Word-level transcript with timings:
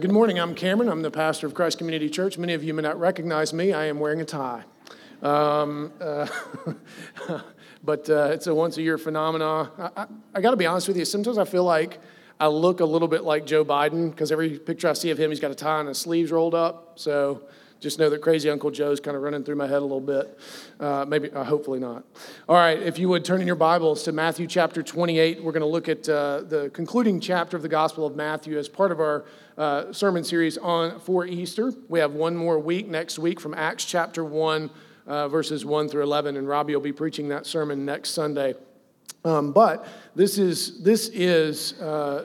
Good 0.00 0.10
morning. 0.10 0.40
I'm 0.40 0.56
Cameron. 0.56 0.88
I'm 0.88 1.02
the 1.02 1.10
pastor 1.12 1.46
of 1.46 1.54
Christ 1.54 1.78
Community 1.78 2.10
Church. 2.10 2.36
Many 2.36 2.54
of 2.54 2.64
you 2.64 2.74
may 2.74 2.82
not 2.82 2.98
recognize 2.98 3.52
me. 3.52 3.72
I 3.72 3.84
am 3.84 4.00
wearing 4.00 4.20
a 4.20 4.24
tie. 4.24 4.64
Um, 5.22 5.92
uh, 6.00 6.26
but 7.84 8.10
uh, 8.10 8.30
it's 8.32 8.48
a 8.48 8.54
once 8.56 8.76
a 8.76 8.82
year 8.82 8.98
phenomenon. 8.98 9.70
I, 9.78 9.90
I, 9.96 10.06
I 10.34 10.40
got 10.40 10.50
to 10.50 10.56
be 10.56 10.66
honest 10.66 10.88
with 10.88 10.96
you. 10.96 11.04
Sometimes 11.04 11.38
I 11.38 11.44
feel 11.44 11.62
like 11.62 12.00
I 12.40 12.48
look 12.48 12.80
a 12.80 12.84
little 12.84 13.06
bit 13.06 13.22
like 13.22 13.46
Joe 13.46 13.64
Biden 13.64 14.10
because 14.10 14.32
every 14.32 14.58
picture 14.58 14.88
I 14.88 14.94
see 14.94 15.12
of 15.12 15.18
him, 15.18 15.30
he's 15.30 15.38
got 15.38 15.52
a 15.52 15.54
tie 15.54 15.78
and 15.78 15.86
his 15.86 15.98
sleeves 15.98 16.32
rolled 16.32 16.56
up. 16.56 16.98
So 16.98 17.44
just 17.84 17.98
know 17.98 18.08
that 18.08 18.22
crazy 18.22 18.48
Uncle 18.48 18.70
Joe's 18.70 18.98
kind 18.98 19.14
of 19.14 19.22
running 19.22 19.44
through 19.44 19.56
my 19.56 19.66
head 19.66 19.76
a 19.76 19.80
little 19.80 20.00
bit. 20.00 20.38
Uh, 20.80 21.04
maybe, 21.06 21.30
uh, 21.30 21.44
hopefully 21.44 21.78
not. 21.78 22.02
All 22.48 22.56
right, 22.56 22.80
if 22.80 22.98
you 22.98 23.10
would 23.10 23.26
turn 23.26 23.42
in 23.42 23.46
your 23.46 23.56
Bibles 23.56 24.04
to 24.04 24.12
Matthew 24.12 24.46
chapter 24.46 24.82
28, 24.82 25.44
we're 25.44 25.52
going 25.52 25.60
to 25.60 25.66
look 25.66 25.90
at 25.90 26.08
uh, 26.08 26.40
the 26.40 26.70
concluding 26.72 27.20
chapter 27.20 27.58
of 27.58 27.62
the 27.62 27.68
Gospel 27.68 28.06
of 28.06 28.16
Matthew 28.16 28.58
as 28.58 28.70
part 28.70 28.90
of 28.90 29.00
our 29.00 29.26
uh, 29.58 29.92
sermon 29.92 30.24
series 30.24 30.56
on 30.56 30.98
for 30.98 31.26
Easter. 31.26 31.74
We 31.90 31.98
have 31.98 32.14
one 32.14 32.34
more 32.34 32.58
week 32.58 32.88
next 32.88 33.18
week 33.18 33.38
from 33.38 33.52
Acts 33.52 33.84
chapter 33.84 34.24
1, 34.24 34.70
uh, 35.06 35.28
verses 35.28 35.66
1 35.66 35.90
through 35.90 36.04
11, 36.04 36.38
and 36.38 36.48
Robbie 36.48 36.74
will 36.74 36.80
be 36.80 36.90
preaching 36.90 37.28
that 37.28 37.44
sermon 37.44 37.84
next 37.84 38.12
Sunday. 38.12 38.54
Um, 39.26 39.52
but 39.52 39.86
this 40.14 40.38
is 40.38 40.82
this 40.82 41.08
is 41.08 41.78
uh, 41.80 42.24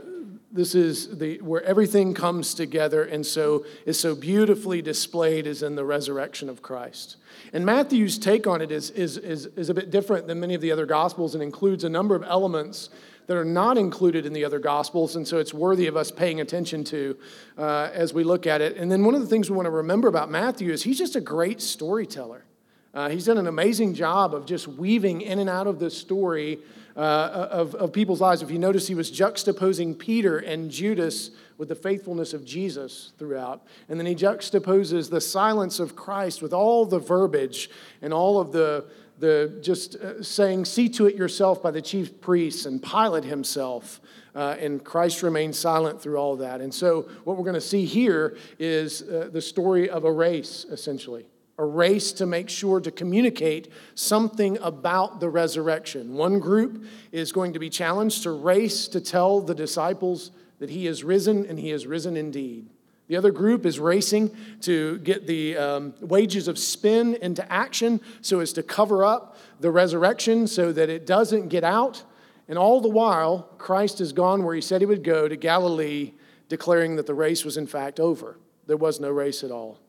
this 0.52 0.74
is 0.74 1.20
the, 1.20 1.38
where 1.42 1.64
everything 1.64 2.14
comes 2.14 2.54
together 2.54 3.04
and 3.04 3.26
so 3.26 3.66
is 3.86 4.00
so 4.00 4.16
beautifully 4.16 4.82
displayed 4.82 5.46
is 5.46 5.62
in 5.62 5.76
the 5.76 5.86
resurrection 5.86 6.50
of 6.50 6.62
Christ. 6.62 7.18
And 7.54 7.66
Matthew's 7.66 8.18
take 8.18 8.48
on 8.48 8.62
it 8.62 8.72
is, 8.72 8.90
is, 8.92 9.18
is, 9.18 9.46
is 9.46 9.70
a 9.70 9.74
bit 9.74 9.92
different 9.92 10.28
than 10.28 10.40
many 10.40 10.56
of 10.56 10.62
the 10.62 10.72
other 10.72 10.86
gospels 10.86 11.36
and 11.36 11.44
includes 11.44 11.84
a 11.84 11.90
number 11.90 12.16
of 12.16 12.24
elements 12.24 12.90
that 13.28 13.38
are 13.38 13.46
not 13.46 13.78
included 13.78 14.26
in 14.26 14.34
the 14.34 14.44
other 14.44 14.58
gospels, 14.58 15.16
and 15.16 15.28
so 15.28 15.38
it's 15.38 15.54
worthy 15.54 15.86
of 15.86 15.96
us 15.96 16.10
paying 16.10 16.42
attention 16.42 16.84
to 16.84 17.16
uh, 17.60 17.92
as 17.94 18.12
we 18.12 18.24
look 18.24 18.48
at 18.48 18.60
it. 18.60 18.76
And 18.76 18.92
then 18.92 19.04
one 19.04 19.14
of 19.14 19.22
the 19.22 19.28
things 19.28 19.52
we 19.52 19.56
want 19.56 19.68
to 19.68 19.72
remember 19.72 20.08
about 20.08 20.32
Matthew 20.32 20.72
is 20.72 20.82
he's 20.82 20.98
just 20.98 21.16
a 21.16 21.22
great 21.22 21.62
storyteller. 21.62 22.44
Uh, 22.92 23.10
he's 23.10 23.26
done 23.26 23.38
an 23.38 23.46
amazing 23.46 23.94
job 23.94 24.34
of 24.34 24.48
just 24.48 24.68
weaving 24.68 25.22
in 25.22 25.38
and 25.38 25.48
out 25.48 25.68
of 25.68 25.78
the 25.78 25.92
story 25.92 26.58
uh, 26.96 27.48
of, 27.52 27.76
of 27.76 27.94
people's 27.94 28.22
lives. 28.22 28.42
If 28.42 28.52
you 28.52 28.60
notice, 28.60 28.88
he 28.88 28.96
was 28.96 29.12
juxtaposing 29.12 29.98
Peter 29.98 30.38
and 30.38 30.70
Judas 30.70 31.32
with 31.58 31.70
the 31.70 31.76
faithfulness 31.76 32.34
of 32.34 32.46
Jesus 32.46 33.12
throughout. 33.18 33.66
And 33.88 34.00
then 34.00 34.06
he 34.06 34.16
juxtaposes 34.16 35.10
the 35.10 35.22
silence 35.22 35.80
of 35.80 35.96
Christ 35.96 36.42
with 36.42 36.54
all 36.54 36.86
the 36.86 37.00
verbiage 37.00 37.70
and 38.02 38.14
all 38.14 38.40
of 38.40 38.52
the, 38.52 38.86
the 39.20 39.60
just 39.62 39.96
uh, 39.96 40.24
saying, 40.24 40.66
see 40.66 40.90
to 40.90 41.06
it 41.06 41.16
yourself 41.16 41.62
by 41.62 41.72
the 41.72 41.82
chief 41.82 42.22
priests 42.22 42.66
and 42.66 42.82
Pilate 42.82 43.26
himself. 43.26 44.00
Uh, 44.36 44.56
and 44.60 44.84
Christ 44.84 45.24
remained 45.24 45.56
silent 45.56 46.02
through 46.02 46.18
all 46.18 46.38
that. 46.38 46.62
And 46.62 46.74
so, 46.74 47.10
what 47.24 47.36
we're 47.36 47.44
going 47.44 47.56
to 47.56 47.62
see 47.62 47.86
here 47.86 48.38
is 48.60 49.02
uh, 49.02 49.30
the 49.34 49.42
story 49.42 49.90
of 49.90 50.06
a 50.06 50.12
race, 50.12 50.66
essentially 50.70 51.26
a 51.60 51.66
race 51.66 52.14
to 52.14 52.26
make 52.26 52.50
sure 52.50 52.80
to 52.80 52.90
communicate 52.90 53.72
something 53.94 54.58
about 54.62 55.20
the 55.20 55.30
resurrection. 55.30 56.16
One 56.16 56.40
group 56.40 56.86
is 57.12 57.34
going 57.34 57.52
to 57.52 57.60
be 57.60 57.70
challenged 57.70 58.24
to 58.24 58.32
race 58.32 58.88
to 58.88 59.02
tell 59.02 59.42
the 59.42 59.54
disciples 59.54 60.32
that 60.60 60.70
he 60.70 60.88
is 60.88 61.04
risen 61.04 61.46
and 61.46 61.60
he 61.60 61.72
is 61.72 61.86
risen 61.86 62.16
indeed. 62.16 62.70
The 63.08 63.18
other 63.18 63.32
group 63.32 63.66
is 63.66 63.78
racing 63.78 64.34
to 64.62 65.00
get 65.00 65.28
the 65.28 65.58
um, 65.58 65.94
wages 66.00 66.48
of 66.48 66.58
spin 66.58 67.16
into 67.16 67.52
action 67.52 68.00
so 68.22 68.40
as 68.40 68.54
to 68.54 68.64
cover 68.64 69.04
up 69.04 69.36
the 69.60 69.70
resurrection 69.70 70.48
so 70.48 70.72
that 70.72 70.90
it 70.90 71.06
doesn't 71.06 71.50
get 71.50 71.66
out. 71.66 72.04
And 72.48 72.58
all 72.58 72.80
the 72.80 72.90
while, 72.90 73.50
Christ 73.58 74.00
has 74.00 74.14
gone 74.14 74.44
where 74.44 74.56
he 74.56 74.62
said 74.62 74.80
he 74.80 74.86
would 74.86 75.04
go 75.04 75.28
to 75.28 75.36
Galilee, 75.36 76.14
declaring 76.48 76.96
that 76.96 77.06
the 77.06 77.14
race 77.14 77.44
was 77.44 77.58
in 77.58 77.68
fact 77.68 78.00
over. 78.00 78.38
There 78.66 78.78
was 78.78 79.02
no 79.02 79.10
race 79.10 79.44
at 79.44 79.52
all. 79.52 79.80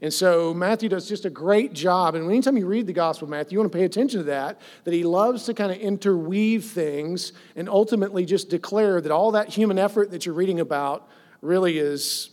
And 0.00 0.12
so 0.12 0.54
Matthew 0.54 0.88
does 0.88 1.08
just 1.08 1.24
a 1.24 1.30
great 1.30 1.72
job. 1.72 2.14
And 2.14 2.24
anytime 2.24 2.56
you 2.56 2.66
read 2.66 2.86
the 2.86 2.92
Gospel 2.92 3.26
of 3.26 3.30
Matthew, 3.30 3.56
you 3.56 3.60
want 3.60 3.72
to 3.72 3.78
pay 3.78 3.84
attention 3.84 4.20
to 4.20 4.24
that, 4.24 4.60
that 4.84 4.94
he 4.94 5.02
loves 5.02 5.44
to 5.44 5.54
kind 5.54 5.72
of 5.72 5.78
interweave 5.78 6.64
things 6.64 7.32
and 7.56 7.68
ultimately 7.68 8.24
just 8.24 8.48
declare 8.48 9.00
that 9.00 9.10
all 9.10 9.32
that 9.32 9.48
human 9.48 9.78
effort 9.78 10.12
that 10.12 10.24
you're 10.24 10.34
reading 10.34 10.60
about 10.60 11.08
really 11.40 11.78
is 11.78 12.30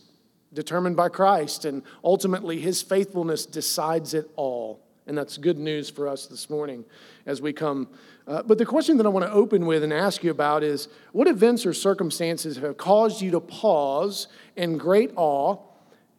determined 0.52 0.96
by 0.96 1.08
Christ. 1.08 1.64
And 1.64 1.82
ultimately, 2.04 2.60
his 2.60 2.82
faithfulness 2.82 3.46
decides 3.46 4.14
it 4.14 4.30
all. 4.36 4.86
And 5.08 5.16
that's 5.16 5.36
good 5.36 5.58
news 5.58 5.88
for 5.88 6.08
us 6.08 6.26
this 6.26 6.50
morning 6.50 6.84
as 7.26 7.40
we 7.40 7.52
come. 7.52 7.88
Uh, 8.26 8.42
but 8.42 8.58
the 8.58 8.66
question 8.66 8.96
that 8.96 9.06
I 9.06 9.08
want 9.08 9.24
to 9.24 9.32
open 9.32 9.66
with 9.66 9.84
and 9.84 9.92
ask 9.92 10.24
you 10.24 10.32
about 10.32 10.64
is 10.64 10.88
what 11.12 11.28
events 11.28 11.64
or 11.64 11.72
circumstances 11.72 12.56
have 12.56 12.76
caused 12.76 13.22
you 13.22 13.30
to 13.32 13.40
pause 13.40 14.26
in 14.56 14.78
great 14.78 15.12
awe 15.14 15.58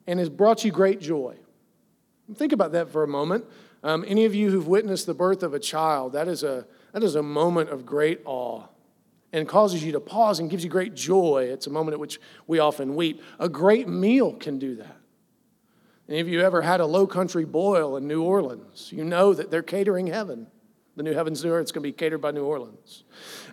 and 0.07 0.19
has 0.19 0.29
brought 0.29 0.63
you 0.63 0.71
great 0.71 0.99
joy. 0.99 1.35
Think 2.35 2.53
about 2.53 2.71
that 2.71 2.89
for 2.89 3.03
a 3.03 3.07
moment. 3.07 3.45
Um, 3.83 4.03
any 4.07 4.25
of 4.25 4.33
you 4.33 4.49
who've 4.49 4.67
witnessed 4.67 5.05
the 5.05 5.13
birth 5.13 5.43
of 5.43 5.53
a 5.53 5.59
child, 5.59 6.13
that 6.13 6.27
is 6.27 6.43
a, 6.43 6.65
that 6.93 7.03
is 7.03 7.15
a 7.15 7.23
moment 7.23 7.69
of 7.69 7.85
great 7.85 8.21
awe 8.25 8.63
and 9.33 9.47
causes 9.47 9.83
you 9.83 9.91
to 9.91 9.99
pause 9.99 10.39
and 10.39 10.49
gives 10.49 10.63
you 10.63 10.69
great 10.69 10.93
joy. 10.95 11.49
It's 11.51 11.67
a 11.67 11.69
moment 11.69 11.93
at 11.93 11.99
which 11.99 12.19
we 12.47 12.59
often 12.59 12.95
weep. 12.95 13.21
A 13.39 13.49
great 13.49 13.87
meal 13.87 14.33
can 14.33 14.57
do 14.57 14.75
that. 14.77 14.97
Any 16.09 16.21
of 16.21 16.29
you 16.29 16.41
ever 16.41 16.61
had 16.61 16.79
a 16.79 16.85
low 16.85 17.05
country 17.05 17.43
boil 17.43 17.97
in 17.97 18.07
New 18.07 18.23
Orleans? 18.23 18.91
You 18.93 19.03
know 19.03 19.33
that 19.33 19.51
they're 19.51 19.61
catering 19.61 20.07
heaven. 20.07 20.47
The 20.95 21.03
new 21.03 21.13
heavens, 21.13 21.43
new 21.43 21.51
earth, 21.51 21.63
it's 21.63 21.71
going 21.71 21.83
to 21.83 21.87
be 21.87 21.93
catered 21.93 22.21
by 22.21 22.31
New 22.31 22.45
Orleans. 22.45 23.03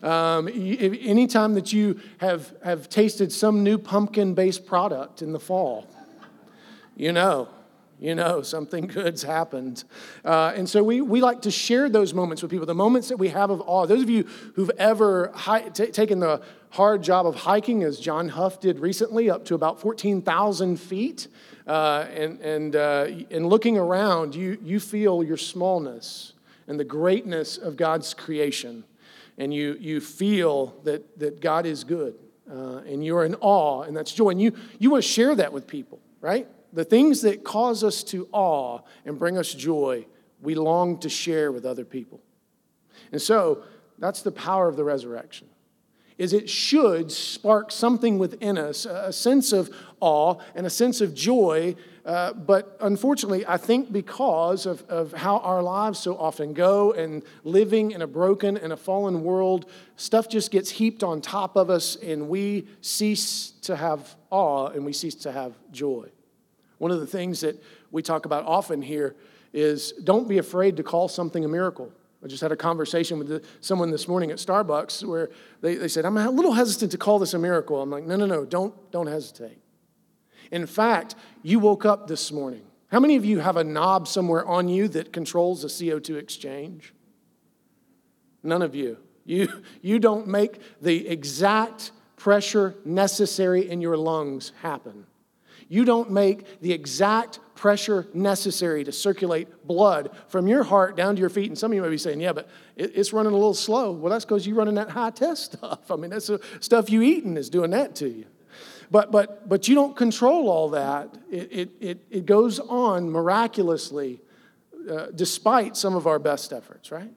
Um, 0.02 0.48
anytime 0.48 1.52
that 1.54 1.74
you 1.74 2.00
have, 2.18 2.54
have 2.64 2.88
tasted 2.88 3.30
some 3.30 3.62
new 3.62 3.76
pumpkin 3.76 4.32
based 4.32 4.64
product 4.64 5.20
in 5.20 5.32
the 5.32 5.40
fall, 5.40 5.86
you 6.96 7.12
know, 7.12 7.48
you 8.00 8.14
know, 8.14 8.42
something 8.42 8.86
good's 8.86 9.22
happened. 9.22 9.84
Uh, 10.24 10.52
and 10.54 10.68
so 10.68 10.82
we, 10.82 11.00
we 11.00 11.20
like 11.20 11.42
to 11.42 11.50
share 11.50 11.88
those 11.88 12.12
moments 12.12 12.42
with 12.42 12.50
people, 12.50 12.66
the 12.66 12.74
moments 12.74 13.08
that 13.08 13.16
we 13.16 13.28
have 13.28 13.50
of 13.50 13.62
awe. 13.66 13.86
Those 13.86 14.02
of 14.02 14.10
you 14.10 14.24
who've 14.54 14.70
ever 14.78 15.30
hi- 15.34 15.68
t- 15.68 15.86
taken 15.86 16.20
the 16.20 16.42
hard 16.70 17.02
job 17.02 17.26
of 17.26 17.34
hiking, 17.34 17.82
as 17.82 18.00
John 18.00 18.28
Huff 18.28 18.60
did 18.60 18.78
recently, 18.80 19.30
up 19.30 19.44
to 19.46 19.54
about 19.54 19.80
14,000 19.80 20.76
feet, 20.78 21.28
uh, 21.66 22.06
and, 22.14 22.40
and, 22.40 22.76
uh, 22.76 23.06
and 23.30 23.46
looking 23.46 23.78
around, 23.78 24.34
you, 24.34 24.58
you 24.62 24.80
feel 24.80 25.22
your 25.22 25.36
smallness 25.36 26.32
and 26.66 26.78
the 26.78 26.84
greatness 26.84 27.56
of 27.56 27.76
God's 27.76 28.12
creation. 28.12 28.84
And 29.38 29.52
you, 29.52 29.76
you 29.80 30.00
feel 30.00 30.74
that, 30.84 31.18
that 31.18 31.40
God 31.40 31.66
is 31.66 31.84
good. 31.84 32.16
Uh, 32.50 32.82
and 32.86 33.02
you're 33.04 33.24
in 33.24 33.34
awe, 33.36 33.82
and 33.82 33.96
that's 33.96 34.12
joy. 34.12 34.28
And 34.30 34.40
you, 34.42 34.52
you 34.78 34.90
want 34.90 35.02
to 35.02 35.08
share 35.08 35.34
that 35.34 35.52
with 35.52 35.66
people, 35.66 35.98
right? 36.20 36.46
The 36.74 36.84
things 36.84 37.22
that 37.22 37.44
cause 37.44 37.84
us 37.84 38.02
to 38.02 38.28
awe 38.32 38.80
and 39.06 39.18
bring 39.18 39.38
us 39.38 39.54
joy, 39.54 40.04
we 40.42 40.56
long 40.56 40.98
to 40.98 41.08
share 41.08 41.52
with 41.52 41.64
other 41.64 41.84
people. 41.84 42.20
And 43.12 43.22
so 43.22 43.62
that's 43.98 44.22
the 44.22 44.32
power 44.32 44.68
of 44.68 44.76
the 44.76 44.84
resurrection. 44.84 45.48
Is 46.18 46.32
it 46.32 46.48
should 46.48 47.10
spark 47.10 47.72
something 47.72 48.18
within 48.18 48.56
us, 48.58 48.86
a 48.86 49.12
sense 49.12 49.52
of 49.52 49.70
awe 50.00 50.36
and 50.54 50.66
a 50.66 50.70
sense 50.70 51.00
of 51.00 51.12
joy. 51.14 51.74
Uh, 52.04 52.32
but 52.32 52.76
unfortunately, 52.80 53.44
I 53.46 53.56
think 53.56 53.90
because 53.90 54.66
of, 54.66 54.82
of 54.88 55.12
how 55.12 55.38
our 55.38 55.62
lives 55.62 55.98
so 55.98 56.16
often 56.16 56.52
go 56.52 56.92
and 56.92 57.22
living 57.42 57.92
in 57.92 58.02
a 58.02 58.06
broken 58.06 58.56
and 58.56 58.72
a 58.72 58.76
fallen 58.76 59.24
world, 59.24 59.68
stuff 59.96 60.28
just 60.28 60.52
gets 60.52 60.70
heaped 60.70 61.02
on 61.02 61.20
top 61.20 61.56
of 61.56 61.68
us 61.68 61.96
and 61.96 62.28
we 62.28 62.68
cease 62.80 63.52
to 63.62 63.74
have 63.74 64.14
awe 64.30 64.68
and 64.68 64.84
we 64.84 64.92
cease 64.92 65.16
to 65.16 65.32
have 65.32 65.56
joy. 65.72 66.08
One 66.84 66.90
of 66.90 67.00
the 67.00 67.06
things 67.06 67.40
that 67.40 67.62
we 67.92 68.02
talk 68.02 68.26
about 68.26 68.44
often 68.44 68.82
here 68.82 69.16
is 69.54 69.92
don't 69.92 70.28
be 70.28 70.36
afraid 70.36 70.76
to 70.76 70.82
call 70.82 71.08
something 71.08 71.42
a 71.42 71.48
miracle. 71.48 71.90
I 72.22 72.26
just 72.26 72.42
had 72.42 72.52
a 72.52 72.56
conversation 72.56 73.18
with 73.18 73.42
someone 73.62 73.90
this 73.90 74.06
morning 74.06 74.30
at 74.30 74.36
Starbucks 74.36 75.02
where 75.02 75.30
they, 75.62 75.76
they 75.76 75.88
said, 75.88 76.04
I'm 76.04 76.18
a 76.18 76.28
little 76.28 76.52
hesitant 76.52 76.92
to 76.92 76.98
call 76.98 77.18
this 77.18 77.32
a 77.32 77.38
miracle. 77.38 77.80
I'm 77.80 77.88
like, 77.88 78.04
no, 78.04 78.16
no, 78.16 78.26
no, 78.26 78.44
don't, 78.44 78.74
don't 78.90 79.06
hesitate. 79.06 79.56
In 80.50 80.66
fact, 80.66 81.14
you 81.42 81.58
woke 81.58 81.86
up 81.86 82.06
this 82.06 82.30
morning. 82.30 82.66
How 82.88 83.00
many 83.00 83.16
of 83.16 83.24
you 83.24 83.38
have 83.38 83.56
a 83.56 83.64
knob 83.64 84.06
somewhere 84.06 84.44
on 84.44 84.68
you 84.68 84.86
that 84.88 85.10
controls 85.10 85.62
the 85.62 85.68
CO2 85.68 86.18
exchange? 86.18 86.92
None 88.42 88.60
of 88.60 88.74
you. 88.74 88.98
You, 89.24 89.48
you 89.80 89.98
don't 89.98 90.26
make 90.26 90.60
the 90.82 91.08
exact 91.08 91.92
pressure 92.16 92.74
necessary 92.84 93.70
in 93.70 93.80
your 93.80 93.96
lungs 93.96 94.52
happen. 94.60 95.06
You 95.68 95.84
don't 95.84 96.10
make 96.10 96.60
the 96.60 96.72
exact 96.72 97.40
pressure 97.54 98.08
necessary 98.12 98.84
to 98.84 98.92
circulate 98.92 99.66
blood 99.66 100.10
from 100.28 100.46
your 100.46 100.62
heart 100.64 100.96
down 100.96 101.14
to 101.16 101.20
your 101.20 101.30
feet. 101.30 101.48
And 101.48 101.58
some 101.58 101.70
of 101.70 101.76
you 101.76 101.82
may 101.82 101.88
be 101.88 101.98
saying, 101.98 102.20
yeah, 102.20 102.32
but 102.32 102.48
it's 102.76 103.12
running 103.12 103.32
a 103.32 103.36
little 103.36 103.54
slow. 103.54 103.92
Well, 103.92 104.10
that's 104.10 104.24
because 104.24 104.46
you're 104.46 104.56
running 104.56 104.74
that 104.74 104.90
high 104.90 105.10
test 105.10 105.52
stuff. 105.52 105.90
I 105.90 105.96
mean, 105.96 106.10
that's 106.10 106.26
the 106.26 106.40
stuff 106.60 106.90
you 106.90 107.02
eating 107.02 107.36
is 107.36 107.48
doing 107.48 107.70
that 107.70 107.94
to 107.96 108.08
you. 108.08 108.26
But, 108.90 109.10
but, 109.10 109.48
but 109.48 109.66
you 109.66 109.74
don't 109.74 109.96
control 109.96 110.48
all 110.48 110.70
that. 110.70 111.14
It, 111.30 111.52
it, 111.52 111.70
it, 111.80 112.06
it 112.10 112.26
goes 112.26 112.60
on 112.60 113.10
miraculously 113.10 114.20
uh, 114.90 115.06
despite 115.14 115.76
some 115.76 115.96
of 115.96 116.06
our 116.06 116.18
best 116.18 116.52
efforts, 116.52 116.90
right? 116.90 117.10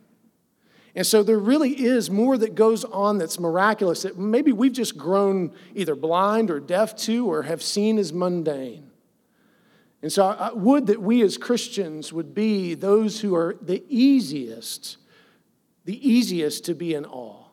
And 0.98 1.06
so 1.06 1.22
there 1.22 1.38
really 1.38 1.86
is 1.86 2.10
more 2.10 2.40
that 2.40 2.56
goes 2.56 2.84
on 2.84 3.20
that's 3.20 3.40
miraculous 3.40 4.02
that 4.02 4.18
maybe 4.18 4.52
we've 4.52 4.74
just 4.74 4.98
grown 4.98 5.54
either 5.76 5.94
blind 5.94 6.50
or 6.50 6.60
deaf 6.60 6.96
to 6.98 7.32
or 7.32 7.44
have 7.44 7.62
seen 7.62 8.00
as 8.00 8.12
mundane. 8.12 8.90
And 10.02 10.12
so 10.12 10.26
I 10.26 10.52
would 10.54 10.88
that 10.88 11.00
we 11.00 11.22
as 11.22 11.38
Christians 11.38 12.12
would 12.12 12.34
be 12.34 12.74
those 12.74 13.22
who 13.22 13.36
are 13.36 13.56
the 13.62 13.84
easiest, 13.88 14.98
the 15.86 16.10
easiest 16.10 16.66
to 16.66 16.74
be 16.74 16.96
in 16.96 17.06
awe 17.06 17.44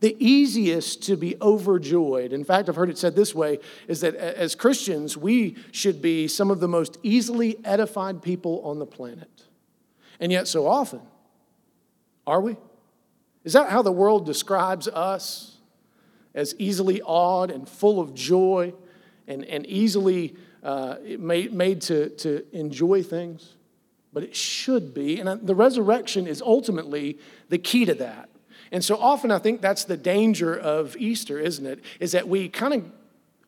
the 0.00 0.16
easiest 0.22 1.04
to 1.04 1.16
be 1.16 1.36
overjoyed. 1.40 2.34
In 2.34 2.44
fact, 2.44 2.68
I've 2.68 2.76
heard 2.76 2.90
it 2.90 2.98
said 2.98 3.16
this 3.16 3.34
way 3.34 3.60
is 3.88 4.02
that 4.02 4.14
as 4.14 4.54
Christians, 4.54 5.16
we 5.16 5.56
should 5.72 6.02
be 6.02 6.28
some 6.28 6.50
of 6.50 6.60
the 6.60 6.68
most 6.68 6.98
easily 7.02 7.56
edified 7.64 8.20
people 8.20 8.60
on 8.62 8.78
the 8.78 8.84
planet. 8.84 9.44
And 10.20 10.30
yet, 10.30 10.48
so 10.48 10.66
often, 10.66 11.00
are 12.26 12.42
we? 12.42 12.56
Is 13.46 13.52
that 13.52 13.70
how 13.70 13.80
the 13.80 13.92
world 13.92 14.26
describes 14.26 14.88
us? 14.88 15.52
As 16.34 16.54
easily 16.58 17.00
awed 17.00 17.50
and 17.50 17.66
full 17.66 17.98
of 17.98 18.12
joy 18.12 18.74
and, 19.26 19.42
and 19.44 19.64
easily 19.64 20.34
uh, 20.62 20.96
made, 21.18 21.54
made 21.54 21.80
to, 21.82 22.10
to 22.10 22.44
enjoy 22.52 23.02
things? 23.02 23.54
But 24.12 24.24
it 24.24 24.36
should 24.36 24.92
be. 24.92 25.20
And 25.20 25.46
the 25.46 25.54
resurrection 25.54 26.26
is 26.26 26.42
ultimately 26.42 27.18
the 27.48 27.56
key 27.56 27.84
to 27.84 27.94
that. 27.94 28.28
And 28.72 28.84
so 28.84 28.96
often 28.96 29.30
I 29.30 29.38
think 29.38 29.60
that's 29.60 29.84
the 29.84 29.96
danger 29.96 30.54
of 30.54 30.96
Easter, 30.96 31.38
isn't 31.38 31.64
it? 31.64 31.82
Is 32.00 32.12
that 32.12 32.28
we 32.28 32.48
kind 32.48 32.74
of 32.74 32.84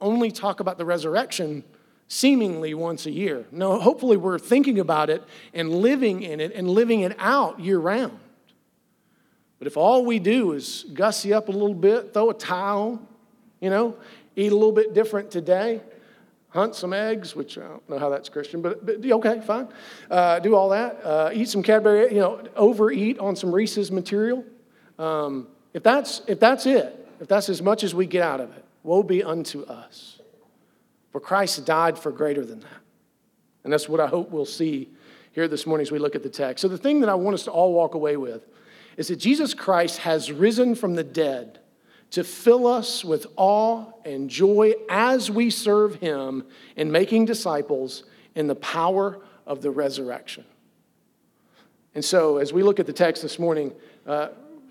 only 0.00 0.30
talk 0.30 0.60
about 0.60 0.78
the 0.78 0.84
resurrection 0.84 1.64
seemingly 2.06 2.72
once 2.72 3.04
a 3.04 3.10
year. 3.10 3.46
No, 3.50 3.80
hopefully 3.80 4.16
we're 4.16 4.38
thinking 4.38 4.78
about 4.78 5.10
it 5.10 5.24
and 5.52 5.70
living 5.70 6.22
in 6.22 6.40
it 6.40 6.52
and 6.54 6.70
living 6.70 7.00
it 7.00 7.16
out 7.18 7.58
year 7.58 7.80
round. 7.80 8.18
But 9.58 9.66
if 9.66 9.76
all 9.76 10.04
we 10.04 10.18
do 10.18 10.52
is 10.52 10.84
gussy 10.94 11.32
up 11.32 11.48
a 11.48 11.52
little 11.52 11.74
bit, 11.74 12.14
throw 12.14 12.30
a 12.30 12.34
towel, 12.34 13.00
you 13.60 13.70
know, 13.70 13.96
eat 14.36 14.52
a 14.52 14.54
little 14.54 14.72
bit 14.72 14.94
different 14.94 15.30
today, 15.30 15.80
hunt 16.50 16.74
some 16.74 16.92
eggs, 16.92 17.34
which 17.34 17.58
I 17.58 17.62
don't 17.62 17.90
know 17.90 17.98
how 17.98 18.08
that's 18.08 18.28
Christian, 18.28 18.62
but, 18.62 18.86
but 18.86 19.04
okay, 19.04 19.40
fine. 19.40 19.68
Uh, 20.10 20.38
do 20.38 20.54
all 20.54 20.68
that. 20.70 21.00
Uh, 21.04 21.30
eat 21.32 21.48
some 21.48 21.62
Cadbury, 21.62 22.14
you 22.14 22.20
know, 22.20 22.42
overeat 22.54 23.18
on 23.18 23.34
some 23.34 23.52
Reese's 23.52 23.90
material. 23.90 24.44
Um, 24.98 25.48
if, 25.74 25.82
that's, 25.82 26.22
if 26.28 26.38
that's 26.38 26.66
it, 26.66 27.08
if 27.20 27.26
that's 27.26 27.48
as 27.48 27.60
much 27.60 27.82
as 27.82 27.94
we 27.94 28.06
get 28.06 28.22
out 28.22 28.40
of 28.40 28.56
it, 28.56 28.64
woe 28.84 29.02
be 29.02 29.24
unto 29.24 29.62
us. 29.64 30.20
For 31.10 31.20
Christ 31.20 31.64
died 31.66 31.98
for 31.98 32.12
greater 32.12 32.44
than 32.44 32.60
that. 32.60 32.68
And 33.64 33.72
that's 33.72 33.88
what 33.88 34.00
I 34.00 34.06
hope 34.06 34.30
we'll 34.30 34.44
see 34.44 34.88
here 35.32 35.48
this 35.48 35.66
morning 35.66 35.82
as 35.82 35.90
we 35.90 35.98
look 35.98 36.14
at 36.14 36.22
the 36.22 36.28
text. 36.28 36.62
So, 36.62 36.68
the 36.68 36.78
thing 36.78 37.00
that 37.00 37.08
I 37.08 37.14
want 37.14 37.34
us 37.34 37.44
to 37.44 37.50
all 37.50 37.72
walk 37.72 37.94
away 37.94 38.16
with 38.16 38.46
is 38.98 39.08
that 39.08 39.16
Jesus 39.16 39.54
Christ 39.54 39.98
has 39.98 40.30
risen 40.30 40.74
from 40.74 40.96
the 40.96 41.04
dead 41.04 41.60
to 42.10 42.24
fill 42.24 42.66
us 42.66 43.04
with 43.04 43.28
awe 43.36 43.86
and 44.04 44.28
joy 44.28 44.72
as 44.90 45.30
we 45.30 45.50
serve 45.50 45.94
him 45.96 46.44
in 46.74 46.90
making 46.90 47.24
disciples 47.24 48.02
in 48.34 48.48
the 48.48 48.56
power 48.56 49.20
of 49.46 49.62
the 49.62 49.70
resurrection. 49.70 50.44
And 51.94 52.04
so, 52.04 52.38
as 52.38 52.52
we 52.52 52.62
look 52.62 52.80
at 52.80 52.86
the 52.86 52.92
text 52.92 53.22
this 53.22 53.38
morning, 53.38 53.72
uh, 54.04 54.28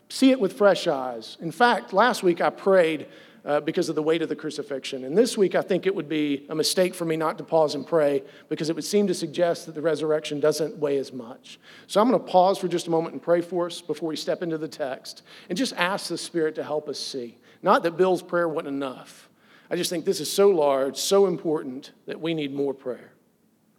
see 0.09 0.31
it 0.31 0.39
with 0.39 0.53
fresh 0.53 0.87
eyes. 0.87 1.37
In 1.39 1.51
fact, 1.51 1.93
last 1.93 2.21
week 2.21 2.41
I 2.41 2.49
prayed 2.49 3.07
uh, 3.47 3.61
because 3.61 3.87
of 3.87 3.95
the 3.95 4.03
weight 4.03 4.21
of 4.21 4.27
the 4.27 4.35
crucifixion. 4.35 5.05
And 5.05 5.17
this 5.17 5.37
week, 5.37 5.55
I 5.55 5.61
think 5.61 5.87
it 5.87 5.95
would 5.95 6.09
be 6.09 6.45
a 6.49 6.55
mistake 6.55 6.93
for 6.93 7.05
me 7.05 7.15
not 7.15 7.37
to 7.37 7.45
pause 7.45 7.75
and 7.75 7.87
pray 7.87 8.21
because 8.49 8.69
it 8.69 8.75
would 8.75 8.83
seem 8.83 9.07
to 9.07 9.13
suggest 9.13 9.65
that 9.65 9.73
the 9.73 9.81
resurrection 9.81 10.41
doesn't 10.41 10.77
weigh 10.77 10.97
as 10.97 11.13
much. 11.13 11.57
So 11.87 12.01
I'm 12.01 12.09
going 12.09 12.21
to 12.21 12.29
pause 12.29 12.57
for 12.57 12.67
just 12.67 12.87
a 12.87 12.91
moment 12.91 13.13
and 13.13 13.21
pray 13.21 13.39
for 13.39 13.67
us 13.67 13.79
before 13.79 14.09
we 14.09 14.17
step 14.17 14.43
into 14.43 14.57
the 14.57 14.67
text 14.67 15.23
and 15.47 15.57
just 15.57 15.73
ask 15.77 16.09
the 16.09 16.17
Spirit 16.17 16.55
to 16.55 16.63
help 16.63 16.89
us 16.89 16.99
see. 16.99 17.37
Not 17.63 17.83
that 17.83 17.95
Bill's 17.95 18.21
prayer 18.21 18.49
wasn't 18.49 18.75
enough. 18.75 19.29
I 19.71 19.77
just 19.77 19.89
think 19.89 20.03
this 20.03 20.19
is 20.19 20.31
so 20.31 20.49
large, 20.49 20.97
so 20.97 21.25
important 21.25 21.91
that 22.05 22.19
we 22.19 22.33
need 22.33 22.53
more 22.53 22.73
prayer. 22.73 23.13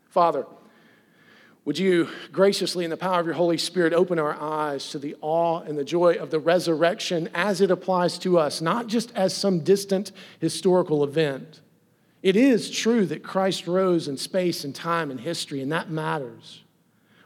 Father, 0.08 0.46
would 1.68 1.78
you 1.78 2.08
graciously, 2.32 2.84
in 2.84 2.90
the 2.90 2.96
power 2.96 3.20
of 3.20 3.26
your 3.26 3.34
Holy 3.34 3.58
Spirit, 3.58 3.92
open 3.92 4.18
our 4.18 4.32
eyes 4.40 4.88
to 4.88 4.98
the 4.98 5.14
awe 5.20 5.60
and 5.60 5.76
the 5.76 5.84
joy 5.84 6.14
of 6.14 6.30
the 6.30 6.38
resurrection 6.38 7.28
as 7.34 7.60
it 7.60 7.70
applies 7.70 8.16
to 8.20 8.38
us, 8.38 8.62
not 8.62 8.86
just 8.86 9.14
as 9.14 9.36
some 9.36 9.60
distant 9.60 10.10
historical 10.40 11.04
event? 11.04 11.60
It 12.22 12.36
is 12.36 12.70
true 12.70 13.04
that 13.08 13.22
Christ 13.22 13.66
rose 13.66 14.08
in 14.08 14.16
space 14.16 14.64
and 14.64 14.74
time 14.74 15.10
and 15.10 15.20
history, 15.20 15.60
and 15.60 15.70
that 15.70 15.90
matters. 15.90 16.62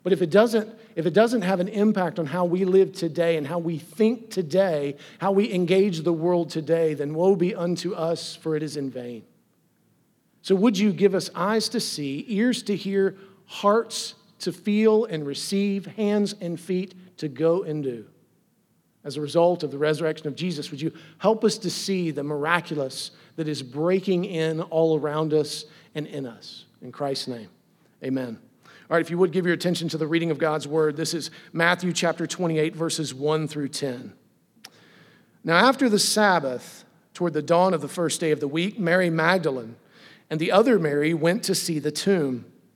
But 0.03 0.13
if 0.13 0.21
it 0.21 0.31
doesn't, 0.31 0.77
if 0.97 1.07
it 1.07 1.15
doesn't 1.15 1.43
have 1.43 1.61
an 1.61 1.69
impact 1.69 2.19
on 2.19 2.27
how 2.27 2.45
we 2.45 2.65
live 2.65 2.93
today 2.93 3.37
and 3.37 3.47
how 3.47 3.61
we 3.61 3.79
think 3.79 4.29
today, 4.29 4.97
how 5.21 5.31
we 5.31 5.53
engage 5.53 6.01
the 6.01 6.13
world 6.13 6.51
today, 6.51 6.95
then 6.95 7.15
woe 7.15 7.37
be 7.37 7.55
unto 7.55 7.95
us, 7.95 8.35
for 8.35 8.57
it 8.57 8.65
is 8.65 8.77
in 8.77 8.91
vain. 8.91 9.23
So, 10.43 10.57
would 10.57 10.77
you 10.77 10.93
give 10.93 11.15
us 11.15 11.31
eyes 11.33 11.69
to 11.69 11.79
see, 11.79 12.25
ears 12.27 12.65
to 12.65 12.75
hear, 12.75 13.17
hearts 13.47 14.17
to 14.43 14.53
feel 14.53 15.05
and 15.07 15.27
receive, 15.27 15.87
hands 15.87 16.35
and 16.41 16.61
feet 16.61 16.95
to 17.19 17.29
go 17.29 17.63
and 17.63 17.83
do. 17.83 18.07
As 19.05 19.17
a 19.17 19.21
result 19.21 19.63
of 19.63 19.71
the 19.71 19.79
resurrection 19.79 20.29
of 20.29 20.37
Jesus, 20.37 20.71
would 20.71 20.81
you 20.81 20.93
help 21.19 21.45
us 21.45 21.59
to 21.59 21.71
see 21.71 22.11
the 22.11 22.23
miraculous 22.23 23.11
that 23.37 23.49
is 23.49 23.63
breaking 23.63 24.25
in 24.25 24.61
all 24.61 24.99
around 24.99 25.33
us 25.33 25.65
and 25.95 26.07
in 26.07 26.27
us? 26.27 26.67
In 26.83 26.93
Christ's 26.93 27.29
name, 27.29 27.49
amen. 28.03 28.39
All 28.65 28.97
right, 28.97 29.01
if 29.01 29.11
you 29.11 29.19
would 29.19 29.33
give 29.33 29.47
your 29.47 29.55
attention 29.55 29.89
to 29.89 29.99
the 29.99 30.07
reading 30.07 30.31
of 30.31 30.39
God's 30.39 30.69
word, 30.69 30.97
this 30.97 31.15
is 31.15 31.31
Matthew 31.53 31.93
chapter 31.93 32.27
28, 32.27 32.77
verses 32.77 33.15
1 33.15 33.49
through 33.49 33.69
10. 33.69 34.13
Now, 35.45 35.57
after 35.57 35.89
the 35.89 35.99
Sabbath, 35.99 36.85
toward 37.15 37.33
the 37.33 37.43
dawn 37.43 37.75
of 37.75 37.81
the 37.81 37.89
first 37.89 38.21
day 38.21 38.31
of 38.31 38.41
the 38.41 38.49
week, 38.49 38.79
Mary 38.79 39.11
Magdalene 39.11 39.77
and 40.31 40.41
the 40.41 40.53
other 40.53 40.79
Mary 40.79 41.15
went 41.15 41.43
to 41.45 41.55
see 41.55 41.79
the 41.79 41.93
tomb. 41.93 42.52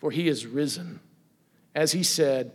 for 0.00 0.10
he 0.10 0.28
is 0.28 0.46
risen. 0.46 0.98
As 1.74 1.92
he 1.92 2.02
said, 2.02 2.52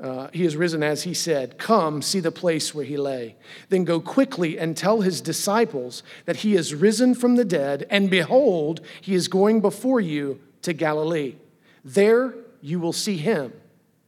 uh, 0.00 0.28
he 0.32 0.46
is 0.46 0.56
risen 0.56 0.82
as 0.82 1.02
he 1.02 1.12
said, 1.12 1.58
Come, 1.58 2.00
see 2.00 2.20
the 2.20 2.32
place 2.32 2.74
where 2.74 2.84
he 2.84 2.96
lay. 2.96 3.36
Then 3.68 3.84
go 3.84 4.00
quickly 4.00 4.58
and 4.58 4.74
tell 4.74 5.02
his 5.02 5.20
disciples 5.20 6.02
that 6.24 6.36
he 6.36 6.54
is 6.54 6.74
risen 6.74 7.14
from 7.14 7.36
the 7.36 7.44
dead, 7.44 7.86
and 7.90 8.08
behold, 8.08 8.80
he 9.02 9.14
is 9.14 9.28
going 9.28 9.60
before 9.60 10.00
you 10.00 10.40
to 10.62 10.72
Galilee. 10.72 11.36
There 11.84 12.34
you 12.62 12.80
will 12.80 12.94
see 12.94 13.18
him. 13.18 13.52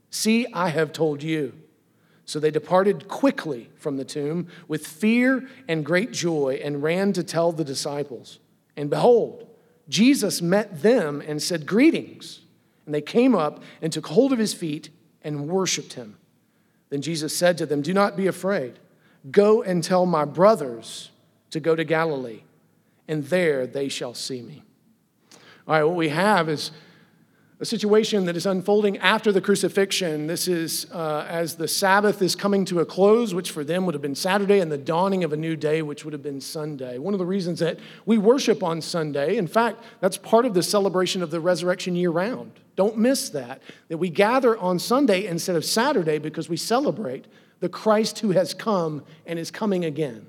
See, 0.09 0.47
I 0.53 0.71
have 0.71 0.93
told 0.93 1.23
you. 1.23 1.53
So 2.25 2.39
they 2.39 2.51
departed 2.51 3.09
quickly 3.09 3.69
from 3.77 3.97
the 3.97 4.05
tomb 4.05 4.47
with 4.69 4.87
fear 4.87 5.47
and 5.69 5.85
great 5.85 6.13
joy 6.13 6.61
and 6.63 6.83
ran 6.83 7.13
to 7.15 7.23
tell 7.23 7.53
the 7.53 7.65
disciples. 7.65 8.39
And 8.77 8.89
behold, 8.89 9.49
Jesus 9.89 10.41
met 10.41 10.83
them 10.83 11.23
and 11.27 11.43
said, 11.43 11.67
Greetings. 11.67 12.42
And 12.87 12.95
they 12.95 13.01
came 13.01 13.35
up 13.35 13.63
and 13.81 13.93
took 13.93 14.07
hold 14.07 14.33
of 14.33 14.39
his 14.39 14.55
feet 14.55 14.91
and 15.23 15.49
worshiped 15.49 15.95
him. 15.95 16.17
Then 16.91 17.01
Jesus 17.01 17.37
said 17.37 17.57
to 17.59 17.67
them, 17.67 17.81
Do 17.83 17.95
not 17.95 18.17
be 18.17 18.27
afraid. 18.27 18.79
Go 19.31 19.63
and 19.63 19.83
tell 19.83 20.05
my 20.05 20.25
brothers 20.25 21.11
to 21.51 21.61
go 21.61 21.77
to 21.77 21.85
Galilee, 21.85 22.43
and 23.07 23.25
there 23.25 23.67
they 23.67 23.89
shall 23.89 24.15
see 24.15 24.43
me. 24.43 24.63
All 25.67 25.75
right, 25.75 25.85
what 25.85 25.95
we 25.95 26.09
have 26.09 26.49
is 26.49 26.73
a 27.63 27.65
situation 27.65 28.25
that 28.25 28.37
is 28.37 28.45
unfolding 28.45 28.99
after 28.99 29.31
the 29.31 29.41
crucifixion. 29.41 30.27
This 30.27 30.49
is 30.49 30.91
uh, 30.91 31.25
as 31.29 31.55
the 31.55 31.69
Sabbath 31.69 32.21
is 32.21 32.35
coming 32.35 32.65
to 32.65 32.81
a 32.81 32.85
close, 32.85 33.35
which 33.35 33.53
for 33.53 33.63
them 33.63 33.87
would 33.87 33.95
have 33.95 34.03
been 34.03 34.17
Saturday, 34.17 34.59
and 34.59 34.71
the 34.71 34.77
dawning 34.77 35.23
of 35.23 35.33
a 35.33 35.37
new 35.37 35.55
day, 35.55 35.81
which 35.81 36.05
would 36.05 36.13
have 36.13 36.25
been 36.25 36.41
Sunday. 36.41 36.99
One 36.99 37.15
of 37.15 37.21
the 37.21 37.25
reasons 37.25 37.61
that 37.61 37.79
we 38.05 38.19
worship 38.19 38.65
on 38.65 38.81
Sunday, 38.81 39.37
in 39.37 39.47
fact, 39.47 39.81
that's 40.01 40.17
part 40.17 40.45
of 40.45 40.55
the 40.55 40.63
celebration 40.65 41.23
of 41.23 41.31
the 41.31 41.39
resurrection 41.39 41.95
year 41.95 42.11
round. 42.11 42.51
Don't 42.75 42.99
miss 42.99 43.29
that. 43.29 43.63
That 43.91 43.99
we 43.99 44.11
gather 44.11 44.59
on 44.59 44.81
Sunday 44.81 45.25
instead 45.25 45.55
of 45.55 45.65
Saturday 45.65 46.19
because 46.19 46.49
we 46.49 46.57
celebrate 46.57 47.27
the 47.61 47.69
Christ 47.69 48.19
who 48.19 48.33
has 48.33 48.55
come 48.55 49.05
and 49.25 49.39
is 49.39 49.53
coming 49.53 49.85
again, 49.85 50.27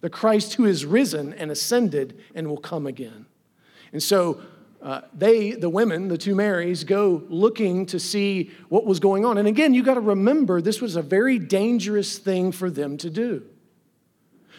the 0.00 0.10
Christ 0.10 0.54
who 0.54 0.64
is 0.64 0.86
risen 0.86 1.34
and 1.34 1.50
ascended 1.50 2.16
and 2.36 2.46
will 2.46 2.56
come 2.56 2.86
again. 2.86 3.26
And 3.92 4.00
so, 4.00 4.40
uh, 4.88 5.02
they, 5.12 5.50
the 5.50 5.68
women, 5.68 6.08
the 6.08 6.16
two 6.16 6.34
Marys, 6.34 6.82
go 6.82 7.22
looking 7.28 7.84
to 7.84 8.00
see 8.00 8.50
what 8.70 8.86
was 8.86 9.00
going 9.00 9.22
on. 9.22 9.36
And 9.36 9.46
again, 9.46 9.74
you 9.74 9.82
got 9.82 9.94
to 9.94 10.00
remember 10.00 10.62
this 10.62 10.80
was 10.80 10.96
a 10.96 11.02
very 11.02 11.38
dangerous 11.38 12.16
thing 12.16 12.52
for 12.52 12.70
them 12.70 12.96
to 12.96 13.10
do. 13.10 13.44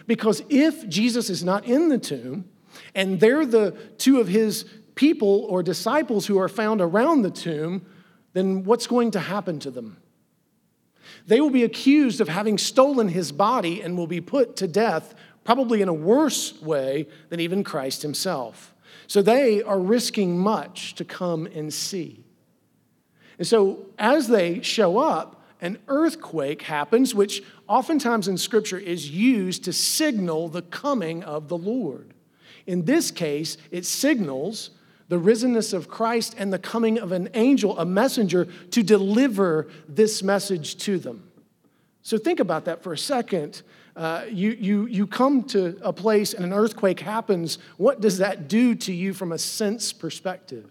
Because 0.06 0.44
if 0.48 0.88
Jesus 0.88 1.32
is 1.32 1.44
not 1.44 1.66
in 1.66 1.90
the 1.90 1.98
tomb, 1.98 2.48
and 2.94 3.20
they're 3.20 3.44
the 3.44 3.72
two 3.98 4.20
of 4.20 4.28
his 4.28 4.66
people 4.94 5.48
or 5.50 5.64
disciples 5.64 6.28
who 6.28 6.38
are 6.38 6.48
found 6.48 6.80
around 6.80 7.24
the 7.24 7.32
tomb, 7.32 7.84
then 8.34 8.64
what's 8.66 8.86
going 8.86 9.10
to 9.12 9.20
happen 9.20 9.60
to 9.62 9.72
them? 9.72 9.98
They 11.26 11.42
will 11.42 11.50
be 11.50 11.64
accused 11.64 12.22
of 12.22 12.30
having 12.30 12.60
stolen 12.60 13.08
his 13.08 13.32
body 13.32 13.82
and 13.82 13.98
will 13.98 14.06
be 14.06 14.22
put 14.22 14.58
to 14.58 14.68
death, 14.68 15.16
probably 15.44 15.82
in 15.82 15.90
a 15.90 15.94
worse 15.94 16.62
way 16.62 17.08
than 17.30 17.40
even 17.40 17.64
Christ 17.64 18.04
himself. 18.04 18.76
So 19.10 19.24
they 19.24 19.64
are 19.64 19.80
risking 19.80 20.38
much 20.38 20.94
to 20.94 21.04
come 21.04 21.48
and 21.48 21.74
see. 21.74 22.24
And 23.40 23.48
so 23.48 23.88
as 23.98 24.28
they 24.28 24.62
show 24.62 25.00
up, 25.00 25.44
an 25.62 25.80
earthquake 25.88 26.62
happens, 26.62 27.16
which 27.16 27.42
oftentimes 27.68 28.28
in 28.28 28.38
Scripture 28.38 28.78
is 28.78 29.10
used 29.10 29.64
to 29.64 29.74
signal 29.74 30.48
the 30.48 30.62
coming 30.62 31.24
of 31.24 31.48
the 31.48 31.58
Lord. 31.58 32.14
In 32.68 32.86
this 32.86 33.10
case, 33.10 33.58
it 33.72 33.84
signals 33.88 34.70
the 35.08 35.20
risenness 35.20 35.74
of 35.74 35.90
Christ 35.90 36.36
and 36.38 36.54
the 36.54 36.60
coming 36.60 37.00
of 37.00 37.12
an 37.12 37.30
angel, 37.34 37.80
a 37.80 37.86
messenger, 37.86 38.46
to 38.70 38.84
deliver 38.84 39.70
this 39.88 40.22
message 40.22 40.78
to 40.84 41.00
them. 41.00 41.32
So 42.04 42.20
think 42.20 42.40
about 42.40 42.66
that 42.66 42.84
for 42.84 42.94
a 42.94 42.98
second. 42.98 43.64
Uh, 43.96 44.26
you, 44.30 44.52
you, 44.52 44.86
you 44.86 45.08
come 45.08 45.44
to 45.44 45.78
a 45.82 45.92
place 45.92 46.34
and 46.34 46.46
an 46.46 46.54
earthquake 46.54 47.00
happens, 47.00 47.58
what 47.78 48.02
does 48.02 48.20
that 48.20 48.48
do 48.48 48.76
to 48.76 48.94
you 48.94 49.14
from 49.14 49.32
a 49.32 49.38
sense 49.38 49.92
perspective? 49.92 50.70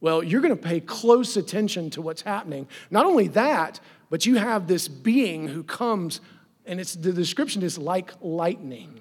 Well, 0.00 0.22
you're 0.22 0.40
going 0.40 0.56
to 0.56 0.62
pay 0.62 0.80
close 0.80 1.36
attention 1.36 1.90
to 1.90 2.02
what's 2.02 2.22
happening. 2.22 2.68
Not 2.90 3.06
only 3.06 3.28
that, 3.28 3.80
but 4.10 4.24
you 4.24 4.36
have 4.36 4.66
this 4.66 4.88
being 4.88 5.48
who 5.48 5.62
comes, 5.62 6.20
and 6.64 6.80
it's, 6.80 6.94
the 6.94 7.12
description 7.12 7.62
is 7.62 7.76
like 7.76 8.12
lightning. 8.20 9.00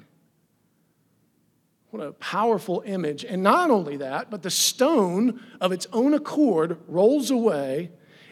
What 1.92 2.02
a 2.02 2.12
powerful 2.14 2.84
image. 2.86 3.24
And 3.24 3.44
not 3.44 3.70
only 3.70 3.98
that, 3.98 4.30
but 4.30 4.42
the 4.42 4.50
stone 4.50 5.42
of 5.62 5.72
its 5.72 5.88
own 5.94 6.14
accord 6.14 6.78
rolls 6.88 7.30
away, 7.30 7.92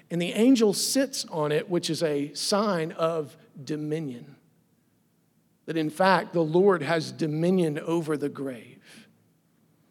and 0.10 0.22
the 0.22 0.34
angel 0.34 0.74
sits 0.74 1.26
on 1.30 1.52
it, 1.52 1.70
which 1.70 1.90
is 1.90 2.04
a 2.04 2.34
sign 2.34 2.92
of 2.94 3.38
dominion 3.64 4.36
that 5.66 5.78
in 5.78 5.90
fact 5.90 6.34
the 6.34 6.44
Lord 6.44 6.82
has 6.82 7.12
dominion 7.12 7.80
over 7.80 8.18
the 8.18 8.30
grave. 8.30 8.80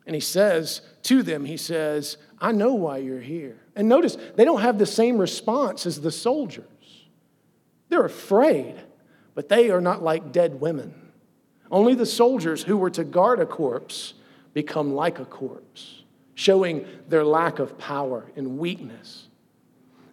And 0.07 0.15
he 0.15 0.21
says 0.21 0.83
to 1.05 1.23
them, 1.23 1.45
He 1.45 1.57
says, 1.57 2.17
I 2.39 2.53
know 2.53 2.75
why 2.75 2.99
you're 2.99 3.21
here. 3.21 3.59
And 3.77 3.89
notice, 3.89 4.17
they 4.37 4.45
don't 4.45 4.61
have 4.61 4.79
the 4.79 4.87
same 4.87 5.19
response 5.19 5.87
as 5.87 6.01
the 6.01 6.11
soldiers. 6.11 6.67
They're 7.89 8.05
afraid, 8.05 8.75
but 9.35 9.49
they 9.49 9.71
are 9.71 9.81
not 9.81 10.03
like 10.03 10.33
dead 10.33 10.61
women. 10.61 10.95
Only 11.71 11.95
the 11.95 12.07
soldiers 12.07 12.65
who 12.65 12.77
were 12.77 12.91
to 12.91 13.05
guard 13.05 13.41
a 13.41 13.47
corpse 13.47 14.15
become 14.53 14.95
like 14.95 15.19
a 15.19 15.25
corpse, 15.25 16.03
showing 16.35 16.85
their 17.09 17.25
lack 17.25 17.59
of 17.59 17.79
power 17.79 18.31
and 18.37 18.59
weakness. 18.59 19.29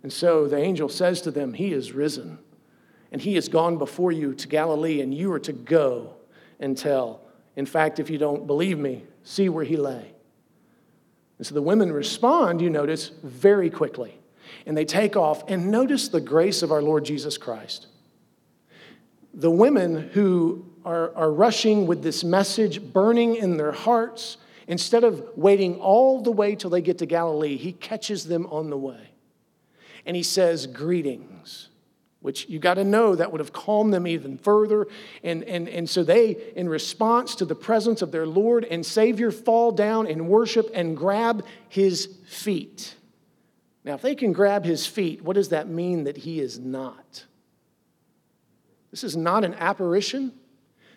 And 0.04 0.14
so 0.14 0.48
the 0.48 0.58
angel 0.58 0.88
says 0.88 1.22
to 1.22 1.32
them, 1.32 1.54
He 1.54 1.74
is 1.74 1.92
risen 1.92 2.40
and 3.12 3.22
he 3.22 3.36
has 3.36 3.50
gone 3.50 3.78
before 3.78 4.12
you 4.12 4.34
to 4.36 4.48
Galilee, 4.48 5.02
and 5.02 5.14
you 5.14 5.32
are 5.32 5.40
to 5.40 5.54
go 5.54 6.14
and 6.60 6.78
tell. 6.78 7.22
In 7.56 7.66
fact, 7.66 8.00
if 8.00 8.10
you 8.10 8.18
don't 8.18 8.46
believe 8.46 8.78
me, 8.78 9.04
see 9.24 9.50
where 9.50 9.66
he 9.66 9.78
lay. 9.78 10.14
And 11.38 11.48
so 11.48 11.56
the 11.56 11.62
women 11.62 11.92
respond, 11.92 12.62
you 12.62 12.70
notice, 12.70 13.12
very 13.24 13.70
quickly. 13.70 14.20
And 14.66 14.78
they 14.78 14.86
take 14.86 15.16
off, 15.16 15.44
and 15.48 15.72
notice 15.72 16.10
the 16.10 16.22
grace 16.22 16.62
of 16.62 16.72
our 16.72 16.82
Lord 16.82 17.06
Jesus 17.06 17.38
Christ. 17.38 17.88
The 19.34 19.52
women 19.52 20.10
who 20.10 20.66
are, 20.86 21.16
are 21.16 21.32
rushing 21.32 21.88
with 21.88 22.04
this 22.04 22.24
message 22.24 22.82
burning 22.82 23.36
in 23.36 23.58
their 23.58 23.72
hearts, 23.72 24.38
instead 24.68 25.04
of 25.04 25.24
waiting 25.36 25.80
all 25.80 26.22
the 26.22 26.32
way 26.32 26.56
till 26.56 26.70
they 26.70 26.82
get 26.82 27.00
to 27.00 27.06
Galilee, 27.06 27.58
he 27.58 27.74
catches 27.74 28.26
them 28.26 28.46
on 28.48 28.70
the 28.70 28.78
way. 28.78 29.12
And 30.06 30.16
he 30.16 30.24
says, 30.24 30.68
Greetings 30.68 31.69
which 32.22 32.50
you 32.50 32.60
got 32.60 32.74
to 32.74 32.84
know 32.84 33.16
that 33.16 33.32
would 33.32 33.40
have 33.40 33.54
calmed 33.54 33.94
them 33.94 34.06
even 34.06 34.38
further. 34.38 34.88
And, 35.24 35.44
and, 35.46 35.70
and 35.70 35.90
so 35.90 36.04
they, 36.04 36.52
in 36.56 36.68
response 36.68 37.36
to 37.36 37.46
the 37.46 37.56
presence 37.56 38.02
of 38.02 38.12
their 38.12 38.26
Lord 38.26 38.66
and 38.66 38.86
Savior, 38.86 39.32
fall 39.32 39.72
down 39.72 40.06
and 40.08 40.28
worship 40.28 40.70
and 40.74 40.98
grab 40.98 41.46
his 41.70 42.18
feet. 42.28 42.96
Now, 43.86 43.94
if 43.94 44.02
they 44.02 44.16
can 44.16 44.34
grab 44.34 44.66
his 44.66 44.86
feet, 44.86 45.22
what 45.22 45.36
does 45.36 45.50
that 45.50 45.70
mean 45.70 46.04
that 46.04 46.18
he 46.18 46.42
is 46.42 46.60
not? 46.60 47.26
This 48.92 49.04
is 49.04 49.16
not 49.16 49.46
an 49.46 49.54
apparition. 49.54 50.34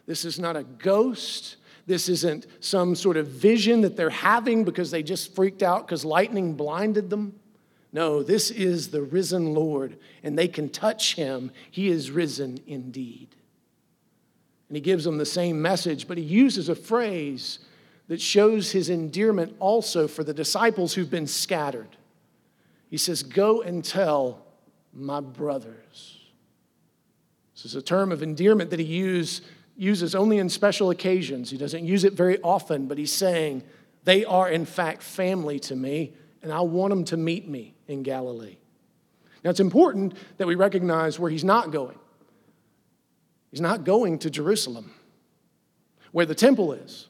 This 0.06 0.24
is 0.24 0.40
not 0.40 0.56
a 0.56 0.64
ghost. 0.64 1.56
This 1.86 2.08
isn't 2.08 2.46
some 2.60 2.94
sort 2.94 3.16
of 3.16 3.28
vision 3.28 3.82
that 3.82 3.96
they're 3.96 4.10
having 4.10 4.64
because 4.64 4.90
they 4.90 5.02
just 5.02 5.34
freaked 5.34 5.62
out 5.62 5.86
because 5.86 6.04
lightning 6.04 6.54
blinded 6.54 7.10
them. 7.10 7.38
No, 7.92 8.22
this 8.22 8.50
is 8.50 8.88
the 8.88 9.02
risen 9.02 9.52
Lord, 9.52 9.98
and 10.22 10.38
they 10.38 10.48
can 10.48 10.70
touch 10.70 11.14
him. 11.14 11.50
He 11.70 11.88
is 11.88 12.10
risen 12.10 12.60
indeed. 12.66 13.28
And 14.68 14.76
he 14.76 14.80
gives 14.80 15.04
them 15.04 15.18
the 15.18 15.26
same 15.26 15.60
message, 15.60 16.08
but 16.08 16.16
he 16.16 16.24
uses 16.24 16.70
a 16.70 16.74
phrase 16.74 17.58
that 18.08 18.20
shows 18.20 18.72
his 18.72 18.88
endearment 18.88 19.54
also 19.60 20.08
for 20.08 20.24
the 20.24 20.32
disciples 20.32 20.94
who've 20.94 21.10
been 21.10 21.26
scattered. 21.26 21.96
He 22.88 22.96
says, 22.96 23.22
Go 23.22 23.60
and 23.60 23.84
tell 23.84 24.42
my 24.94 25.20
brothers. 25.20 26.18
This 27.54 27.66
is 27.66 27.74
a 27.74 27.82
term 27.82 28.10
of 28.10 28.22
endearment 28.22 28.70
that 28.70 28.80
he 28.80 28.86
use, 28.86 29.42
uses 29.76 30.14
only 30.14 30.38
in 30.38 30.48
special 30.48 30.90
occasions. 30.90 31.50
He 31.50 31.58
doesn't 31.58 31.84
use 31.84 32.04
it 32.04 32.14
very 32.14 32.40
often, 32.40 32.86
but 32.86 32.96
he's 32.96 33.12
saying, 33.12 33.62
They 34.04 34.24
are 34.24 34.48
in 34.48 34.64
fact 34.64 35.02
family 35.02 35.58
to 35.60 35.76
me, 35.76 36.14
and 36.42 36.52
I 36.52 36.60
want 36.60 36.92
him 36.92 37.04
to 37.06 37.16
meet 37.16 37.48
me 37.48 37.74
in 37.86 38.02
Galilee. 38.02 38.56
Now, 39.44 39.50
it's 39.50 39.60
important 39.60 40.14
that 40.38 40.46
we 40.46 40.54
recognize 40.54 41.18
where 41.18 41.30
he's 41.30 41.44
not 41.44 41.72
going. 41.72 41.98
He's 43.50 43.60
not 43.60 43.84
going 43.84 44.18
to 44.20 44.30
Jerusalem, 44.30 44.92
where 46.12 46.26
the 46.26 46.34
temple 46.34 46.72
is. 46.72 47.08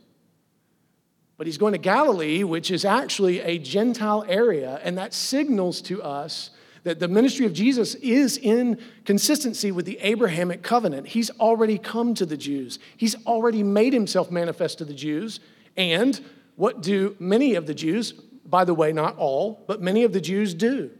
But 1.36 1.46
he's 1.46 1.58
going 1.58 1.72
to 1.72 1.78
Galilee, 1.78 2.42
which 2.44 2.70
is 2.70 2.84
actually 2.84 3.40
a 3.40 3.58
Gentile 3.58 4.24
area, 4.28 4.80
and 4.82 4.96
that 4.98 5.14
signals 5.14 5.80
to 5.82 6.02
us 6.02 6.50
that 6.84 6.98
the 6.98 7.08
ministry 7.08 7.46
of 7.46 7.52
Jesus 7.52 7.94
is 7.96 8.36
in 8.36 8.78
consistency 9.04 9.70
with 9.70 9.86
the 9.86 9.98
Abrahamic 10.00 10.62
covenant. 10.62 11.06
He's 11.06 11.30
already 11.30 11.78
come 11.78 12.14
to 12.14 12.26
the 12.26 12.36
Jews, 12.36 12.78
he's 12.96 13.14
already 13.26 13.62
made 13.62 13.92
himself 13.92 14.30
manifest 14.30 14.78
to 14.78 14.84
the 14.84 14.94
Jews. 14.94 15.40
And 15.76 16.20
what 16.56 16.82
do 16.82 17.16
many 17.18 17.54
of 17.54 17.66
the 17.66 17.74
Jews, 17.74 18.14
by 18.44 18.64
the 18.64 18.75
way, 18.75 18.92
not 18.92 19.16
all, 19.18 19.64
but 19.66 19.80
many 19.80 20.04
of 20.04 20.12
the 20.12 20.20
Jews 20.20 20.54
do 20.54 20.90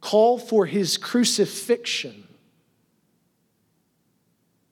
call 0.00 0.38
for 0.38 0.64
his 0.64 0.96
crucifixion 0.96 2.28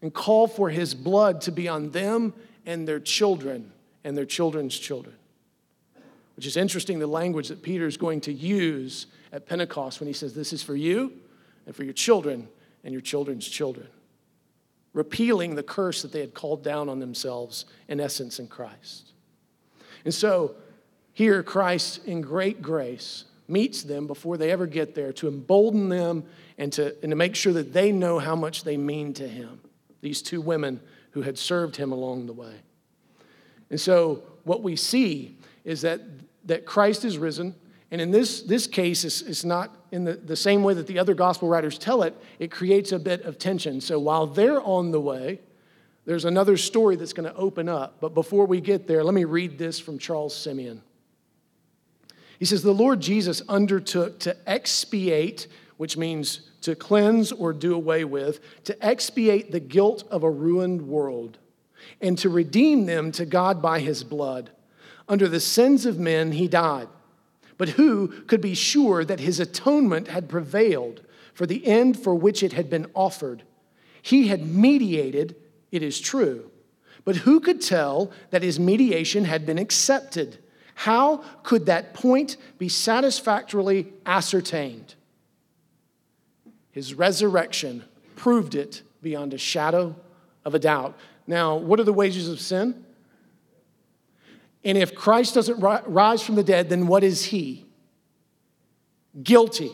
and 0.01 0.15
call 0.15 0.47
for 0.47 0.71
his 0.71 0.95
blood 0.95 1.41
to 1.43 1.51
be 1.51 1.67
on 1.67 1.91
them 1.91 2.33
and 2.65 2.87
their 2.87 3.01
children 3.01 3.73
and 4.05 4.17
their 4.17 4.25
children's 4.25 4.79
children. 4.79 5.17
Which 6.37 6.47
is 6.47 6.57
interesting, 6.57 6.99
the 6.99 7.07
language 7.07 7.49
that 7.49 7.63
Peter 7.63 7.87
is 7.87 7.97
going 7.97 8.21
to 8.23 8.33
use 8.33 9.07
at 9.33 9.47
Pentecost 9.47 10.01
when 10.01 10.07
he 10.07 10.13
says, 10.13 10.35
This 10.35 10.53
is 10.53 10.63
for 10.63 10.77
you 10.77 11.13
and 11.67 11.75
for 11.75 11.83
your 11.83 11.95
children 11.95 12.47
and 12.85 12.93
your 12.93 13.01
children's 13.01 13.49
children. 13.49 13.89
Repealing 14.93 15.55
the 15.55 15.63
curse 15.63 16.03
that 16.03 16.13
they 16.13 16.21
had 16.21 16.35
called 16.35 16.63
down 16.63 16.89
on 16.89 17.01
themselves, 17.01 17.65
in 17.89 18.01
essence, 18.01 18.39
in 18.39 18.49
Christ. 18.49 19.13
And 20.05 20.15
so, 20.15 20.55
here, 21.17 21.43
Christ, 21.43 22.05
in 22.05 22.21
great 22.21 22.61
grace, 22.61 23.25
meets 23.49 23.85
them 23.85 24.07
before 24.07 24.37
they 24.37 24.51
ever 24.51 24.67
get 24.67 24.95
there 24.95 25.15
to 25.15 25.29
embolden 25.29 25.89
them 25.89 26.25
and 26.59 26.71
to, 26.75 26.95
and 27.01 27.09
to 27.09 27.17
make 27.17 27.35
sure 27.35 27.55
that 27.55 27.73
they 27.73 27.91
know 27.91 28.19
how 28.19 28.37
much 28.37 28.65
they 28.65 28.77
mean 28.77 29.15
to 29.15 29.27
him. 29.27 29.63
These 30.03 30.21
two 30.21 30.43
women 30.43 30.79
who 31.13 31.23
had 31.23 31.39
served 31.39 31.77
him 31.77 31.91
along 31.91 32.27
the 32.27 32.35
way. 32.35 32.53
And 33.71 33.81
so, 33.81 34.25
what 34.45 34.63
we 34.63 34.77
see 34.77 35.39
is 35.65 35.81
that, 35.81 36.03
that 36.45 36.67
Christ 36.67 37.03
is 37.03 37.17
risen. 37.17 37.55
And 37.91 37.99
in 37.99 38.11
this, 38.11 38.43
this 38.43 38.67
case, 38.67 39.03
it's, 39.03 39.23
it's 39.23 39.43
not 39.43 39.75
in 39.93 40.05
the, 40.05 40.13
the 40.13 40.37
same 40.37 40.63
way 40.63 40.75
that 40.75 40.87
the 40.87 40.99
other 40.99 41.15
gospel 41.15 41.49
writers 41.49 41.79
tell 41.79 42.03
it, 42.03 42.15
it 42.39 42.51
creates 42.51 42.93
a 42.93 42.99
bit 42.99 43.23
of 43.23 43.39
tension. 43.39 43.81
So, 43.81 43.99
while 43.99 44.27
they're 44.27 44.61
on 44.61 44.91
the 44.91 45.01
way, 45.01 45.41
there's 46.05 46.27
another 46.27 46.59
story 46.59 46.97
that's 46.97 47.15
going 47.15 47.27
to 47.33 47.35
open 47.37 47.71
up. 47.71 48.03
But 48.03 48.13
before 48.13 48.45
we 48.45 48.61
get 48.61 48.87
there, 48.87 49.03
let 49.03 49.15
me 49.15 49.25
read 49.25 49.57
this 49.57 49.81
from 49.81 49.99
Charles 49.99 50.37
Simeon. 50.37 50.83
He 52.39 52.45
says, 52.45 52.63
The 52.63 52.73
Lord 52.73 53.01
Jesus 53.01 53.43
undertook 53.49 54.19
to 54.21 54.37
expiate, 54.49 55.47
which 55.77 55.97
means 55.97 56.51
to 56.63 56.75
cleanse 56.75 57.33
or 57.33 57.53
do 57.53 57.75
away 57.75 58.05
with, 58.05 58.41
to 58.65 58.85
expiate 58.85 59.53
the 59.53 59.61
guilt 59.61 60.05
of 60.11 60.23
a 60.23 60.31
ruined 60.31 60.83
world 60.83 61.39
and 62.01 62.19
to 62.19 62.29
redeem 62.29 62.87
them 62.87 63.13
to 63.13 63.25
God 63.25 63.63
by 63.63 63.81
his 63.81 64.03
blood. 64.03 64.51
Under 65.09 65.29
the 65.29 65.41
sins 65.41 65.87
of 65.87 65.99
men, 65.99 66.33
he 66.33 66.49
died. 66.49 66.89
But 67.59 67.71
who 67.71 68.09
could 68.27 68.41
be 68.41 68.55
sure 68.55 69.05
that 69.05 69.21
his 69.21 69.41
atonement 69.41 70.09
had 70.09 70.29
prevailed 70.29 71.03
for 71.33 71.47
the 71.47 71.67
end 71.67 71.99
for 71.99 72.15
which 72.15 72.43
it 72.43 72.53
had 72.53 72.69
been 72.69 72.91
offered? 72.95 73.45
He 74.03 74.29
had 74.29 74.47
mediated, 74.47 75.37
it 75.73 75.83
is 75.83 76.01
true. 76.01 76.51
But 77.05 77.17
who 77.17 77.41
could 77.41 77.61
tell 77.61 78.11
that 78.31 78.43
his 78.43 78.59
mediation 78.59 79.25
had 79.25 79.47
been 79.47 79.59
accepted? 79.59 80.39
How 80.79 81.25
could 81.43 81.67
that 81.67 81.95
point 81.95 82.37
be 82.59 82.69
satisfactorily 82.69 83.93
ascertained? 84.05 84.95
His 86.71 86.93
resurrection 86.93 87.83
proved 88.15 88.55
it 88.55 88.83
beyond 89.01 89.33
a 89.33 89.39
shadow 89.39 89.97
of 90.45 90.55
a 90.55 90.59
doubt. 90.59 90.95
Now, 91.27 91.57
what 91.57 91.81
are 91.81 91.85
the 91.85 91.95
wages 91.95 92.29
of 92.29 92.41
sin? 92.41 92.85
And 94.65 94.77
if 94.77 94.95
Christ 94.95 95.35
doesn't 95.35 95.59
rise 95.61 96.23
from 96.23 96.35
the 96.35 96.45
dead, 96.45 96.69
then 96.69 96.87
what 96.87 97.03
is 97.03 97.25
he? 97.25 97.65
Guilty. 99.23 99.73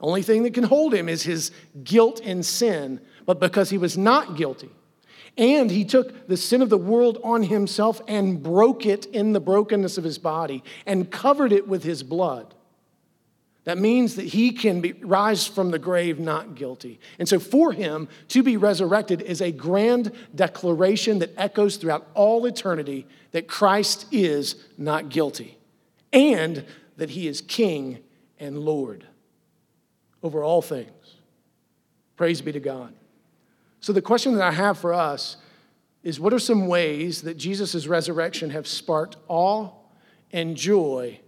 Only 0.00 0.22
thing 0.22 0.42
that 0.42 0.54
can 0.54 0.64
hold 0.64 0.92
him 0.92 1.08
is 1.08 1.22
his 1.22 1.52
guilt 1.84 2.20
and 2.24 2.44
sin. 2.44 3.00
But 3.26 3.38
because 3.38 3.70
he 3.70 3.78
was 3.78 3.96
not 3.96 4.36
guilty, 4.36 4.70
and 5.36 5.70
he 5.70 5.84
took 5.84 6.28
the 6.28 6.36
sin 6.36 6.62
of 6.62 6.70
the 6.70 6.78
world 6.78 7.18
on 7.24 7.42
himself 7.42 8.00
and 8.06 8.42
broke 8.42 8.86
it 8.86 9.06
in 9.06 9.32
the 9.32 9.40
brokenness 9.40 9.98
of 9.98 10.04
his 10.04 10.18
body 10.18 10.62
and 10.86 11.10
covered 11.10 11.52
it 11.52 11.66
with 11.66 11.82
his 11.82 12.02
blood. 12.02 12.54
That 13.64 13.78
means 13.78 14.16
that 14.16 14.26
he 14.26 14.52
can 14.52 14.80
be, 14.82 14.92
rise 14.92 15.46
from 15.46 15.70
the 15.70 15.78
grave 15.78 16.20
not 16.20 16.54
guilty. 16.54 17.00
And 17.18 17.26
so, 17.26 17.38
for 17.38 17.72
him 17.72 18.08
to 18.28 18.42
be 18.42 18.58
resurrected 18.58 19.22
is 19.22 19.40
a 19.40 19.50
grand 19.50 20.12
declaration 20.34 21.18
that 21.20 21.32
echoes 21.36 21.76
throughout 21.76 22.06
all 22.14 22.44
eternity 22.44 23.06
that 23.32 23.48
Christ 23.48 24.06
is 24.12 24.56
not 24.76 25.08
guilty 25.08 25.56
and 26.12 26.64
that 26.98 27.10
he 27.10 27.26
is 27.26 27.40
King 27.40 27.98
and 28.38 28.58
Lord 28.58 29.06
over 30.22 30.44
all 30.44 30.62
things. 30.62 30.90
Praise 32.16 32.42
be 32.42 32.52
to 32.52 32.60
God. 32.60 32.92
So, 33.84 33.92
the 33.92 34.00
question 34.00 34.34
that 34.36 34.42
I 34.42 34.50
have 34.50 34.78
for 34.78 34.94
us 34.94 35.36
is 36.02 36.18
what 36.18 36.32
are 36.32 36.38
some 36.38 36.68
ways 36.68 37.20
that 37.20 37.36
Jesus' 37.36 37.86
resurrection 37.86 38.48
have 38.48 38.66
sparked 38.66 39.18
awe 39.28 39.72
and 40.32 40.56
joy 40.56 41.20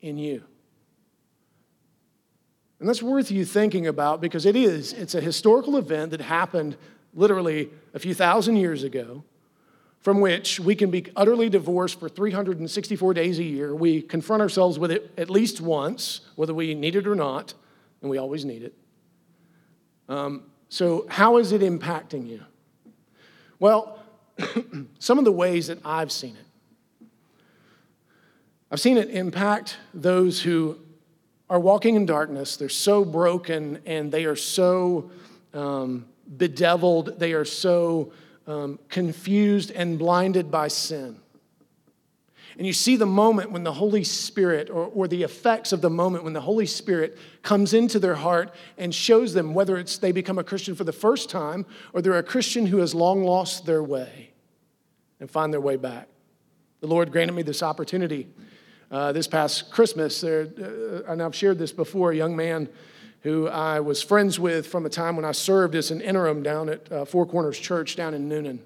in 0.00 0.16
you? 0.16 0.44
And 2.78 2.88
that's 2.88 3.02
worth 3.02 3.32
you 3.32 3.44
thinking 3.44 3.88
about 3.88 4.20
because 4.20 4.46
it 4.46 4.54
is. 4.54 4.92
It's 4.92 5.16
a 5.16 5.20
historical 5.20 5.76
event 5.76 6.12
that 6.12 6.20
happened 6.20 6.76
literally 7.14 7.70
a 7.94 7.98
few 7.98 8.14
thousand 8.14 8.58
years 8.58 8.84
ago, 8.84 9.24
from 9.98 10.20
which 10.20 10.60
we 10.60 10.76
can 10.76 10.92
be 10.92 11.06
utterly 11.16 11.48
divorced 11.48 11.98
for 11.98 12.08
364 12.08 13.12
days 13.12 13.40
a 13.40 13.42
year. 13.42 13.74
We 13.74 14.00
confront 14.00 14.40
ourselves 14.40 14.78
with 14.78 14.92
it 14.92 15.12
at 15.18 15.30
least 15.30 15.60
once, 15.60 16.20
whether 16.36 16.54
we 16.54 16.76
need 16.76 16.94
it 16.94 17.08
or 17.08 17.16
not, 17.16 17.54
and 18.02 18.08
we 18.08 18.18
always 18.18 18.44
need 18.44 18.62
it. 18.62 18.74
Um, 20.08 20.44
so, 20.74 21.06
how 21.08 21.36
is 21.36 21.52
it 21.52 21.60
impacting 21.60 22.28
you? 22.28 22.42
Well, 23.60 23.96
some 24.98 25.20
of 25.20 25.24
the 25.24 25.30
ways 25.30 25.68
that 25.68 25.78
I've 25.84 26.10
seen 26.10 26.34
it. 26.34 27.06
I've 28.72 28.80
seen 28.80 28.96
it 28.96 29.08
impact 29.10 29.76
those 29.94 30.42
who 30.42 30.76
are 31.48 31.60
walking 31.60 31.94
in 31.94 32.06
darkness. 32.06 32.56
They're 32.56 32.68
so 32.68 33.04
broken 33.04 33.82
and 33.86 34.10
they 34.10 34.24
are 34.24 34.34
so 34.34 35.12
um, 35.52 36.06
bedeviled. 36.36 37.20
They 37.20 37.34
are 37.34 37.44
so 37.44 38.12
um, 38.48 38.80
confused 38.88 39.70
and 39.70 39.96
blinded 39.96 40.50
by 40.50 40.66
sin. 40.66 41.20
And 42.56 42.66
you 42.66 42.72
see 42.72 42.96
the 42.96 43.06
moment 43.06 43.50
when 43.50 43.64
the 43.64 43.72
Holy 43.72 44.04
Spirit, 44.04 44.70
or, 44.70 44.86
or 44.86 45.08
the 45.08 45.22
effects 45.22 45.72
of 45.72 45.80
the 45.80 45.90
moment 45.90 46.22
when 46.22 46.34
the 46.34 46.40
Holy 46.40 46.66
Spirit 46.66 47.18
comes 47.42 47.74
into 47.74 47.98
their 47.98 48.14
heart 48.14 48.54
and 48.78 48.94
shows 48.94 49.34
them 49.34 49.54
whether 49.54 49.76
it's 49.76 49.98
they 49.98 50.12
become 50.12 50.38
a 50.38 50.44
Christian 50.44 50.74
for 50.74 50.84
the 50.84 50.92
first 50.92 51.30
time 51.30 51.66
or 51.92 52.00
they're 52.00 52.16
a 52.16 52.22
Christian 52.22 52.66
who 52.66 52.78
has 52.78 52.94
long 52.94 53.24
lost 53.24 53.66
their 53.66 53.82
way 53.82 54.30
and 55.18 55.30
find 55.30 55.52
their 55.52 55.60
way 55.60 55.76
back. 55.76 56.08
The 56.80 56.86
Lord 56.86 57.10
granted 57.10 57.32
me 57.32 57.42
this 57.42 57.62
opportunity 57.62 58.28
uh, 58.90 59.10
this 59.10 59.26
past 59.26 59.72
Christmas, 59.72 60.20
there, 60.20 60.42
uh, 60.42 61.10
and 61.10 61.20
I've 61.20 61.34
shared 61.34 61.58
this 61.58 61.72
before, 61.72 62.12
a 62.12 62.16
young 62.16 62.36
man 62.36 62.68
who 63.22 63.48
I 63.48 63.80
was 63.80 64.02
friends 64.02 64.38
with 64.38 64.66
from 64.66 64.86
a 64.86 64.88
time 64.88 65.16
when 65.16 65.24
I 65.24 65.32
served 65.32 65.74
as 65.74 65.90
an 65.90 66.00
interim 66.00 66.44
down 66.44 66.68
at 66.68 66.92
uh, 66.92 67.04
Four 67.04 67.26
Corners 67.26 67.58
Church 67.58 67.96
down 67.96 68.14
in 68.14 68.28
Newnan. 68.28 68.60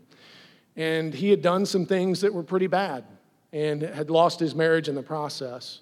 And 0.76 1.14
he 1.14 1.30
had 1.30 1.40
done 1.40 1.64
some 1.64 1.86
things 1.86 2.20
that 2.20 2.34
were 2.34 2.42
pretty 2.42 2.66
bad 2.66 3.04
and 3.52 3.82
had 3.82 4.10
lost 4.10 4.40
his 4.40 4.54
marriage 4.54 4.88
in 4.88 4.94
the 4.94 5.02
process. 5.02 5.80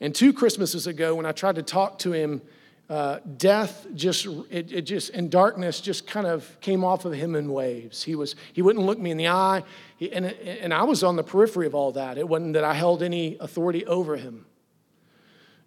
And 0.00 0.14
two 0.14 0.32
Christmases 0.32 0.86
ago, 0.86 1.14
when 1.14 1.26
I 1.26 1.32
tried 1.32 1.56
to 1.56 1.62
talk 1.62 1.98
to 2.00 2.12
him, 2.12 2.42
uh, 2.90 3.20
death 3.36 3.86
just 3.94 4.26
it, 4.50 4.72
it, 4.72 4.82
just 4.82 5.10
and 5.10 5.30
darkness 5.30 5.80
just 5.80 6.08
kind 6.08 6.26
of 6.26 6.60
came 6.60 6.82
off 6.82 7.04
of 7.04 7.12
him 7.12 7.36
in 7.36 7.52
waves. 7.52 8.02
He 8.02 8.16
was 8.16 8.34
he 8.52 8.62
wouldn't 8.62 8.84
look 8.84 8.98
me 8.98 9.12
in 9.12 9.16
the 9.16 9.28
eye. 9.28 9.62
He, 9.96 10.12
and, 10.12 10.26
and 10.26 10.74
i 10.74 10.82
was 10.82 11.04
on 11.04 11.14
the 11.14 11.22
periphery 11.22 11.66
of 11.66 11.74
all 11.74 11.92
that. 11.92 12.18
It 12.18 12.28
wasn't 12.28 12.54
that 12.54 12.64
i 12.64 12.74
held 12.74 13.04
any 13.04 13.36
authority 13.38 13.86
over 13.86 14.16
him. 14.16 14.44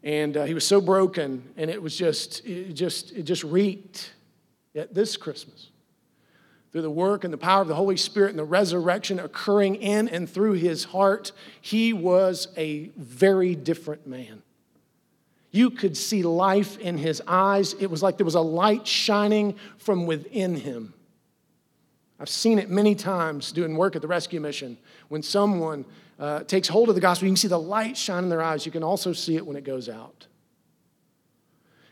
And 0.04 0.36
uh, 0.36 0.44
he 0.44 0.54
was 0.54 0.68
so 0.68 0.82
broken 0.82 1.50
and 1.56 1.70
it 1.70 1.82
was 1.82 1.98
just 1.98 2.46
it 2.46 2.74
just 2.74 3.14
it 3.14 3.24
just 3.24 3.46
reeked 3.46 4.12
at 4.76 4.94
this 4.94 5.16
christmas 5.16 5.70
through 6.74 6.82
the 6.82 6.92
work 6.92 7.24
and 7.24 7.32
the 7.32 7.38
power 7.38 7.62
of 7.62 7.70
the 7.70 7.76
holy 7.76 7.96
spirit 7.96 8.32
and 8.32 8.40
the 8.40 8.44
resurrection 8.44 9.20
occurring 9.20 9.76
in 9.76 10.10
and 10.10 10.30
through 10.30 10.54
his 10.54 10.84
heart 10.84 11.32
he 11.62 11.94
was 11.94 12.50
a 12.58 12.90
very 12.98 13.56
different 13.56 14.06
man 14.06 14.44
you 15.54 15.70
could 15.70 15.96
see 15.96 16.24
life 16.24 16.80
in 16.80 16.98
his 16.98 17.22
eyes. 17.28 17.74
It 17.80 17.86
was 17.86 18.02
like 18.02 18.18
there 18.18 18.26
was 18.26 18.36
a 18.36 18.42
light 18.42 18.88
shining 18.88 19.56
from 19.78 20.08
within 20.08 20.56
him. 20.56 20.96
I've 22.20 22.28
seen 22.28 22.58
it 22.58 22.72
many 22.72 22.96
times 22.96 23.52
doing 23.52 23.78
work 23.78 23.96
at 23.96 24.02
the 24.02 24.08
rescue 24.08 24.42
mission. 24.42 24.80
When 25.10 25.22
someone 25.22 25.86
uh, 26.20 26.44
takes 26.46 26.68
hold 26.68 26.90
of 26.90 26.96
the 26.96 27.02
gospel, 27.02 27.28
you 27.28 27.34
can 27.34 27.38
see 27.38 27.48
the 27.48 27.60
light 27.60 27.96
shine 27.96 28.24
in 28.24 28.30
their 28.30 28.42
eyes. 28.42 28.66
You 28.66 28.72
can 28.72 28.82
also 28.82 29.14
see 29.14 29.36
it 29.36 29.46
when 29.46 29.56
it 29.56 29.64
goes 29.64 29.90
out. 29.90 30.26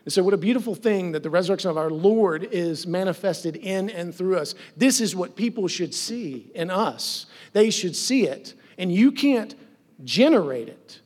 And 0.04 0.12
so, 0.12 0.22
what 0.22 0.34
a 0.34 0.38
beautiful 0.38 0.74
thing 0.74 1.12
that 1.12 1.22
the 1.22 1.30
resurrection 1.30 1.70
of 1.70 1.76
our 1.76 1.90
Lord 1.90 2.48
is 2.50 2.86
manifested 2.86 3.56
in 3.56 3.88
and 3.90 4.14
through 4.14 4.36
us. 4.36 4.54
This 4.76 5.00
is 5.00 5.14
what 5.14 5.36
people 5.36 5.68
should 5.68 5.94
see 5.94 6.50
in 6.54 6.70
us. 6.70 7.26
They 7.52 7.70
should 7.70 7.94
see 7.94 8.26
it. 8.26 8.54
And 8.78 8.92
you 8.92 9.12
can't 9.12 9.54
generate 10.02 10.68
it, 10.68 11.00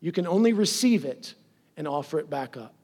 you 0.00 0.10
can 0.12 0.26
only 0.26 0.52
receive 0.52 1.04
it 1.04 1.34
and 1.76 1.86
offer 1.86 2.18
it 2.18 2.28
back 2.28 2.56
up. 2.56 2.74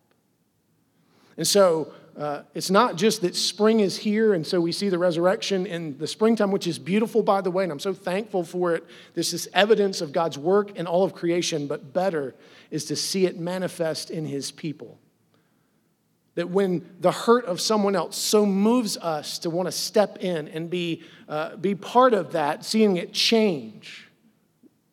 And 1.37 1.47
so 1.47 1.93
uh, 2.17 2.43
it's 2.55 2.71
not 2.71 2.97
just 2.97 3.21
that 3.21 3.37
spring 3.37 3.81
is 3.81 3.97
here, 3.97 4.33
and 4.33 4.47
so 4.47 4.61
we 4.61 4.73
see 4.73 4.89
the 4.89 4.99
resurrection 4.99 5.67
in 5.67 5.99
the 5.99 6.07
springtime, 6.07 6.51
which 6.51 6.67
is 6.67 6.79
beautiful, 6.79 7.23
by 7.23 7.43
the 7.43 7.51
way, 7.51 7.65
and 7.65 7.73
I'm 7.73 7.81
so 7.81 7.93
thankful 7.93 8.43
for 8.43 8.75
it. 8.75 8.85
This 9.15 9.35
is 9.35 9.49
evidence 9.53 10.01
of 10.01 10.13
God's 10.13 10.39
work 10.39 10.77
in 10.77 10.87
all 10.87 11.05
of 11.05 11.13
creation, 11.13 11.67
but 11.67 11.93
better 11.93 12.35
is 12.71 12.87
to 12.87 12.97
see 12.97 13.27
it 13.27 13.39
manifest 13.39 14.11
in 14.11 14.25
His 14.25 14.51
people. 14.51 14.99
That 16.37 16.51
when 16.51 16.87
the 17.01 17.11
hurt 17.11 17.45
of 17.47 17.61
someone 17.61 17.97
else 17.97 18.17
so 18.17 18.47
moves 18.47 18.97
us 18.97 19.39
to 19.41 19.51
want 19.51 19.67
to 19.67 19.73
step 19.73 20.19
in 20.21 20.49
and 20.49 20.71
be, 20.71 21.03
uh, 21.29 21.57
be 21.57 21.75
part 21.75 22.15
of 22.15 22.33
that, 22.33 22.65
seeing 22.65 22.99
it 22.99 23.13
change, 23.13 24.09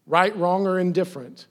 right, 0.08 0.36
wrong, 0.36 0.66
or 0.66 0.80
indifferent, 0.80 1.48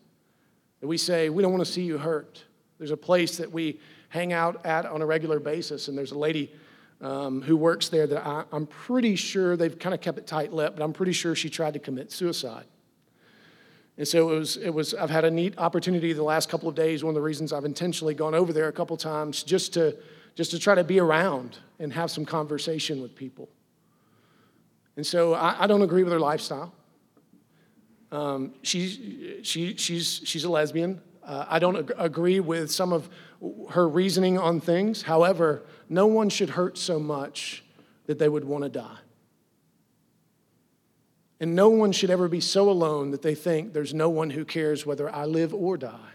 that 0.81 0.89
we 0.89 0.99
say, 0.99 1.29
we 1.29 1.43
don't 1.43 1.53
want 1.53 1.65
to 1.65 1.71
see 1.71 1.83
you 1.83 1.99
hurt. 1.99 2.43
There's 2.79 2.91
a 2.91 2.97
place 2.97 3.37
that 3.37 3.53
we 3.53 3.81
hang 4.09 4.33
out 4.33 4.67
at 4.67 4.85
on 4.87 5.01
a 5.01 5.07
regular 5.07 5.39
basis, 5.39 5.89
and 5.89 5.97
there's 5.97 6.13
a 6.13 6.19
lady 6.19 6.53
um, 7.01 7.43
who 7.43 7.57
works 7.57 7.89
there 7.89 8.07
that 8.07 8.27
I, 8.27 8.45
I'm 8.53 8.67
pretty 8.67 9.17
sure 9.17 9.57
they've 9.57 9.79
kind 9.79 9.95
of 9.95 10.01
kept 10.01 10.19
it 10.19 10.27
tight 10.27 10.53
lipped, 10.53 10.77
but 10.77 10.85
I'm 10.85 10.93
pretty 10.93 11.13
sure 11.13 11.35
she 11.35 11.51
tried 11.51 11.75
to 11.75 11.79
commit 11.79 12.11
suicide. 12.13 12.65
And 14.03 14.09
so 14.09 14.31
it 14.31 14.37
was, 14.37 14.57
it 14.57 14.71
was, 14.71 14.95
I've 14.95 15.11
had 15.11 15.25
a 15.25 15.31
neat 15.31 15.57
opportunity 15.59 16.13
the 16.13 16.25
last 16.25 16.49
couple 16.49 16.69
of 16.69 16.75
days. 16.75 17.05
One 17.05 17.11
of 17.11 17.15
the 17.15 17.21
reasons 17.21 17.53
I've 17.53 17.65
intentionally 17.65 18.15
gone 18.15 18.35
over 18.35 18.53
there 18.53 18.67
a 18.67 18.73
couple 18.73 18.97
times 18.97 19.45
just 19.45 19.75
to, 19.75 19.97
just 20.35 20.51
to 20.51 20.59
try 20.59 20.75
to 20.75 20.83
be 20.83 20.99
around 20.99 21.59
and 21.79 21.93
have 21.93 22.11
some 22.11 22.25
conversation 22.25 23.01
with 23.01 23.15
people. 23.15 23.49
And 24.97 25.07
so 25.07 25.35
I, 25.35 25.55
I 25.57 25.67
don't 25.69 25.83
agree 25.83 26.03
with 26.03 26.13
her 26.13 26.19
lifestyle. 26.19 26.75
Um, 28.11 28.55
she, 28.63 29.39
she, 29.45 29.77
she's, 29.77 30.21
she's 30.25 30.43
a 30.43 30.51
lesbian. 30.51 31.01
Uh, 31.25 31.45
I 31.49 31.61
don't 31.61 31.77
ag- 31.77 31.93
agree 31.97 32.41
with 32.41 32.73
some 32.73 32.93
of 32.93 33.09
her 33.71 33.89
reasoning 33.89 34.37
on 34.37 34.61
things. 34.61 35.03
However, 35.03 35.63
no 35.89 36.09
one 36.09 36.29
should 36.29 36.51
hurt 36.51 36.77
so 36.77 36.99
much 36.99 37.63
that 38.07 38.19
they 38.19 38.29
would 38.29 38.45
want 38.45 38.65
to 38.65 38.69
die. 38.69 38.99
And 41.43 41.57
no 41.57 41.69
one 41.71 41.91
should 41.91 42.09
ever 42.09 42.29
be 42.29 42.41
so 42.41 42.71
alone 42.71 43.11
that 43.11 43.23
they 43.23 43.35
think 43.35 43.73
there's 43.73 43.93
no 43.93 44.09
one 44.09 44.31
who 44.31 44.45
cares 44.45 44.87
whether 44.87 45.13
I 45.13 45.25
live 45.25 45.53
or 45.53 45.77
die. 45.77 46.13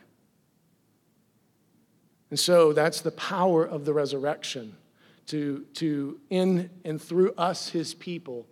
And 2.30 2.40
so 2.40 2.72
that's 2.72 3.02
the 3.02 3.12
power 3.12 3.66
of 3.66 3.84
the 3.84 3.92
resurrection 3.92 4.78
to, 5.26 5.66
to 5.74 6.22
in 6.30 6.70
and 6.86 7.02
through 7.02 7.34
us, 7.34 7.68
his 7.68 7.94
people, 7.94 8.48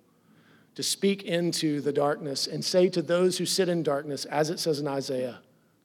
to 0.76 0.84
speak 0.84 1.24
into 1.24 1.80
the 1.80 1.94
darkness 1.94 2.46
and 2.46 2.64
say 2.64 2.90
to 2.90 3.02
those 3.02 3.38
who 3.38 3.46
sit 3.46 3.70
in 3.70 3.82
darkness, 3.82 4.26
as 4.26 4.50
it 4.50 4.60
says 4.60 4.82
in 4.82 4.88
Isaiah, 4.88 5.40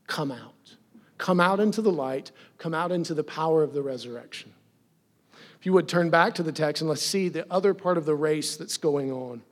come 0.08 0.32
out. 0.32 0.74
Come 1.18 1.38
out 1.38 1.60
into 1.60 1.82
the 1.82 1.92
light, 1.92 2.32
come 2.58 2.74
out 2.74 2.90
into 2.90 3.14
the 3.14 3.22
power 3.22 3.62
of 3.62 3.74
the 3.74 3.82
resurrection. 3.82 4.52
If 5.60 5.66
you 5.66 5.72
would 5.72 5.88
turn 5.88 6.10
back 6.10 6.34
to 6.34 6.42
the 6.42 6.50
text 6.50 6.82
and 6.82 6.88
let's 6.88 7.00
see 7.00 7.28
the 7.28 7.46
other 7.48 7.74
part 7.74 7.96
of 7.96 8.06
the 8.06 8.16
race 8.16 8.56
that's 8.56 8.76
going 8.76 9.12
on. 9.12 9.42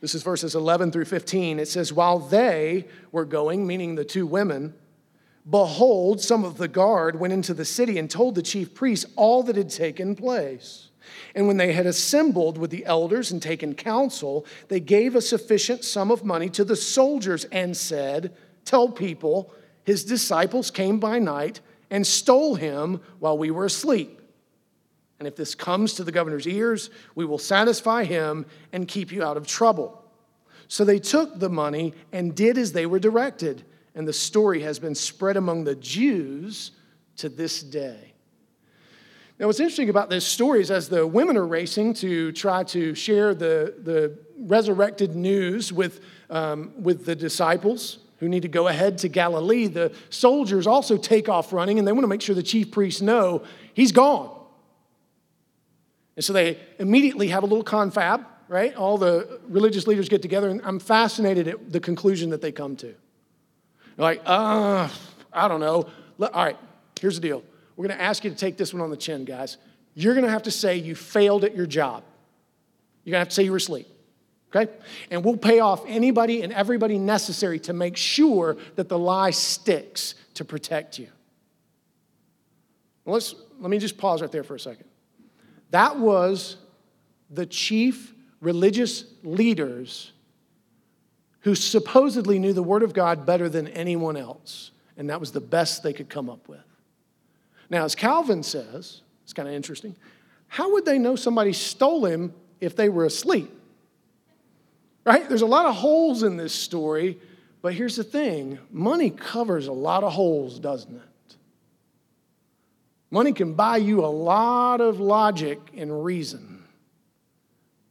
This 0.00 0.14
is 0.14 0.22
verses 0.22 0.54
11 0.54 0.92
through 0.92 1.06
15. 1.06 1.58
It 1.58 1.68
says, 1.68 1.92
While 1.92 2.18
they 2.18 2.86
were 3.12 3.24
going, 3.24 3.66
meaning 3.66 3.94
the 3.94 4.04
two 4.04 4.26
women, 4.26 4.74
behold, 5.48 6.20
some 6.20 6.44
of 6.44 6.58
the 6.58 6.68
guard 6.68 7.18
went 7.18 7.32
into 7.32 7.54
the 7.54 7.64
city 7.64 7.98
and 7.98 8.10
told 8.10 8.34
the 8.34 8.42
chief 8.42 8.74
priests 8.74 9.06
all 9.16 9.42
that 9.44 9.56
had 9.56 9.70
taken 9.70 10.14
place. 10.14 10.90
And 11.34 11.46
when 11.46 11.56
they 11.56 11.72
had 11.72 11.86
assembled 11.86 12.58
with 12.58 12.70
the 12.70 12.84
elders 12.84 13.30
and 13.30 13.40
taken 13.40 13.74
counsel, 13.74 14.44
they 14.68 14.80
gave 14.80 15.14
a 15.14 15.20
sufficient 15.20 15.84
sum 15.84 16.10
of 16.10 16.24
money 16.24 16.50
to 16.50 16.64
the 16.64 16.76
soldiers 16.76 17.44
and 17.46 17.76
said, 17.76 18.34
Tell 18.64 18.88
people, 18.88 19.52
his 19.84 20.04
disciples 20.04 20.70
came 20.70 20.98
by 20.98 21.18
night 21.18 21.60
and 21.90 22.06
stole 22.06 22.56
him 22.56 23.00
while 23.20 23.38
we 23.38 23.50
were 23.50 23.64
asleep. 23.64 24.20
And 25.18 25.26
if 25.26 25.36
this 25.36 25.54
comes 25.54 25.94
to 25.94 26.04
the 26.04 26.12
governor's 26.12 26.46
ears, 26.46 26.90
we 27.14 27.24
will 27.24 27.38
satisfy 27.38 28.04
him 28.04 28.46
and 28.72 28.86
keep 28.86 29.10
you 29.10 29.22
out 29.22 29.36
of 29.36 29.46
trouble. 29.46 30.02
So 30.68 30.84
they 30.84 30.98
took 30.98 31.38
the 31.38 31.48
money 31.48 31.94
and 32.12 32.34
did 32.34 32.58
as 32.58 32.72
they 32.72 32.86
were 32.86 32.98
directed. 32.98 33.64
And 33.94 34.06
the 34.06 34.12
story 34.12 34.60
has 34.60 34.78
been 34.78 34.94
spread 34.94 35.36
among 35.36 35.64
the 35.64 35.74
Jews 35.74 36.72
to 37.16 37.28
this 37.28 37.62
day. 37.62 38.12
Now, 39.38 39.46
what's 39.46 39.60
interesting 39.60 39.90
about 39.90 40.08
this 40.08 40.26
story 40.26 40.60
is 40.60 40.70
as 40.70 40.88
the 40.88 41.06
women 41.06 41.36
are 41.36 41.46
racing 41.46 41.94
to 41.94 42.32
try 42.32 42.64
to 42.64 42.94
share 42.94 43.34
the, 43.34 43.74
the 43.82 44.18
resurrected 44.38 45.14
news 45.14 45.72
with, 45.72 46.00
um, 46.30 46.72
with 46.82 47.04
the 47.04 47.14
disciples 47.14 47.98
who 48.18 48.28
need 48.28 48.42
to 48.42 48.48
go 48.48 48.68
ahead 48.68 48.96
to 48.98 49.08
Galilee, 49.08 49.66
the 49.66 49.92
soldiers 50.08 50.66
also 50.66 50.96
take 50.96 51.28
off 51.28 51.52
running 51.52 51.78
and 51.78 51.86
they 51.86 51.92
want 51.92 52.04
to 52.04 52.08
make 52.08 52.22
sure 52.22 52.34
the 52.34 52.42
chief 52.42 52.70
priests 52.70 53.02
know 53.02 53.42
he's 53.74 53.92
gone. 53.92 54.35
And 56.16 56.24
so 56.24 56.32
they 56.32 56.58
immediately 56.78 57.28
have 57.28 57.42
a 57.42 57.46
little 57.46 57.64
confab, 57.64 58.24
right? 58.48 58.74
All 58.74 58.98
the 58.98 59.40
religious 59.48 59.86
leaders 59.86 60.08
get 60.08 60.22
together, 60.22 60.48
and 60.48 60.60
I'm 60.64 60.78
fascinated 60.78 61.46
at 61.46 61.72
the 61.72 61.80
conclusion 61.80 62.30
that 62.30 62.40
they 62.40 62.52
come 62.52 62.74
to. 62.76 62.86
They're 62.86 62.94
like, 63.98 64.22
uh, 64.24 64.88
I 65.32 65.48
don't 65.48 65.60
know. 65.60 65.88
All 66.18 66.44
right, 66.44 66.56
here's 66.98 67.16
the 67.16 67.20
deal. 67.20 67.42
We're 67.76 67.86
going 67.86 67.98
to 67.98 68.02
ask 68.02 68.24
you 68.24 68.30
to 68.30 68.36
take 68.36 68.56
this 68.56 68.72
one 68.72 68.82
on 68.82 68.90
the 68.90 68.96
chin, 68.96 69.24
guys. 69.26 69.58
You're 69.94 70.14
going 70.14 70.24
to 70.24 70.30
have 70.30 70.44
to 70.44 70.50
say 70.50 70.76
you 70.76 70.94
failed 70.94 71.44
at 71.44 71.54
your 71.54 71.66
job. 71.66 72.02
You're 73.04 73.12
going 73.12 73.20
to 73.20 73.20
have 73.20 73.28
to 73.28 73.34
say 73.34 73.42
you 73.44 73.50
were 73.50 73.58
asleep. 73.58 73.86
Okay? 74.54 74.72
And 75.10 75.24
we'll 75.24 75.36
pay 75.36 75.60
off 75.60 75.84
anybody 75.86 76.42
and 76.42 76.52
everybody 76.52 76.98
necessary 76.98 77.58
to 77.60 77.72
make 77.72 77.96
sure 77.96 78.56
that 78.76 78.88
the 78.88 78.98
lie 78.98 79.30
sticks 79.30 80.14
to 80.34 80.44
protect 80.44 80.98
you. 80.98 81.08
Let's, 83.04 83.34
let 83.60 83.70
me 83.70 83.78
just 83.78 83.98
pause 83.98 84.22
right 84.22 84.32
there 84.32 84.42
for 84.42 84.54
a 84.54 84.60
second. 84.60 84.86
That 85.70 85.98
was 85.98 86.56
the 87.30 87.46
chief 87.46 88.14
religious 88.40 89.04
leaders 89.22 90.12
who 91.40 91.54
supposedly 91.54 92.38
knew 92.38 92.52
the 92.52 92.62
Word 92.62 92.82
of 92.82 92.92
God 92.92 93.24
better 93.24 93.48
than 93.48 93.68
anyone 93.68 94.16
else. 94.16 94.72
And 94.96 95.10
that 95.10 95.20
was 95.20 95.32
the 95.32 95.40
best 95.40 95.82
they 95.82 95.92
could 95.92 96.08
come 96.08 96.28
up 96.28 96.48
with. 96.48 96.58
Now, 97.70 97.84
as 97.84 97.94
Calvin 97.94 98.42
says, 98.42 99.02
it's 99.24 99.32
kind 99.32 99.48
of 99.48 99.54
interesting, 99.54 99.96
how 100.48 100.72
would 100.72 100.84
they 100.84 100.98
know 100.98 101.16
somebody 101.16 101.52
stole 101.52 102.04
him 102.04 102.32
if 102.60 102.76
they 102.76 102.88
were 102.88 103.04
asleep? 103.04 103.52
Right? 105.04 105.28
There's 105.28 105.42
a 105.42 105.46
lot 105.46 105.66
of 105.66 105.74
holes 105.74 106.22
in 106.22 106.36
this 106.36 106.52
story, 106.52 107.18
but 107.62 107.74
here's 107.74 107.96
the 107.96 108.04
thing 108.04 108.58
money 108.70 109.10
covers 109.10 109.66
a 109.66 109.72
lot 109.72 110.04
of 110.04 110.12
holes, 110.12 110.58
doesn't 110.58 110.94
it? 110.94 111.08
Money 113.10 113.32
can 113.32 113.54
buy 113.54 113.76
you 113.76 114.04
a 114.04 114.06
lot 114.06 114.80
of 114.80 115.00
logic 115.00 115.58
and 115.76 116.04
reason 116.04 116.64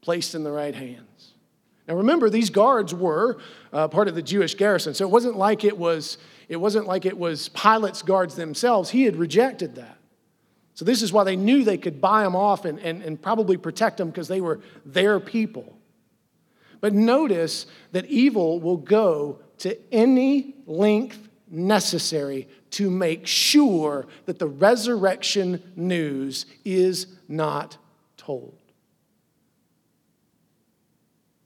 placed 0.01 0.35
in 0.35 0.43
the 0.43 0.51
right 0.51 0.75
hands. 0.75 1.33
Now 1.87 1.95
remember, 1.95 2.29
these 2.29 2.49
guards 2.49 2.93
were 2.93 3.37
uh, 3.71 3.87
part 3.87 4.07
of 4.07 4.15
the 4.15 4.21
Jewish 4.21 4.55
garrison, 4.55 4.93
so 4.93 5.05
it 5.05 5.11
wasn't 5.11 5.37
like 5.37 5.63
it 5.63 5.77
was 5.77 6.17
it 6.47 6.57
wasn't 6.57 6.85
like 6.85 7.05
it 7.05 7.17
was 7.17 7.49
Pilate's 7.49 8.01
guards 8.01 8.35
themselves. 8.35 8.91
He 8.91 9.03
had 9.03 9.15
rejected 9.15 9.75
that. 9.75 9.97
So 10.75 10.85
this 10.85 11.01
is 11.01 11.11
why 11.11 11.23
they 11.23 11.35
knew 11.35 11.63
they 11.63 11.77
could 11.77 12.01
buy 12.01 12.23
them 12.23 12.35
off 12.35 12.65
and, 12.65 12.79
and, 12.79 13.01
and 13.01 13.19
probably 13.19 13.57
protect 13.57 13.97
them 13.97 14.09
because 14.09 14.27
they 14.27 14.41
were 14.41 14.59
their 14.85 15.19
people. 15.19 15.77
But 16.81 16.93
notice 16.93 17.65
that 17.93 18.05
evil 18.05 18.59
will 18.59 18.77
go 18.77 19.39
to 19.59 19.77
any 19.91 20.55
length 20.67 21.24
necessary 21.55 22.47
to 22.71 22.89
make 22.89 23.25
sure 23.25 24.07
that 24.25 24.39
the 24.39 24.47
resurrection 24.47 25.61
news 25.75 26.45
is 26.63 27.07
not 27.27 27.77
told. 28.17 28.57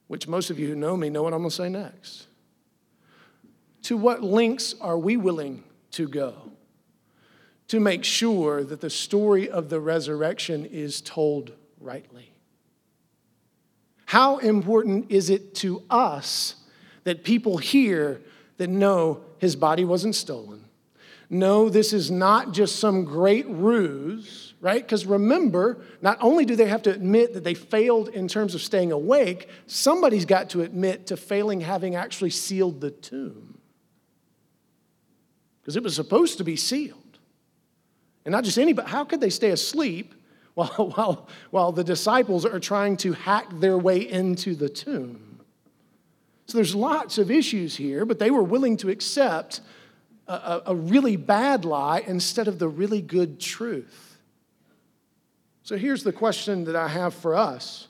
Which 0.07 0.27
most 0.27 0.49
of 0.49 0.57
you 0.57 0.67
who 0.67 0.75
know 0.75 0.97
me 0.97 1.09
know 1.09 1.23
what 1.23 1.33
I'm 1.33 1.39
going 1.39 1.51
to 1.51 1.55
say 1.55 1.69
next. 1.69 2.27
To 3.83 3.95
what 3.95 4.23
lengths 4.23 4.75
are 4.81 4.97
we 4.97 5.17
willing 5.17 5.63
to 5.91 6.07
go 6.07 6.51
to 7.67 7.79
make 7.79 8.03
sure 8.03 8.63
that 8.63 8.81
the 8.81 8.89
story 8.89 9.49
of 9.49 9.69
the 9.69 9.79
resurrection 9.79 10.65
is 10.65 11.01
told 11.01 11.51
rightly? 11.79 12.33
How 14.05 14.39
important 14.39 15.11
is 15.11 15.29
it 15.29 15.53
to 15.55 15.83
us 15.87 16.55
that 17.03 17.23
people 17.23 17.59
hear 17.59 18.21
that 18.57 18.69
no, 18.69 19.21
his 19.39 19.55
body 19.55 19.85
wasn't 19.85 20.15
stolen? 20.15 20.65
No, 21.29 21.69
this 21.69 21.93
is 21.93 22.09
not 22.09 22.53
just 22.53 22.77
some 22.77 23.03
great 23.05 23.47
ruse, 23.47 24.55
right? 24.61 24.81
Because 24.81 25.05
remember, 25.05 25.79
not 26.01 26.17
only 26.21 26.43
do 26.43 26.55
they 26.55 26.65
have 26.65 26.81
to 26.83 26.91
admit 26.91 27.33
that 27.33 27.43
they 27.43 27.53
failed 27.53 28.09
in 28.09 28.27
terms 28.27 28.55
of 28.55 28.61
staying 28.61 28.91
awake, 28.91 29.47
somebody's 29.67 30.25
got 30.25 30.49
to 30.51 30.61
admit 30.61 31.07
to 31.07 31.17
failing 31.17 31.61
having 31.61 31.95
actually 31.95 32.31
sealed 32.31 32.81
the 32.81 32.89
tomb. 32.89 33.59
Because 35.61 35.75
it 35.75 35.83
was 35.83 35.95
supposed 35.95 36.39
to 36.39 36.43
be 36.43 36.55
sealed. 36.55 37.19
And 38.25 38.31
not 38.31 38.43
just 38.43 38.57
anybody, 38.57 38.89
how 38.89 39.05
could 39.05 39.21
they 39.21 39.29
stay 39.29 39.51
asleep 39.51 40.15
while, 40.55 40.91
while, 40.95 41.27
while 41.51 41.71
the 41.71 41.83
disciples 41.83 42.43
are 42.43 42.59
trying 42.59 42.97
to 42.97 43.13
hack 43.13 43.45
their 43.59 43.77
way 43.77 43.99
into 43.99 44.55
the 44.55 44.67
tomb? 44.67 45.28
So 46.49 46.57
there's 46.57 46.73
lots 46.73 47.19
of 47.19 47.29
issues 47.29 47.75
here, 47.75 48.05
but 48.05 48.17
they 48.17 48.31
were 48.31 48.41
willing 48.41 48.75
to 48.77 48.89
accept 48.89 49.61
a, 50.27 50.63
a 50.65 50.75
really 50.75 51.15
bad 51.15 51.63
lie 51.63 51.99
instead 51.99 52.47
of 52.47 52.57
the 52.57 52.67
really 52.67 53.03
good 53.03 53.39
truth. 53.39 54.17
So 55.61 55.77
here's 55.77 56.01
the 56.01 56.11
question 56.11 56.63
that 56.63 56.75
I 56.75 56.87
have 56.87 57.13
for 57.13 57.35
us. 57.35 57.87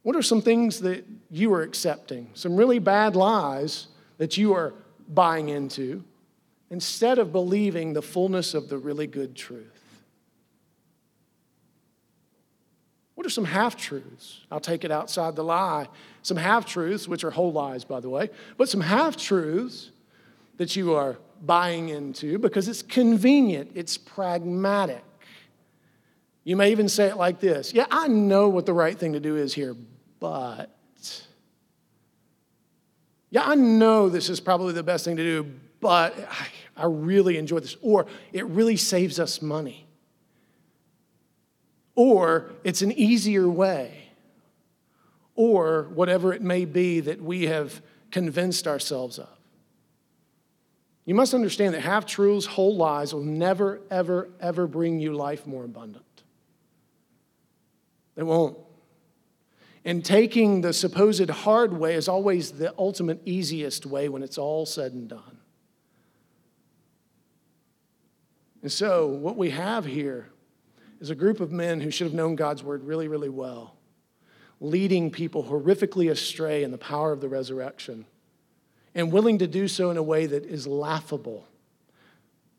What 0.00 0.16
are 0.16 0.22
some 0.22 0.40
things 0.40 0.80
that 0.80 1.04
you 1.30 1.52
are 1.52 1.60
accepting? 1.60 2.30
Some 2.32 2.56
really 2.56 2.78
bad 2.78 3.16
lies 3.16 3.88
that 4.16 4.38
you 4.38 4.54
are 4.54 4.72
buying 5.10 5.50
into 5.50 6.04
instead 6.70 7.18
of 7.18 7.32
believing 7.32 7.92
the 7.92 8.00
fullness 8.00 8.54
of 8.54 8.70
the 8.70 8.78
really 8.78 9.06
good 9.06 9.36
truth? 9.36 9.75
What 13.16 13.26
are 13.26 13.30
some 13.30 13.46
half 13.46 13.76
truths? 13.76 14.42
I'll 14.50 14.60
take 14.60 14.84
it 14.84 14.92
outside 14.92 15.36
the 15.36 15.42
lie. 15.42 15.88
Some 16.22 16.36
half 16.36 16.66
truths, 16.66 17.08
which 17.08 17.24
are 17.24 17.30
whole 17.30 17.50
lies, 17.50 17.82
by 17.82 17.98
the 17.98 18.10
way, 18.10 18.30
but 18.56 18.68
some 18.68 18.80
half 18.80 19.16
truths 19.16 19.90
that 20.58 20.76
you 20.76 20.94
are 20.94 21.18
buying 21.42 21.88
into 21.88 22.38
because 22.38 22.68
it's 22.68 22.82
convenient, 22.82 23.72
it's 23.74 23.96
pragmatic. 23.96 25.02
You 26.44 26.56
may 26.56 26.70
even 26.70 26.88
say 26.88 27.08
it 27.08 27.16
like 27.16 27.40
this 27.40 27.74
Yeah, 27.74 27.86
I 27.90 28.06
know 28.06 28.48
what 28.48 28.66
the 28.66 28.72
right 28.72 28.96
thing 28.96 29.14
to 29.14 29.20
do 29.20 29.36
is 29.36 29.52
here, 29.52 29.74
but. 30.20 30.70
Yeah, 33.30 33.42
I 33.44 33.54
know 33.56 34.08
this 34.08 34.30
is 34.30 34.40
probably 34.40 34.72
the 34.72 34.84
best 34.84 35.04
thing 35.04 35.16
to 35.16 35.22
do, 35.22 35.50
but 35.80 36.14
I, 36.76 36.84
really 36.84 37.38
enjoy 37.38 37.58
this. 37.58 37.76
Or 37.82 38.06
it 38.32 38.46
really 38.46 38.76
saves 38.76 39.18
us 39.18 39.42
money. 39.42 39.85
Or 41.96 42.52
it's 42.62 42.82
an 42.82 42.92
easier 42.92 43.48
way. 43.48 44.10
Or 45.34 45.88
whatever 45.94 46.32
it 46.32 46.42
may 46.42 46.64
be 46.64 47.00
that 47.00 47.20
we 47.20 47.46
have 47.46 47.82
convinced 48.10 48.68
ourselves 48.68 49.18
of. 49.18 49.28
You 51.06 51.14
must 51.14 51.34
understand 51.34 51.74
that 51.74 51.80
half 51.80 52.04
truths, 52.04 52.46
whole 52.46 52.76
lies 52.76 53.14
will 53.14 53.22
never, 53.22 53.80
ever, 53.90 54.28
ever 54.40 54.66
bring 54.66 55.00
you 55.00 55.14
life 55.14 55.46
more 55.46 55.64
abundant. 55.64 56.04
They 58.16 58.22
won't. 58.22 58.58
And 59.84 60.04
taking 60.04 60.62
the 60.62 60.72
supposed 60.72 61.30
hard 61.30 61.72
way 61.72 61.94
is 61.94 62.08
always 62.08 62.52
the 62.52 62.74
ultimate 62.76 63.20
easiest 63.24 63.86
way 63.86 64.08
when 64.08 64.22
it's 64.22 64.36
all 64.36 64.66
said 64.66 64.92
and 64.92 65.08
done. 65.08 65.38
And 68.62 68.72
so, 68.72 69.06
what 69.06 69.36
we 69.36 69.50
have 69.50 69.84
here 69.84 70.26
is 71.00 71.10
a 71.10 71.14
group 71.14 71.40
of 71.40 71.52
men 71.52 71.80
who 71.80 71.90
should 71.90 72.06
have 72.06 72.14
known 72.14 72.36
God's 72.36 72.62
word 72.62 72.84
really, 72.84 73.08
really 73.08 73.28
well, 73.28 73.74
leading 74.60 75.10
people 75.10 75.44
horrifically 75.44 76.10
astray 76.10 76.62
in 76.62 76.70
the 76.70 76.78
power 76.78 77.12
of 77.12 77.20
the 77.20 77.28
resurrection 77.28 78.06
and 78.94 79.12
willing 79.12 79.38
to 79.38 79.46
do 79.46 79.68
so 79.68 79.90
in 79.90 79.98
a 79.98 80.02
way 80.02 80.26
that 80.26 80.44
is 80.46 80.66
laughable, 80.66 81.46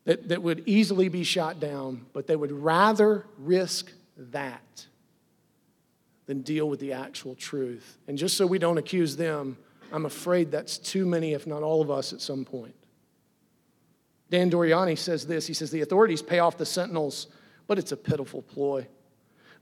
that, 0.04 0.28
that 0.28 0.42
would 0.42 0.62
easily 0.66 1.08
be 1.08 1.24
shot 1.24 1.58
down, 1.58 2.06
but 2.12 2.26
they 2.26 2.36
would 2.36 2.52
rather 2.52 3.26
risk 3.38 3.92
that 4.16 4.86
than 6.26 6.42
deal 6.42 6.68
with 6.68 6.78
the 6.78 6.92
actual 6.92 7.34
truth. 7.34 7.98
And 8.06 8.16
just 8.16 8.36
so 8.36 8.46
we 8.46 8.58
don't 8.58 8.78
accuse 8.78 9.16
them, 9.16 9.56
I'm 9.90 10.06
afraid 10.06 10.50
that's 10.50 10.78
too 10.78 11.06
many, 11.06 11.32
if 11.32 11.46
not 11.46 11.62
all 11.62 11.82
of 11.82 11.90
us, 11.90 12.12
at 12.12 12.20
some 12.20 12.44
point. 12.44 12.74
Dan 14.30 14.50
Doriani 14.50 14.96
says 14.96 15.26
this 15.26 15.46
he 15.46 15.54
says, 15.54 15.70
The 15.70 15.80
authorities 15.80 16.22
pay 16.22 16.38
off 16.38 16.58
the 16.58 16.66
sentinels, 16.66 17.28
but 17.68 17.78
it's 17.78 17.92
a 17.92 17.96
pitiful 17.96 18.42
ploy. 18.42 18.88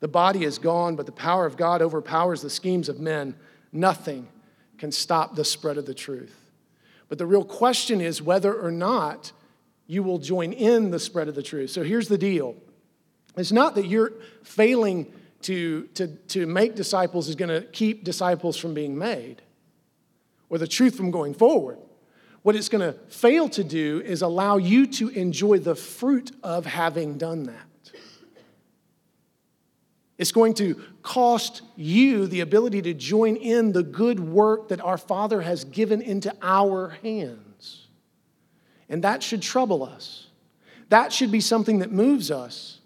The 0.01 0.09
body 0.09 0.45
is 0.45 0.59
gone, 0.59 0.97
but 0.97 1.05
the 1.05 1.13
power 1.13 1.45
of 1.45 1.59
God 1.59 1.83
overpowers 1.83 2.41
the 2.41 2.49
schemes 2.49 2.89
of 2.89 2.99
men. 3.01 3.35
Nothing 3.73 4.29
can 4.79 4.93
stop 4.93 5.35
the 5.35 5.45
spread 5.45 5.77
of 5.77 5.85
the 5.85 5.95
truth. 5.95 6.35
But 7.09 7.19
the 7.19 7.27
real 7.27 7.45
question 7.45 8.01
is 8.01 8.23
whether 8.23 8.55
or 8.55 8.71
not 8.71 9.33
you 9.87 10.03
will 10.03 10.19
join 10.19 10.53
in 10.53 10.91
the 10.91 10.99
spread 10.99 11.29
of 11.29 11.35
the 11.35 11.43
truth. 11.43 11.71
So 11.71 11.83
here's 11.83 12.09
the 12.09 12.19
deal 12.19 12.57
it's 13.37 13.53
not 13.53 13.75
that 13.75 13.87
you're 13.87 14.13
failing 14.43 15.13
to, 15.43 15.85
to, 15.95 16.09
to 16.09 16.47
make 16.47 16.75
disciples 16.75 17.29
is 17.29 17.35
going 17.35 17.49
to 17.49 17.67
keep 17.69 18.03
disciples 18.03 18.57
from 18.57 18.75
being 18.75 18.97
made 18.97 19.43
or 20.49 20.59
the 20.59 20.67
truth 20.67 20.97
from 20.97 21.11
going 21.11 21.35
forward. 21.35 21.79
What 22.43 22.57
it's 22.57 22.69
going 22.69 22.93
to 22.93 22.99
fail 23.09 23.49
to 23.51 23.65
do 23.65 24.01
is 24.05 24.23
allow 24.23 24.57
you 24.57 24.87
to 24.87 25.09
enjoy 25.09 25.59
the 25.59 25.75
fruit 25.75 26.31
of 26.43 26.65
having 26.65 27.19
done 27.19 27.45
that. 27.45 27.66
It's 30.19 30.33
going 30.33 30.55
to 30.55 30.81
cost 31.03 31.63
you 31.77 32.27
the 32.27 32.41
ability 32.41 32.83
to 32.83 32.95
join 32.95 33.37
in 33.37 33.73
the 33.73 33.83
good 33.83 34.19
work 34.19 34.69
that 34.69 34.81
our 34.81 34.97
Father 34.97 35.43
has 35.43 35.65
given 35.65 36.01
into 36.01 36.35
our 36.41 36.91
hands. 37.03 37.89
And 38.89 39.05
that 39.05 39.23
should 39.23 39.43
trouble 39.43 39.85
us. 39.85 40.29
That 40.89 41.13
should 41.13 41.31
be 41.31 41.41
something 41.41 41.81
that 41.81 41.93
moves 41.93 42.31
us. 42.31 42.81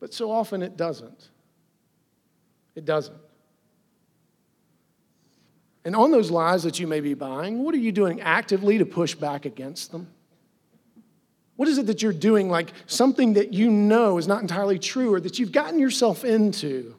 But 0.00 0.12
so 0.12 0.30
often 0.30 0.62
it 0.62 0.76
doesn't. 0.76 1.28
It 2.74 2.84
doesn't. 2.84 3.16
And 5.84 5.96
on 5.96 6.10
those 6.10 6.30
lies 6.30 6.62
that 6.64 6.78
you 6.78 6.86
may 6.86 7.00
be 7.00 7.14
buying, 7.14 7.62
what 7.64 7.74
are 7.74 7.78
you 7.78 7.92
doing 7.92 8.20
actively 8.20 8.78
to 8.78 8.84
push 8.84 9.14
back 9.14 9.46
against 9.46 9.92
them? 9.92 10.08
What 11.60 11.68
is 11.68 11.76
it 11.76 11.88
that 11.88 12.00
you're 12.00 12.14
doing, 12.14 12.48
like 12.48 12.72
something 12.86 13.34
that 13.34 13.52
you 13.52 13.70
know 13.70 14.16
is 14.16 14.26
not 14.26 14.40
entirely 14.40 14.78
true 14.78 15.12
or 15.12 15.20
that 15.20 15.38
you've 15.38 15.52
gotten 15.52 15.78
yourself 15.78 16.24
into, 16.24 16.94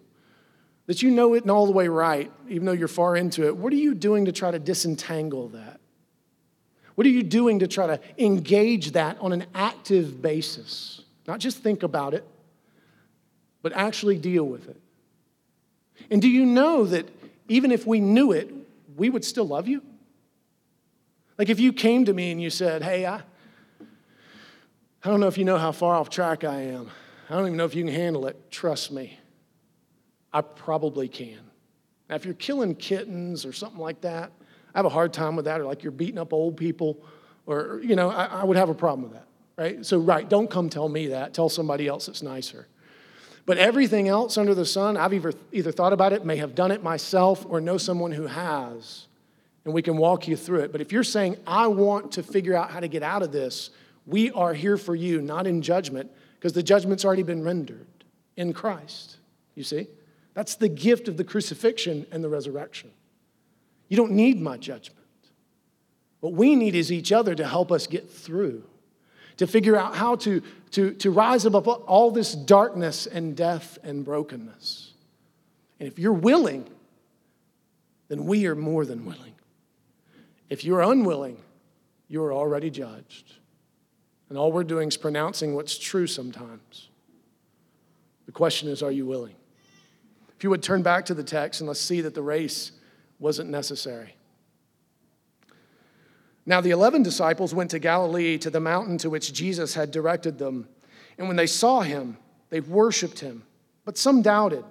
that 0.85 1.01
you 1.01 1.09
know 1.09 1.33
it 1.33 1.41
and 1.41 1.49
all 1.49 1.65
the 1.65 1.71
way 1.71 1.87
right, 1.87 2.31
even 2.47 2.67
though 2.67 2.71
you're 2.71 2.87
far 2.87 3.15
into 3.15 3.47
it? 3.47 3.57
What 3.57 3.73
are 3.73 3.77
you 3.77 3.95
doing 3.95 4.25
to 4.25 4.31
try 4.31 4.51
to 4.51 4.59
disentangle 4.59 5.47
that? 5.47 5.79
What 6.93 7.07
are 7.07 7.09
you 7.09 7.23
doing 7.23 7.57
to 7.57 7.67
try 7.67 7.87
to 7.87 7.99
engage 8.19 8.91
that 8.91 9.17
on 9.19 9.33
an 9.33 9.47
active 9.55 10.21
basis? 10.21 11.01
Not 11.25 11.39
just 11.39 11.57
think 11.57 11.81
about 11.81 12.13
it, 12.13 12.23
but 13.63 13.73
actually 13.73 14.19
deal 14.19 14.43
with 14.43 14.69
it. 14.69 14.79
And 16.11 16.21
do 16.21 16.29
you 16.29 16.45
know 16.45 16.85
that 16.85 17.09
even 17.47 17.71
if 17.71 17.87
we 17.87 17.99
knew 17.99 18.31
it, 18.31 18.53
we 18.95 19.09
would 19.09 19.25
still 19.25 19.47
love 19.47 19.67
you? 19.67 19.81
Like 21.39 21.49
if 21.49 21.59
you 21.59 21.73
came 21.73 22.05
to 22.05 22.13
me 22.13 22.31
and 22.31 22.39
you 22.39 22.51
said, 22.51 22.83
Hey, 22.83 23.07
I, 23.07 23.23
I 25.03 25.09
don't 25.09 25.19
know 25.19 25.27
if 25.27 25.37
you 25.37 25.45
know 25.45 25.57
how 25.57 25.71
far 25.71 25.95
off 25.95 26.09
track 26.09 26.43
I 26.43 26.61
am. 26.61 26.89
I 27.29 27.33
don't 27.33 27.47
even 27.47 27.57
know 27.57 27.65
if 27.65 27.73
you 27.73 27.83
can 27.83 27.93
handle 27.93 28.27
it. 28.27 28.51
Trust 28.51 28.91
me, 28.91 29.17
I 30.31 30.41
probably 30.41 31.07
can. 31.07 31.39
Now, 32.07 32.15
if 32.17 32.25
you're 32.25 32.35
killing 32.35 32.75
kittens 32.75 33.45
or 33.45 33.53
something 33.53 33.79
like 33.79 34.01
that, 34.01 34.31
I 34.75 34.77
have 34.77 34.85
a 34.85 34.89
hard 34.89 35.11
time 35.11 35.35
with 35.35 35.45
that, 35.45 35.59
or 35.59 35.65
like 35.65 35.81
you're 35.81 35.91
beating 35.91 36.19
up 36.19 36.33
old 36.33 36.55
people, 36.55 37.01
or, 37.47 37.81
you 37.83 37.95
know, 37.95 38.09
I, 38.09 38.25
I 38.25 38.43
would 38.43 38.57
have 38.57 38.69
a 38.69 38.75
problem 38.75 39.01
with 39.03 39.13
that, 39.13 39.25
right? 39.57 39.83
So, 39.83 39.97
right, 39.97 40.27
don't 40.29 40.49
come 40.49 40.69
tell 40.69 40.87
me 40.87 41.07
that. 41.07 41.33
Tell 41.33 41.49
somebody 41.49 41.87
else 41.87 42.05
that's 42.05 42.21
nicer. 42.21 42.67
But 43.47 43.57
everything 43.57 44.07
else 44.07 44.37
under 44.37 44.53
the 44.53 44.65
sun, 44.65 44.97
I've 44.97 45.13
either, 45.13 45.33
either 45.51 45.71
thought 45.71 45.93
about 45.93 46.13
it, 46.13 46.25
may 46.25 46.37
have 46.37 46.53
done 46.53 46.69
it 46.69 46.83
myself, 46.83 47.43
or 47.49 47.59
know 47.59 47.77
someone 47.79 48.11
who 48.11 48.27
has, 48.27 49.07
and 49.65 49.73
we 49.73 49.81
can 49.81 49.97
walk 49.97 50.27
you 50.27 50.37
through 50.37 50.59
it. 50.59 50.71
But 50.71 50.79
if 50.81 50.91
you're 50.91 51.03
saying, 51.03 51.37
I 51.47 51.67
want 51.67 52.11
to 52.13 52.23
figure 52.23 52.55
out 52.55 52.69
how 52.69 52.79
to 52.79 52.87
get 52.87 53.01
out 53.01 53.23
of 53.23 53.31
this, 53.31 53.71
we 54.05 54.31
are 54.31 54.53
here 54.53 54.77
for 54.77 54.95
you, 54.95 55.21
not 55.21 55.47
in 55.47 55.61
judgment, 55.61 56.11
because 56.35 56.53
the 56.53 56.63
judgment's 56.63 57.05
already 57.05 57.23
been 57.23 57.43
rendered 57.43 57.87
in 58.35 58.53
Christ. 58.53 59.17
You 59.55 59.63
see? 59.63 59.87
That's 60.33 60.55
the 60.55 60.69
gift 60.69 61.07
of 61.07 61.17
the 61.17 61.23
crucifixion 61.23 62.05
and 62.11 62.23
the 62.23 62.29
resurrection. 62.29 62.91
You 63.89 63.97
don't 63.97 64.13
need 64.13 64.39
my 64.39 64.57
judgment. 64.57 64.97
What 66.21 66.33
we 66.33 66.55
need 66.55 66.75
is 66.75 66.91
each 66.91 67.11
other 67.11 67.35
to 67.35 67.45
help 67.45 67.71
us 67.71 67.87
get 67.87 68.09
through, 68.09 68.63
to 69.37 69.47
figure 69.47 69.75
out 69.75 69.95
how 69.95 70.15
to, 70.17 70.41
to, 70.71 70.93
to 70.93 71.11
rise 71.11 71.45
above 71.45 71.67
all 71.67 72.11
this 72.11 72.33
darkness 72.33 73.07
and 73.07 73.35
death 73.35 73.77
and 73.83 74.05
brokenness. 74.05 74.93
And 75.79 75.87
if 75.87 75.99
you're 75.99 76.13
willing, 76.13 76.69
then 78.07 78.25
we 78.25 78.45
are 78.45 78.55
more 78.55 78.85
than 78.85 79.05
willing. 79.05 79.33
If 80.49 80.63
you're 80.63 80.81
unwilling, 80.81 81.37
you 82.07 82.23
are 82.23 82.33
already 82.33 82.69
judged. 82.69 83.33
And 84.31 84.37
all 84.37 84.49
we're 84.49 84.63
doing 84.63 84.87
is 84.87 84.95
pronouncing 84.95 85.55
what's 85.55 85.77
true 85.77 86.07
sometimes. 86.07 86.87
The 88.27 88.31
question 88.31 88.69
is, 88.69 88.81
are 88.81 88.89
you 88.89 89.05
willing? 89.05 89.35
If 90.37 90.45
you 90.45 90.49
would 90.49 90.63
turn 90.63 90.83
back 90.83 91.03
to 91.07 91.13
the 91.13 91.21
text 91.21 91.59
and 91.59 91.67
let's 91.67 91.81
see 91.81 91.99
that 91.99 92.15
the 92.15 92.21
race 92.21 92.71
wasn't 93.19 93.49
necessary. 93.49 94.15
Now, 96.45 96.61
the 96.61 96.69
11 96.69 97.03
disciples 97.03 97.53
went 97.53 97.71
to 97.71 97.79
Galilee 97.79 98.37
to 98.37 98.49
the 98.49 98.61
mountain 98.61 98.97
to 98.99 99.09
which 99.09 99.33
Jesus 99.33 99.73
had 99.73 99.91
directed 99.91 100.37
them. 100.37 100.69
And 101.17 101.27
when 101.27 101.35
they 101.35 101.45
saw 101.45 101.81
him, 101.81 102.15
they 102.51 102.61
worshiped 102.61 103.19
him. 103.19 103.43
But 103.83 103.97
some 103.97 104.21
doubted. 104.21 104.63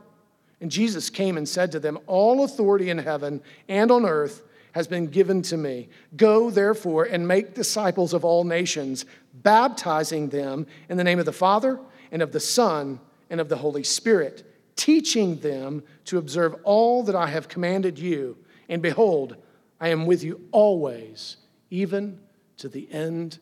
And 0.62 0.70
Jesus 0.70 1.10
came 1.10 1.36
and 1.36 1.46
said 1.46 1.70
to 1.72 1.78
them, 1.78 1.98
All 2.06 2.44
authority 2.44 2.88
in 2.88 2.96
heaven 2.96 3.42
and 3.68 3.90
on 3.90 4.06
earth 4.06 4.40
has 4.72 4.86
been 4.86 5.06
given 5.06 5.42
to 5.42 5.56
me. 5.56 5.88
Go, 6.16 6.50
therefore, 6.50 7.04
and 7.04 7.26
make 7.26 7.54
disciples 7.54 8.12
of 8.12 8.24
all 8.24 8.44
nations, 8.44 9.04
baptizing 9.34 10.28
them 10.28 10.66
in 10.88 10.96
the 10.96 11.04
name 11.04 11.18
of 11.18 11.26
the 11.26 11.32
Father, 11.32 11.78
and 12.12 12.22
of 12.22 12.32
the 12.32 12.40
Son, 12.40 13.00
and 13.30 13.40
of 13.40 13.48
the 13.48 13.56
Holy 13.56 13.84
Spirit, 13.84 14.44
teaching 14.76 15.36
them 15.36 15.82
to 16.04 16.18
observe 16.18 16.56
all 16.64 17.02
that 17.04 17.14
I 17.14 17.28
have 17.28 17.48
commanded 17.48 17.98
you. 17.98 18.36
And 18.68 18.82
behold, 18.82 19.36
I 19.80 19.88
am 19.88 20.06
with 20.06 20.22
you 20.22 20.40
always, 20.52 21.36
even 21.70 22.20
to 22.58 22.68
the 22.68 22.90
end 22.90 23.38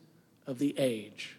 of 0.46 0.58
the 0.58 0.78
age. 0.78 1.36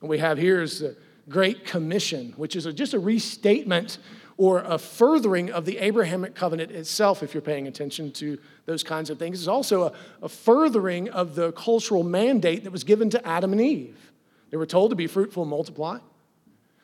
And 0.00 0.10
we 0.10 0.18
have 0.18 0.38
here 0.38 0.60
is 0.62 0.80
the 0.80 0.96
Great 1.28 1.64
Commission, 1.64 2.32
which 2.36 2.54
is 2.54 2.66
just 2.74 2.94
a 2.94 2.98
restatement 2.98 3.98
or 4.38 4.58
a 4.60 4.78
furthering 4.78 5.50
of 5.50 5.64
the 5.64 5.78
Abrahamic 5.78 6.34
covenant 6.34 6.70
itself, 6.70 7.22
if 7.22 7.32
you're 7.32 7.40
paying 7.40 7.66
attention 7.66 8.12
to 8.12 8.38
those 8.66 8.82
kinds 8.82 9.08
of 9.08 9.18
things. 9.18 9.38
It's 9.38 9.48
also 9.48 9.84
a, 9.84 9.92
a, 10.22 10.28
furthering 10.28 11.08
of 11.08 11.34
the 11.34 11.52
cultural 11.52 12.02
mandate 12.02 12.64
that 12.64 12.70
was 12.70 12.84
given 12.84 13.08
to 13.10 13.26
Adam 13.26 13.52
and 13.52 13.60
Eve. 13.60 14.12
They 14.50 14.58
were 14.58 14.66
told 14.66 14.90
to 14.90 14.96
be 14.96 15.06
fruitful 15.06 15.42
and 15.42 15.50
multiply, 15.50 15.98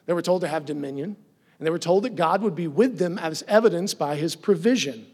they 0.07 0.15
were 0.15 0.23
told 0.23 0.41
to 0.41 0.49
have 0.49 0.65
dominion, 0.65 1.17
and 1.59 1.67
they 1.67 1.71
were 1.71 1.79
told 1.79 2.05
that 2.05 2.17
God 2.17 2.43
would 2.43 2.57
be 2.57 2.67
with 2.67 2.99
them 2.99 3.19
as 3.19 3.45
evidenced 3.47 3.99
by 3.99 4.17
his 4.17 4.35
provision. 4.35 5.07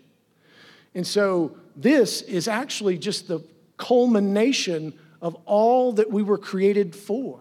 And 0.94 1.06
so 1.06 1.56
this 1.76 2.22
is 2.22 2.48
actually 2.48 2.98
just 2.98 3.28
the 3.28 3.40
culmination 3.76 4.94
of 5.20 5.36
all 5.44 5.92
that 5.92 6.10
we 6.10 6.22
were 6.22 6.38
created 6.38 6.94
for. 6.94 7.40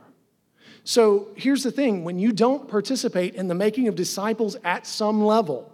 So 0.88 1.28
here's 1.36 1.63
the 1.63 1.71
thing 1.71 2.06
when 2.06 2.17
you 2.17 2.32
don't 2.32 2.69
participate 2.69 3.36
in 3.36 3.50
the 3.50 3.54
making 3.54 3.89
of 3.89 3.95
disciples 3.95 4.56
at 4.63 4.88
some 4.88 5.21
level, 5.21 5.69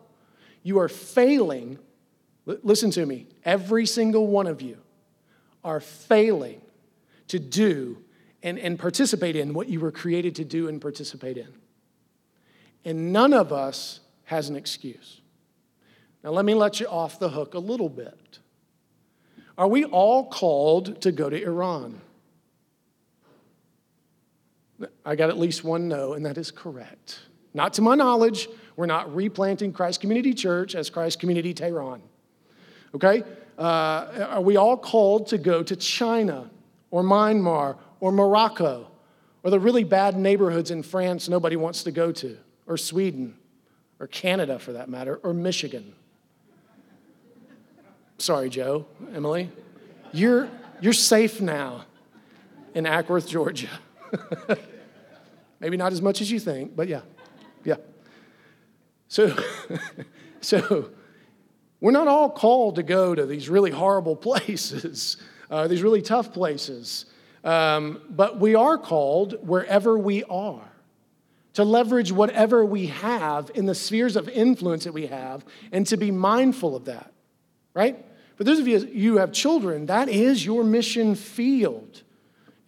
you 0.64 0.80
are 0.80 0.90
failing. 0.90 1.78
Listen 2.48 2.90
to 2.90 3.06
me, 3.06 3.28
every 3.46 3.86
single 3.86 4.26
one 4.26 4.48
of 4.48 4.60
you 4.64 4.80
are 5.64 5.80
failing 5.80 6.62
to 7.28 7.38
do 7.38 8.00
and, 8.42 8.58
and 8.58 8.80
participate 8.80 9.36
in 9.36 9.54
what 9.54 9.70
you 9.70 9.80
were 9.80 9.92
created 9.92 10.34
to 10.38 10.44
do 10.44 10.68
and 10.68 10.82
participate 10.82 11.38
in. 11.38 11.54
And 12.84 13.14
none 13.14 13.34
of 13.34 13.54
us 13.54 14.00
has 14.24 14.50
an 14.50 14.56
excuse. 14.56 15.22
Now, 16.24 16.32
let 16.32 16.44
me 16.44 16.56
let 16.56 16.80
you 16.80 16.88
off 16.88 17.20
the 17.20 17.30
hook 17.30 17.54
a 17.54 17.60
little 17.60 17.88
bit. 17.88 18.40
Are 19.60 19.68
we 19.68 19.86
all 19.86 20.26
called 20.26 21.02
to 21.02 21.12
go 21.12 21.30
to 21.30 21.40
Iran? 21.40 22.02
I 25.06 25.16
got 25.16 25.30
at 25.30 25.38
least 25.38 25.64
one 25.64 25.88
no, 25.88 26.14
and 26.14 26.26
that 26.26 26.38
is 26.38 26.52
correct. 26.52 27.20
Not 27.54 27.74
to 27.74 27.82
my 27.82 27.96
knowledge, 27.96 28.50
we're 28.76 28.88
not 28.88 29.14
replanting 29.16 29.72
Christ 29.74 30.02
Community 30.02 30.34
Church 30.34 30.76
as 30.76 30.90
Christ 30.90 31.20
Community 31.20 31.54
Tehran. 31.54 32.02
Okay? 32.96 33.24
Uh, 33.58 34.28
are 34.30 34.42
we 34.42 34.58
all 34.58 34.76
called 34.76 35.28
to 35.28 35.38
go 35.38 35.62
to 35.62 35.76
China 35.76 36.50
or 36.90 37.04
Myanmar 37.04 37.78
or 38.00 38.12
Morocco 38.12 38.90
or 39.44 39.52
the 39.52 39.60
really 39.60 39.84
bad 39.84 40.18
neighborhoods 40.18 40.72
in 40.72 40.82
France 40.82 41.30
nobody 41.30 41.56
wants 41.56 41.84
to 41.84 41.92
go 41.92 42.12
to 42.12 42.38
or 42.66 42.78
Sweden? 42.78 43.36
or 44.04 44.08
Canada 44.08 44.60
for 44.60 44.74
that 44.74 44.90
matter, 44.90 45.16
or 45.24 45.34
Michigan. 45.34 45.94
Sorry, 48.18 48.50
Joe, 48.50 48.86
Emily. 49.16 49.50
You're, 50.12 50.50
you're 50.82 50.92
safe 50.92 51.40
now 51.40 51.86
in 52.74 52.84
Acworth, 52.84 53.30
Georgia. 53.30 53.70
Maybe 55.60 55.78
not 55.78 55.94
as 55.94 56.02
much 56.02 56.22
as 56.22 56.32
you 56.32 56.40
think, 56.40 56.76
but 56.76 56.88
yeah, 56.88 57.02
yeah. 57.64 57.76
So, 59.08 59.36
so 60.42 60.90
we're 61.80 61.92
not 61.92 62.08
all 62.08 62.30
called 62.30 62.76
to 62.76 62.84
go 62.84 63.16
to 63.16 63.26
these 63.26 63.50
really 63.50 63.72
horrible 63.72 64.16
places, 64.30 65.18
uh, 65.50 65.68
these 65.68 65.82
really 65.82 66.02
tough 66.02 66.34
places, 66.34 67.06
um, 67.44 68.02
but 68.10 68.40
we 68.40 68.56
are 68.56 68.78
called 68.78 69.36
wherever 69.46 69.98
we 69.98 70.24
are 70.26 70.74
to 71.54 71.64
leverage 71.64 72.12
whatever 72.12 72.66
we 72.66 72.88
have 72.88 73.52
in 73.54 73.66
the 73.66 73.76
spheres 73.76 74.16
of 74.16 74.28
influence 74.30 74.86
that 74.86 74.94
we 74.94 75.08
have 75.08 75.46
and 75.72 75.86
to 75.88 75.98
be 75.98 76.10
mindful 76.10 76.76
of 76.76 76.86
that, 76.86 77.12
right? 77.74 78.04
For 78.36 78.44
those 78.44 78.60
of 78.60 78.68
you 78.68 79.14
who 79.14 79.18
have 79.18 79.32
children, 79.32 79.86
that 79.86 80.10
is 80.10 80.46
your 80.46 80.64
mission 80.64 81.16
field. 81.16 82.02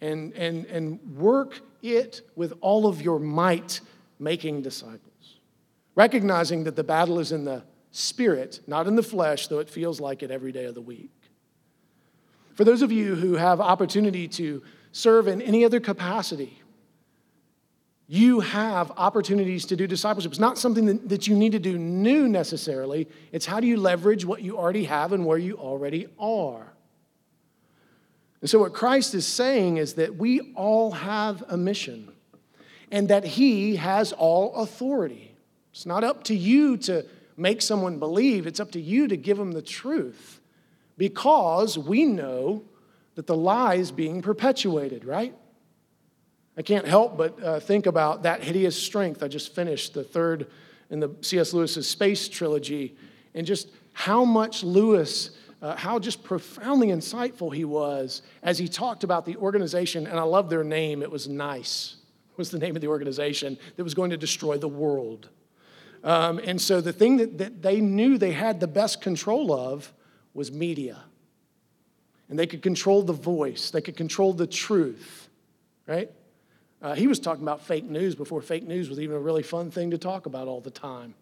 And, 0.00 0.34
and, 0.34 0.66
and 0.66 1.00
work 1.16 1.60
it 1.82 2.20
with 2.36 2.52
all 2.60 2.86
of 2.86 3.00
your 3.00 3.18
might, 3.18 3.80
making 4.18 4.62
disciples. 4.62 5.38
Recognizing 5.94 6.64
that 6.64 6.76
the 6.76 6.84
battle 6.84 7.18
is 7.18 7.32
in 7.32 7.44
the 7.44 7.64
spirit, 7.92 8.60
not 8.66 8.86
in 8.86 8.94
the 8.94 9.02
flesh, 9.02 9.46
though 9.48 9.58
it 9.58 9.70
feels 9.70 10.00
like 10.00 10.22
it 10.22 10.30
every 10.30 10.52
day 10.52 10.66
of 10.66 10.74
the 10.74 10.82
week. 10.82 11.10
For 12.54 12.64
those 12.64 12.82
of 12.82 12.92
you 12.92 13.14
who 13.14 13.34
have 13.34 13.60
opportunity 13.60 14.28
to 14.28 14.62
serve 14.92 15.28
in 15.28 15.40
any 15.40 15.64
other 15.64 15.80
capacity, 15.80 16.62
you 18.08 18.40
have 18.40 18.92
opportunities 18.96 19.66
to 19.66 19.76
do 19.76 19.86
discipleship. 19.86 20.32
It's 20.32 20.40
not 20.40 20.58
something 20.58 20.86
that, 20.86 21.08
that 21.08 21.26
you 21.26 21.34
need 21.34 21.52
to 21.52 21.58
do 21.58 21.76
new 21.76 22.28
necessarily. 22.28 23.08
It's 23.32 23.46
how 23.46 23.60
do 23.60 23.66
you 23.66 23.76
leverage 23.76 24.24
what 24.24 24.42
you 24.42 24.56
already 24.56 24.84
have 24.84 25.12
and 25.12 25.26
where 25.26 25.38
you 25.38 25.56
already 25.56 26.06
are. 26.18 26.72
And 28.46 28.50
so, 28.52 28.60
what 28.60 28.74
Christ 28.74 29.12
is 29.12 29.26
saying 29.26 29.78
is 29.78 29.94
that 29.94 30.14
we 30.14 30.52
all 30.54 30.92
have 30.92 31.42
a 31.48 31.56
mission 31.56 32.12
and 32.92 33.08
that 33.08 33.24
He 33.24 33.74
has 33.74 34.12
all 34.12 34.54
authority. 34.54 35.34
It's 35.72 35.84
not 35.84 36.04
up 36.04 36.22
to 36.22 36.34
you 36.36 36.76
to 36.76 37.04
make 37.36 37.60
someone 37.60 37.98
believe, 37.98 38.46
it's 38.46 38.60
up 38.60 38.70
to 38.70 38.80
you 38.80 39.08
to 39.08 39.16
give 39.16 39.36
them 39.36 39.50
the 39.50 39.62
truth 39.62 40.40
because 40.96 41.76
we 41.76 42.04
know 42.04 42.62
that 43.16 43.26
the 43.26 43.34
lie 43.36 43.74
is 43.74 43.90
being 43.90 44.22
perpetuated, 44.22 45.04
right? 45.04 45.34
I 46.56 46.62
can't 46.62 46.86
help 46.86 47.16
but 47.16 47.42
uh, 47.42 47.58
think 47.58 47.86
about 47.86 48.22
that 48.22 48.44
hideous 48.44 48.80
strength. 48.80 49.24
I 49.24 49.26
just 49.26 49.56
finished 49.56 49.92
the 49.92 50.04
third 50.04 50.46
in 50.88 51.00
the 51.00 51.10
C.S. 51.20 51.52
Lewis's 51.52 51.88
space 51.88 52.28
trilogy, 52.28 52.96
and 53.34 53.44
just 53.44 53.70
how 53.92 54.24
much 54.24 54.62
Lewis, 54.62 55.30
uh, 55.66 55.74
how 55.74 55.98
just 55.98 56.22
profoundly 56.22 56.88
insightful 56.88 57.52
he 57.52 57.64
was 57.64 58.22
as 58.44 58.56
he 58.56 58.68
talked 58.68 59.02
about 59.02 59.26
the 59.26 59.36
organization. 59.36 60.06
And 60.06 60.16
I 60.16 60.22
love 60.22 60.48
their 60.48 60.62
name. 60.62 61.02
It 61.02 61.10
was 61.10 61.26
Nice. 61.26 61.96
Was 62.36 62.52
the 62.52 62.58
name 62.58 62.76
of 62.76 62.82
the 62.82 62.88
organization 62.88 63.58
that 63.74 63.82
was 63.82 63.94
going 63.94 64.10
to 64.10 64.16
destroy 64.16 64.58
the 64.58 64.68
world. 64.68 65.28
Um, 66.04 66.38
and 66.38 66.60
so 66.60 66.80
the 66.80 66.92
thing 66.92 67.16
that, 67.16 67.38
that 67.38 67.62
they 67.62 67.80
knew 67.80 68.16
they 68.16 68.30
had 68.30 68.60
the 68.60 68.68
best 68.68 69.00
control 69.00 69.52
of 69.52 69.92
was 70.34 70.52
media. 70.52 71.02
And 72.28 72.38
they 72.38 72.46
could 72.46 72.62
control 72.62 73.02
the 73.02 73.12
voice, 73.12 73.70
they 73.70 73.80
could 73.80 73.96
control 73.96 74.34
the 74.34 74.46
truth, 74.46 75.28
right? 75.88 76.10
Uh, 76.80 76.94
he 76.94 77.08
was 77.08 77.18
talking 77.18 77.42
about 77.42 77.62
fake 77.62 77.86
news 77.86 78.14
before 78.14 78.40
fake 78.40 78.64
news 78.64 78.88
was 78.88 79.00
even 79.00 79.16
a 79.16 79.20
really 79.20 79.42
fun 79.42 79.70
thing 79.70 79.90
to 79.90 79.98
talk 79.98 80.26
about 80.26 80.46
all 80.46 80.60
the 80.60 80.70
time. 80.70 81.14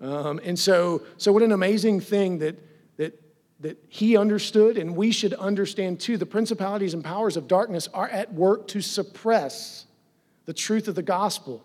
Um, 0.00 0.40
and 0.42 0.58
so, 0.58 1.02
so 1.18 1.32
what 1.32 1.42
an 1.42 1.52
amazing 1.52 2.00
thing 2.00 2.38
that, 2.38 2.56
that, 3.60 3.82
he 3.88 4.16
understood, 4.16 4.78
and 4.78 4.96
we 4.96 5.10
should 5.10 5.34
understand 5.34 6.00
too. 6.00 6.16
The 6.16 6.26
principalities 6.26 6.94
and 6.94 7.02
powers 7.02 7.36
of 7.36 7.48
darkness 7.48 7.88
are 7.92 8.08
at 8.08 8.32
work 8.32 8.68
to 8.68 8.80
suppress 8.80 9.86
the 10.44 10.54
truth 10.54 10.88
of 10.88 10.94
the 10.94 11.02
gospel, 11.02 11.64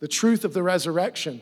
the 0.00 0.08
truth 0.08 0.44
of 0.44 0.52
the 0.52 0.62
resurrection. 0.62 1.40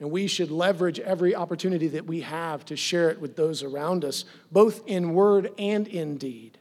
And 0.00 0.10
we 0.10 0.26
should 0.26 0.50
leverage 0.50 1.00
every 1.00 1.34
opportunity 1.34 1.88
that 1.88 2.06
we 2.06 2.20
have 2.20 2.64
to 2.66 2.76
share 2.76 3.10
it 3.10 3.20
with 3.20 3.36
those 3.36 3.62
around 3.62 4.04
us, 4.04 4.24
both 4.52 4.82
in 4.86 5.14
word 5.14 5.50
and 5.58 5.88
in 5.88 6.18
deed. 6.18 6.58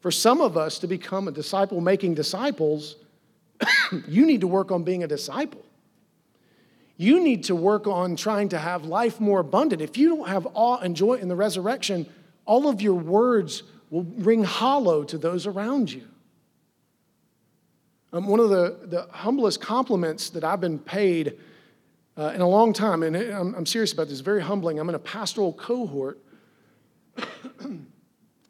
For 0.00 0.10
some 0.10 0.40
of 0.40 0.56
us 0.56 0.78
to 0.78 0.86
become 0.86 1.28
a 1.28 1.32
disciple 1.32 1.80
making 1.80 2.14
disciples, 2.14 2.96
you 4.08 4.24
need 4.24 4.40
to 4.40 4.46
work 4.46 4.70
on 4.70 4.84
being 4.84 5.04
a 5.04 5.08
disciple. 5.08 5.62
You 7.00 7.24
need 7.24 7.44
to 7.44 7.56
work 7.56 7.86
on 7.86 8.14
trying 8.14 8.50
to 8.50 8.58
have 8.58 8.84
life 8.84 9.20
more 9.20 9.40
abundant. 9.40 9.80
If 9.80 9.96
you 9.96 10.10
don't 10.10 10.28
have 10.28 10.46
awe 10.52 10.76
and 10.76 10.94
joy 10.94 11.14
in 11.14 11.28
the 11.28 11.34
resurrection, 11.34 12.06
all 12.44 12.68
of 12.68 12.82
your 12.82 12.92
words 12.92 13.62
will 13.88 14.02
ring 14.02 14.44
hollow 14.44 15.02
to 15.04 15.16
those 15.16 15.46
around 15.46 15.90
you. 15.90 16.06
Um, 18.12 18.26
one 18.26 18.38
of 18.38 18.50
the, 18.50 18.80
the 18.84 19.08
humblest 19.12 19.62
compliments 19.62 20.28
that 20.28 20.44
I've 20.44 20.60
been 20.60 20.78
paid 20.78 21.38
uh, 22.18 22.32
in 22.34 22.42
a 22.42 22.48
long 22.48 22.74
time, 22.74 23.02
and 23.02 23.16
I'm, 23.16 23.54
I'm 23.54 23.64
serious 23.64 23.94
about 23.94 24.08
this, 24.08 24.20
very 24.20 24.42
humbling. 24.42 24.78
I'm 24.78 24.90
in 24.90 24.94
a 24.94 24.98
pastoral 24.98 25.54
cohort. 25.54 26.18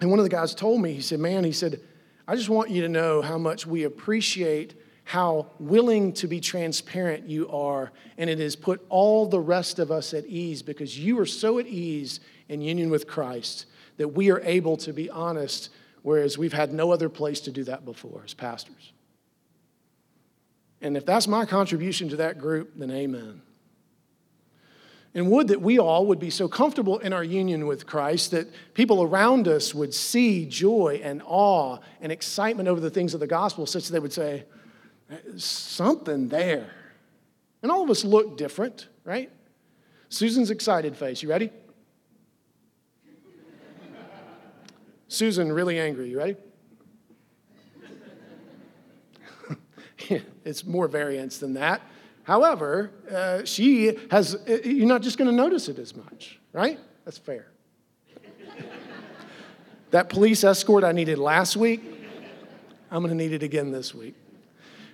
And 0.01 0.09
one 0.09 0.19
of 0.19 0.23
the 0.23 0.31
guys 0.31 0.55
told 0.55 0.81
me, 0.81 0.95
he 0.95 1.03
said, 1.03 1.21
Man, 1.21 1.45
he 1.45 1.53
said, 1.53 1.79
I 2.27 2.35
just 2.35 2.49
want 2.49 2.71
you 2.71 2.81
to 2.81 2.89
know 2.89 3.21
how 3.21 3.37
much 3.37 3.67
we 3.67 3.85
appreciate 3.85 4.80
how 5.11 5.45
willing 5.59 6.13
to 6.13 6.29
be 6.29 6.39
transparent 6.39 7.29
you 7.29 7.49
are. 7.49 7.91
And 8.17 8.31
it 8.31 8.39
has 8.39 8.55
put 8.55 8.87
all 8.89 9.27
the 9.27 9.41
rest 9.41 9.81
of 9.81 9.91
us 9.91 10.15
at 10.15 10.25
ease 10.27 10.63
because 10.63 10.97
you 10.97 11.19
are 11.19 11.27
so 11.27 11.59
at 11.59 11.67
ease 11.67 12.21
in 12.49 12.61
union 12.61 12.91
with 12.91 13.09
Christ 13.09 13.67
that 13.97 14.07
we 14.07 14.31
are 14.31 14.41
able 14.43 14.77
to 14.77 14.93
be 14.93 15.11
honest, 15.11 15.71
whereas 16.03 16.39
we've 16.39 16.53
had 16.53 16.73
no 16.73 16.93
other 16.93 17.09
place 17.09 17.41
to 17.41 17.51
do 17.51 17.65
that 17.65 17.85
before 17.85 18.23
as 18.25 18.35
pastors. 18.35 18.93
And 20.81 20.97
if 20.97 21.05
that's 21.05 21.27
my 21.27 21.45
contribution 21.45 22.09
to 22.11 22.17
that 22.17 22.39
group, 22.39 22.71
then 22.77 22.93
amen. 22.93 23.43
And 25.13 25.29
would 25.29 25.49
that 25.49 25.61
we 25.61 25.81
all 25.81 26.07
would 26.07 26.21
be 26.21 26.31
so 26.31 26.47
comfortable 26.47 27.01
in 27.01 27.13
our 27.13 27.25
union 27.25 27.67
with 27.67 27.85
Christ 27.85 28.31
that 28.31 28.47
people 28.75 29.03
around 29.03 29.49
us 29.49 29.75
would 29.75 29.93
see 29.93 30.47
joy 30.47 31.01
and 31.03 31.21
awe 31.27 31.79
and 32.01 32.13
excitement 32.13 32.69
over 32.69 32.79
the 32.79 32.91
things 32.91 33.13
of 33.13 33.19
the 33.19 33.27
gospel, 33.27 33.67
such 33.67 33.87
that 33.87 33.93
they 33.93 33.99
would 33.99 34.13
say, 34.13 34.45
something 35.37 36.29
there. 36.29 36.71
And 37.63 37.71
all 37.71 37.83
of 37.83 37.91
us 37.91 38.05
look 38.05 38.37
different, 38.37 38.89
right? 39.05 39.31
Susan's 40.09 40.51
excited 40.51 40.97
face. 40.97 41.23
You 41.23 41.29
ready? 41.29 41.51
Susan, 45.09 45.53
really 45.53 45.79
angry. 45.79 46.09
You 46.09 46.19
ready? 46.19 46.37
it's 50.45 50.65
more 50.65 50.89
variance 50.89 51.39
than 51.39 51.55
that. 51.55 51.83
However, 52.23 52.93
uh, 53.11 53.45
she 53.45 53.99
has, 54.11 54.37
uh, 54.37 54.59
you're 54.65 54.87
not 54.87 55.03
just 55.03 55.19
going 55.19 55.29
to 55.29 55.37
notice 55.37 55.69
it 55.69 55.79
as 55.79 55.97
much, 55.97 56.39
right? 56.53 56.79
That's 57.05 57.19
fair. 57.19 57.49
that 59.91 60.09
police 60.09 60.45
escort 60.45 60.85
I 60.85 60.93
needed 60.93 61.19
last 61.19 61.57
week, 61.57 61.83
I'm 62.91 63.03
going 63.03 63.17
to 63.17 63.17
need 63.17 63.33
it 63.33 63.43
again 63.43 63.73
this 63.73 63.95
week. 63.95 64.15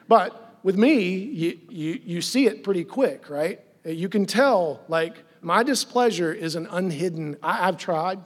But 0.09 0.59
with 0.63 0.77
me, 0.77 1.09
you, 1.15 1.59
you, 1.69 2.01
you 2.05 2.21
see 2.21 2.47
it 2.47 2.65
pretty 2.65 2.85
quick, 2.85 3.29
right? 3.31 3.61
You 3.85 4.09
can 4.09 4.27
tell, 4.27 4.81
like, 4.89 5.15
my 5.41 5.63
displeasure 5.63 6.33
is 6.33 6.57
an 6.57 6.67
unhidden, 6.71 7.37
I, 7.43 7.67
have 7.67 7.79
tried, 7.79 8.19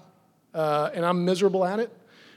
uh, 0.54 0.90
and 0.94 1.04
I'm 1.04 1.24
miserable 1.24 1.64
at 1.64 1.78
it. 1.78 1.92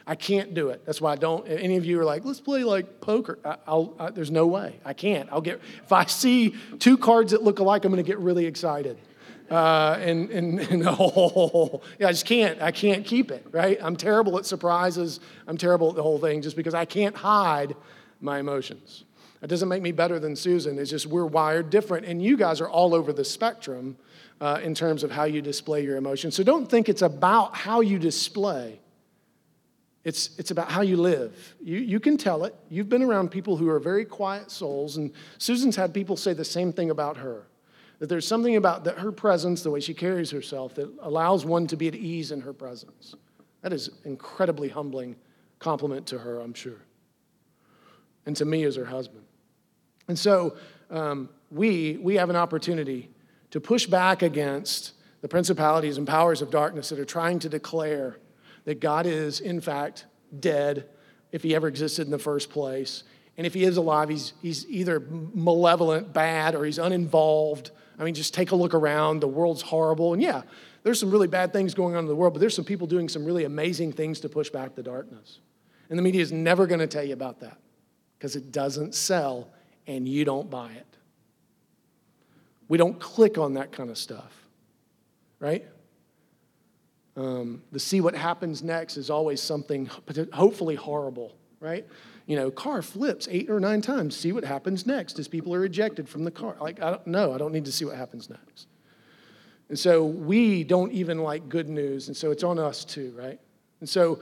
I 0.06 0.16
can't 0.16 0.54
do 0.54 0.70
it. 0.70 0.86
That's 0.86 1.00
why 1.00 1.14
I 1.14 1.16
don't. 1.16 1.48
Any 1.48 1.78
of 1.78 1.86
you 1.86 2.00
are 2.02 2.04
like, 2.04 2.26
let's 2.26 2.42
play 2.42 2.66
like 2.66 3.00
poker. 3.00 3.40
I, 3.46 3.58
will 3.68 3.96
there's 4.14 4.32
no 4.32 4.46
way. 4.48 4.80
I 4.84 4.92
can't. 4.92 5.30
I'll 5.32 5.40
get, 5.40 5.62
if 5.82 5.92
I 5.94 6.06
see 6.06 6.56
two 6.80 6.98
cards 6.98 7.32
that 7.32 7.42
look 7.42 7.60
alike, 7.60 7.86
I'm 7.86 7.92
going 7.92 8.04
to 8.04 8.08
get 8.08 8.20
really 8.20 8.46
excited. 8.46 8.98
Uh, 9.50 9.98
and, 10.02 10.30
and, 10.30 10.60
and 10.60 10.84
oh, 10.88 11.82
yeah, 12.00 12.08
I 12.08 12.12
just 12.12 12.26
can't. 12.26 12.62
I 12.62 12.72
can't 12.72 13.06
keep 13.06 13.32
it, 13.32 13.46
right? 13.52 13.78
I'm 13.82 13.96
terrible 13.96 14.38
at 14.38 14.46
surprises. 14.46 15.22
I'm 15.48 15.58
terrible 15.58 15.90
at 15.90 15.96
the 15.96 16.04
whole 16.04 16.20
thing 16.20 16.42
just 16.42 16.58
because 16.58 16.74
I 16.74 16.84
can't 16.84 17.16
hide 17.16 17.76
my 18.20 18.40
emotions. 18.40 19.06
It 19.44 19.48
doesn't 19.48 19.70
make 19.70 19.82
me 19.82 19.92
better 19.92 20.20
than 20.20 20.36
Susan. 20.36 20.80
It's 20.80 20.90
just 20.90 21.06
we're 21.06 21.26
wired 21.26 21.70
different. 21.70 22.06
And 22.06 22.22
you 22.22 22.38
guys 22.38 22.62
are 22.62 22.70
all 22.70 22.96
over 22.96 23.12
the 23.12 23.26
spectrum 23.26 23.98
uh, 24.40 24.60
in 24.64 24.74
terms 24.74 25.04
of 25.04 25.12
how 25.12 25.26
you 25.26 25.42
display 25.42 25.84
your 25.84 25.98
emotions. 25.98 26.36
So 26.36 26.44
don't 26.44 26.70
think 26.70 26.88
it's 26.90 27.02
about 27.02 27.56
how 27.56 27.82
you 27.82 28.00
display 28.00 28.80
it's, 30.04 30.32
it's 30.38 30.52
about 30.52 30.70
how 30.70 30.82
you 30.82 30.98
live. 30.98 31.56
You, 31.62 31.78
you 31.78 32.00
can 32.00 32.18
tell 32.18 32.44
it. 32.44 32.56
You've 32.70 32.90
been 32.90 33.04
around 33.04 33.30
people 33.30 33.56
who 33.56 33.70
are 33.70 33.80
very 33.80 34.04
quiet 34.04 34.52
souls, 34.52 34.98
and 34.98 35.12
Susan's 35.38 35.76
had 35.76 35.94
people 35.94 36.18
say 36.18 36.34
the 36.34 36.44
same 36.44 36.74
thing 36.74 36.90
about 36.90 37.18
her. 37.18 37.48
That 38.00 38.08
there's 38.08 38.28
something 38.28 38.58
about 38.58 38.84
that 38.84 38.98
her 38.98 39.14
presence, 39.14 39.64
the 39.64 39.72
way 39.72 39.80
she 39.80 39.94
carries 39.94 40.30
herself, 40.30 40.76
that 40.76 40.92
allows 41.02 41.46
one 41.46 41.68
to 41.68 41.78
be 41.78 41.88
at 41.88 41.96
ease 41.96 42.32
in 42.32 42.42
her 42.42 42.52
presence. 42.52 43.16
That 43.62 43.72
is 43.72 43.92
incredibly 44.04 44.68
humbling 44.68 45.16
compliment 45.60 46.06
to 46.08 46.18
her, 46.18 46.42
I'm 46.42 46.54
sure. 46.54 46.82
And 48.26 48.36
to 48.36 48.44
me 48.44 48.64
as 48.66 48.76
her 48.76 48.86
husband. 48.86 49.23
And 50.08 50.18
so 50.18 50.56
um, 50.90 51.30
we, 51.52 51.98
we 52.02 52.16
have 52.16 52.30
an 52.30 52.36
opportunity 52.36 53.10
to 53.52 53.62
push 53.62 53.86
back 53.86 54.22
against 54.22 54.94
the 55.22 55.28
principalities 55.28 55.98
and 55.98 56.08
powers 56.08 56.42
of 56.42 56.52
darkness 56.52 56.90
that 56.90 57.00
are 57.00 57.06
trying 57.06 57.40
to 57.40 57.50
declare 57.50 58.18
that 58.66 58.80
God 58.80 59.06
is, 59.06 59.40
in 59.40 59.62
fact, 59.62 60.06
dead 60.40 60.90
if 61.32 61.44
he 61.44 61.56
ever 61.56 61.68
existed 61.68 62.06
in 62.06 62.12
the 62.12 62.20
first 62.20 62.50
place. 62.50 63.04
And 63.38 63.48
if 63.48 63.54
he 63.54 63.64
is 63.64 63.78
alive, 63.78 64.10
he's, 64.10 64.34
he's 64.42 64.68
either 64.68 65.00
malevolent, 65.00 66.14
bad, 66.14 66.56
or 66.56 66.66
he's 66.66 66.78
uninvolved. 66.78 67.72
I 67.98 68.04
mean, 68.04 68.14
just 68.14 68.34
take 68.34 68.52
a 68.52 68.56
look 68.56 68.74
around. 68.74 69.22
The 69.22 69.28
world's 69.28 69.62
horrible. 69.62 70.14
And 70.14 70.22
yeah, 70.22 70.44
there's 70.84 71.00
some 71.00 71.10
really 71.10 71.28
bad 71.28 71.54
things 71.54 71.74
going 71.74 71.96
on 71.96 72.04
in 72.04 72.08
the 72.08 72.16
world, 72.16 72.34
but 72.34 72.40
there's 72.40 72.56
some 72.56 72.66
people 72.66 72.88
doing 72.88 73.10
some 73.10 73.26
really 73.26 73.46
amazing 73.46 73.94
things 73.94 74.20
to 74.22 74.30
push 74.30 74.50
back 74.50 74.76
the 74.76 74.84
darkness. 74.84 75.40
And 75.90 75.98
the 75.98 76.04
media 76.04 76.22
is 76.22 76.32
never 76.32 76.68
going 76.68 76.80
to 76.80 76.88
tell 76.88 77.04
you 77.04 77.14
about 77.14 77.40
that 77.40 77.58
because 78.18 78.36
it 78.36 78.52
doesn't 78.52 78.94
sell 78.94 79.50
and 79.88 80.08
you 80.08 80.26
don't 80.26 80.50
buy 80.50 80.72
it. 80.72 80.88
We 82.68 82.78
don't 82.78 83.00
click 83.00 83.38
on 83.38 83.54
that 83.56 83.72
kind 83.72 83.90
of 83.90 83.98
stuff, 83.98 84.34
right? 85.40 85.66
Um, 87.16 87.62
the 87.72 87.80
see 87.80 88.02
what 88.02 88.16
happens 88.16 88.64
next 88.64 88.98
is 88.98 89.10
always 89.10 89.42
something 89.42 89.90
hopefully 90.32 90.76
horrible, 90.76 91.36
right? 91.60 91.86
You 92.26 92.38
know, 92.38 92.50
car 92.50 92.82
flips 92.82 93.28
eight 93.30 93.50
or 93.50 93.60
nine 93.60 93.82
times. 93.82 94.16
See 94.16 94.32
what 94.32 94.44
happens 94.44 94.88
next 94.88 95.20
as 95.20 95.28
people 95.28 95.54
are 95.54 95.66
ejected 95.66 96.08
from 96.08 96.24
the 96.24 96.32
car. 96.32 96.56
Like, 96.60 96.82
I 96.82 96.90
don't 96.90 97.06
know. 97.06 97.34
I 97.34 97.38
don't 97.38 97.52
need 97.52 97.66
to 97.66 97.72
see 97.72 97.86
what 97.86 97.96
happens 97.96 98.30
next. 98.30 98.68
And 99.70 99.78
so 99.78 100.06
we 100.06 100.64
don't 100.64 100.92
even 100.92 101.20
like 101.20 101.50
good 101.50 101.70
news. 101.70 102.08
And 102.08 102.16
so 102.16 102.32
it's 102.32 102.44
on 102.44 102.60
us 102.60 102.86
too, 102.86 103.14
right? 103.18 103.40
And 103.80 103.90
so, 103.90 104.20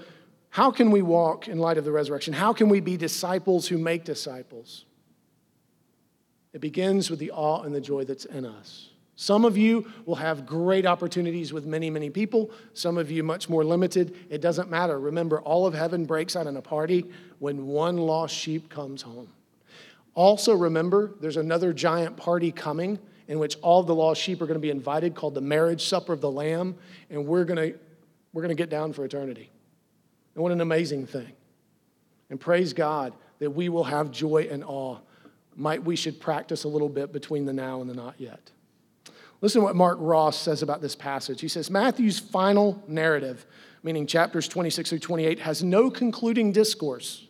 how 0.49 0.69
can 0.69 0.91
we 0.91 1.01
walk 1.01 1.47
in 1.47 1.59
light 1.59 1.77
of 1.77 1.85
the 1.85 1.91
resurrection? 1.91 2.33
How 2.33 2.51
can 2.51 2.67
we 2.67 2.81
be 2.81 2.97
disciples 2.97 3.67
who 3.67 3.77
make 3.77 4.03
disciples? 4.03 4.83
It 6.53 6.61
begins 6.61 7.09
with 7.09 7.19
the 7.19 7.31
awe 7.31 7.63
and 7.63 7.73
the 7.73 7.81
joy 7.81 8.03
that's 8.03 8.25
in 8.25 8.45
us. 8.45 8.89
Some 9.15 9.45
of 9.45 9.55
you 9.55 9.85
will 10.05 10.15
have 10.15 10.45
great 10.45 10.85
opportunities 10.85 11.53
with 11.53 11.65
many, 11.65 11.89
many 11.89 12.09
people. 12.09 12.49
Some 12.73 12.97
of 12.97 13.11
you 13.11 13.23
much 13.23 13.49
more 13.49 13.63
limited. 13.63 14.15
It 14.29 14.41
doesn't 14.41 14.69
matter. 14.69 14.99
Remember, 14.99 15.39
all 15.41 15.67
of 15.67 15.73
heaven 15.73 16.05
breaks 16.05 16.35
out 16.35 16.47
in 16.47 16.57
a 16.57 16.61
party 16.61 17.05
when 17.39 17.67
one 17.67 17.97
lost 17.97 18.33
sheep 18.33 18.69
comes 18.69 19.03
home. 19.03 19.29
Also, 20.15 20.55
remember, 20.55 21.13
there's 21.21 21.37
another 21.37 21.71
giant 21.71 22.17
party 22.17 22.51
coming 22.51 22.99
in 23.27 23.39
which 23.39 23.57
all 23.61 23.83
the 23.83 23.95
lost 23.95 24.19
sheep 24.19 24.41
are 24.41 24.45
going 24.45 24.55
to 24.55 24.59
be 24.59 24.71
invited 24.71 25.15
called 25.15 25.35
the 25.35 25.41
marriage 25.41 25.85
supper 25.85 26.11
of 26.11 26.19
the 26.19 26.31
Lamb, 26.31 26.75
and 27.09 27.25
we're 27.25 27.45
going 27.45 27.71
to, 27.71 27.79
we're 28.33 28.41
going 28.41 28.49
to 28.49 28.61
get 28.61 28.69
down 28.69 28.91
for 28.91 29.05
eternity. 29.05 29.49
And 30.35 30.43
what 30.43 30.51
an 30.51 30.61
amazing 30.61 31.05
thing. 31.05 31.31
And 32.29 32.39
praise 32.39 32.73
God 32.73 33.13
that 33.39 33.51
we 33.51 33.69
will 33.69 33.83
have 33.83 34.11
joy 34.11 34.47
and 34.51 34.63
awe. 34.63 34.97
Might 35.55 35.83
we 35.83 35.95
should 35.95 36.19
practice 36.19 36.63
a 36.63 36.67
little 36.67 36.89
bit 36.89 37.11
between 37.11 37.45
the 37.45 37.53
now 37.53 37.81
and 37.81 37.89
the 37.89 37.93
not 37.93 38.15
yet. 38.17 38.51
Listen 39.41 39.61
to 39.61 39.65
what 39.65 39.75
Mark 39.75 39.97
Ross 39.99 40.37
says 40.37 40.61
about 40.61 40.81
this 40.81 40.95
passage. 40.95 41.41
He 41.41 41.47
says 41.47 41.69
Matthew's 41.69 42.19
final 42.19 42.83
narrative, 42.87 43.45
meaning 43.83 44.05
chapters 44.05 44.47
26 44.47 44.89
through 44.89 44.99
28, 44.99 45.39
has 45.39 45.63
no 45.63 45.89
concluding 45.89 46.51
discourse. 46.51 47.27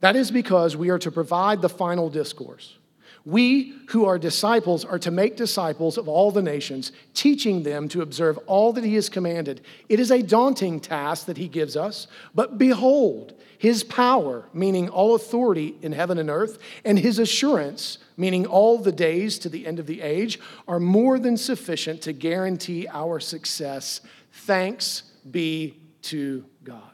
That 0.00 0.16
is 0.16 0.30
because 0.30 0.76
we 0.76 0.88
are 0.88 0.98
to 0.98 1.10
provide 1.12 1.62
the 1.62 1.68
final 1.68 2.10
discourse. 2.10 2.76
We 3.24 3.74
who 3.88 4.04
are 4.04 4.18
disciples 4.18 4.84
are 4.84 4.98
to 4.98 5.10
make 5.10 5.36
disciples 5.36 5.96
of 5.96 6.08
all 6.08 6.32
the 6.32 6.42
nations, 6.42 6.90
teaching 7.14 7.62
them 7.62 7.88
to 7.90 8.02
observe 8.02 8.38
all 8.46 8.72
that 8.72 8.84
he 8.84 8.96
has 8.96 9.08
commanded. 9.08 9.60
It 9.88 10.00
is 10.00 10.10
a 10.10 10.22
daunting 10.22 10.80
task 10.80 11.26
that 11.26 11.36
he 11.36 11.46
gives 11.46 11.76
us, 11.76 12.08
but 12.34 12.58
behold, 12.58 13.34
his 13.58 13.84
power, 13.84 14.48
meaning 14.52 14.88
all 14.88 15.14
authority 15.14 15.76
in 15.82 15.92
heaven 15.92 16.18
and 16.18 16.28
earth, 16.28 16.58
and 16.84 16.98
his 16.98 17.20
assurance, 17.20 17.98
meaning 18.16 18.44
all 18.44 18.76
the 18.78 18.90
days 18.90 19.38
to 19.38 19.48
the 19.48 19.68
end 19.68 19.78
of 19.78 19.86
the 19.86 20.00
age, 20.00 20.40
are 20.66 20.80
more 20.80 21.20
than 21.20 21.36
sufficient 21.36 22.02
to 22.02 22.12
guarantee 22.12 22.88
our 22.88 23.20
success. 23.20 24.00
Thanks 24.32 25.04
be 25.30 25.76
to 26.02 26.44
God. 26.64 26.90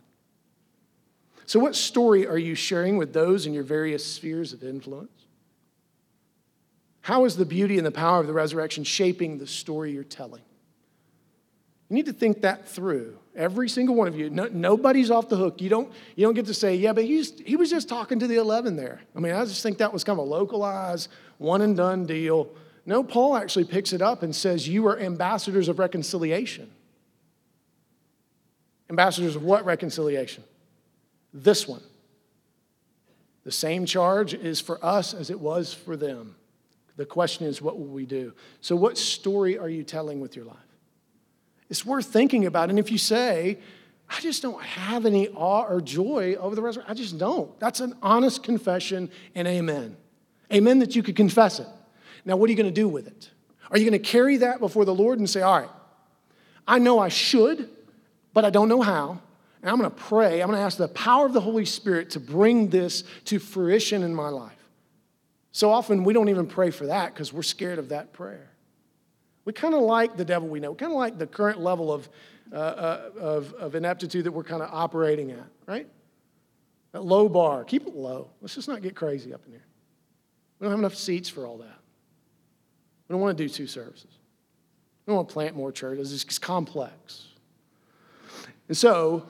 So, 1.46 1.58
what 1.58 1.74
story 1.74 2.26
are 2.26 2.36
you 2.36 2.54
sharing 2.54 2.98
with 2.98 3.14
those 3.14 3.46
in 3.46 3.54
your 3.54 3.62
various 3.62 4.04
spheres 4.04 4.52
of 4.52 4.62
influence? 4.62 5.17
How 7.08 7.24
is 7.24 7.36
the 7.36 7.46
beauty 7.46 7.78
and 7.78 7.86
the 7.86 7.90
power 7.90 8.20
of 8.20 8.26
the 8.26 8.34
resurrection 8.34 8.84
shaping 8.84 9.38
the 9.38 9.46
story 9.46 9.92
you're 9.92 10.04
telling? 10.04 10.42
You 11.88 11.94
need 11.94 12.04
to 12.04 12.12
think 12.12 12.42
that 12.42 12.68
through. 12.68 13.16
Every 13.34 13.70
single 13.70 13.94
one 13.94 14.08
of 14.08 14.14
you. 14.14 14.28
No, 14.28 14.44
nobody's 14.52 15.10
off 15.10 15.30
the 15.30 15.36
hook. 15.38 15.62
You 15.62 15.70
don't, 15.70 15.90
you 16.16 16.26
don't 16.26 16.34
get 16.34 16.44
to 16.44 16.52
say, 16.52 16.76
yeah, 16.76 16.92
but 16.92 17.04
he's, 17.04 17.40
he 17.40 17.56
was 17.56 17.70
just 17.70 17.88
talking 17.88 18.18
to 18.18 18.26
the 18.26 18.34
11 18.34 18.76
there. 18.76 19.00
I 19.16 19.20
mean, 19.20 19.32
I 19.32 19.42
just 19.46 19.62
think 19.62 19.78
that 19.78 19.90
was 19.90 20.04
kind 20.04 20.20
of 20.20 20.26
a 20.26 20.28
localized, 20.28 21.08
one 21.38 21.62
and 21.62 21.74
done 21.74 22.04
deal. 22.04 22.50
No, 22.84 23.02
Paul 23.02 23.38
actually 23.38 23.64
picks 23.64 23.94
it 23.94 24.02
up 24.02 24.22
and 24.22 24.36
says, 24.36 24.68
You 24.68 24.86
are 24.88 25.00
ambassadors 25.00 25.68
of 25.68 25.78
reconciliation. 25.78 26.70
Ambassadors 28.90 29.34
of 29.34 29.44
what 29.44 29.64
reconciliation? 29.64 30.44
This 31.32 31.66
one. 31.66 31.82
The 33.44 33.52
same 33.52 33.86
charge 33.86 34.34
is 34.34 34.60
for 34.60 34.78
us 34.84 35.14
as 35.14 35.30
it 35.30 35.40
was 35.40 35.72
for 35.72 35.96
them. 35.96 36.34
The 36.98 37.06
question 37.06 37.46
is, 37.46 37.62
what 37.62 37.78
will 37.78 37.86
we 37.86 38.04
do? 38.04 38.34
So, 38.60 38.74
what 38.74 38.98
story 38.98 39.56
are 39.56 39.68
you 39.68 39.84
telling 39.84 40.20
with 40.20 40.34
your 40.34 40.44
life? 40.44 40.56
It's 41.70 41.86
worth 41.86 42.06
thinking 42.06 42.44
about. 42.44 42.70
And 42.70 42.78
if 42.78 42.90
you 42.90 42.98
say, 42.98 43.58
I 44.10 44.20
just 44.20 44.42
don't 44.42 44.60
have 44.60 45.06
any 45.06 45.28
awe 45.28 45.62
or 45.62 45.80
joy 45.80 46.34
over 46.34 46.56
the 46.56 46.62
resurrection, 46.62 46.90
I 46.90 46.94
just 46.94 47.16
don't. 47.16 47.58
That's 47.60 47.78
an 47.78 47.94
honest 48.02 48.42
confession 48.42 49.10
and 49.36 49.46
amen. 49.46 49.96
Amen 50.52 50.80
that 50.80 50.96
you 50.96 51.04
could 51.04 51.14
confess 51.14 51.60
it. 51.60 51.68
Now, 52.24 52.36
what 52.36 52.48
are 52.48 52.50
you 52.50 52.56
going 52.56 52.66
to 52.66 52.80
do 52.80 52.88
with 52.88 53.06
it? 53.06 53.30
Are 53.70 53.78
you 53.78 53.88
going 53.88 54.00
to 54.02 54.04
carry 54.04 54.38
that 54.38 54.58
before 54.58 54.84
the 54.84 54.94
Lord 54.94 55.20
and 55.20 55.30
say, 55.30 55.42
All 55.42 55.60
right, 55.60 55.70
I 56.66 56.80
know 56.80 56.98
I 56.98 57.10
should, 57.10 57.70
but 58.34 58.44
I 58.44 58.50
don't 58.50 58.68
know 58.68 58.82
how. 58.82 59.20
And 59.62 59.70
I'm 59.70 59.78
going 59.78 59.88
to 59.88 59.96
pray. 59.96 60.42
I'm 60.42 60.48
going 60.48 60.58
to 60.58 60.64
ask 60.64 60.78
the 60.78 60.88
power 60.88 61.26
of 61.26 61.32
the 61.32 61.40
Holy 61.40 61.64
Spirit 61.64 62.10
to 62.10 62.20
bring 62.20 62.70
this 62.70 63.04
to 63.26 63.38
fruition 63.38 64.02
in 64.02 64.12
my 64.14 64.30
life. 64.30 64.57
So 65.52 65.70
often 65.70 66.04
we 66.04 66.12
don't 66.12 66.28
even 66.28 66.46
pray 66.46 66.70
for 66.70 66.86
that 66.86 67.12
because 67.12 67.32
we're 67.32 67.42
scared 67.42 67.78
of 67.78 67.88
that 67.88 68.12
prayer. 68.12 68.50
We 69.44 69.52
kind 69.52 69.74
of 69.74 69.80
like 69.80 70.16
the 70.16 70.24
devil 70.24 70.48
we 70.48 70.60
know, 70.60 70.74
kind 70.74 70.92
of 70.92 70.98
like 70.98 71.18
the 71.18 71.26
current 71.26 71.60
level 71.60 71.92
of, 71.92 72.08
uh, 72.52 72.56
uh, 72.56 73.10
of, 73.18 73.54
of 73.54 73.74
ineptitude 73.74 74.24
that 74.24 74.32
we're 74.32 74.44
kind 74.44 74.62
of 74.62 74.68
operating 74.72 75.30
at, 75.30 75.46
right? 75.66 75.88
That 76.92 77.02
low 77.02 77.28
bar, 77.28 77.64
keep 77.64 77.86
it 77.86 77.94
low. 77.94 78.30
Let's 78.40 78.54
just 78.54 78.68
not 78.68 78.82
get 78.82 78.94
crazy 78.94 79.32
up 79.32 79.40
in 79.46 79.52
here. 79.52 79.64
We 80.58 80.64
don't 80.64 80.72
have 80.72 80.80
enough 80.80 80.96
seats 80.96 81.28
for 81.28 81.46
all 81.46 81.58
that. 81.58 81.78
We 83.08 83.14
don't 83.14 83.22
want 83.22 83.38
to 83.38 83.44
do 83.44 83.48
two 83.48 83.66
services. 83.66 84.10
We 85.06 85.12
don't 85.12 85.16
want 85.16 85.28
to 85.28 85.32
plant 85.32 85.56
more 85.56 85.72
churches. 85.72 86.12
It's 86.12 86.38
complex. 86.38 87.28
And 88.68 88.76
so, 88.76 89.26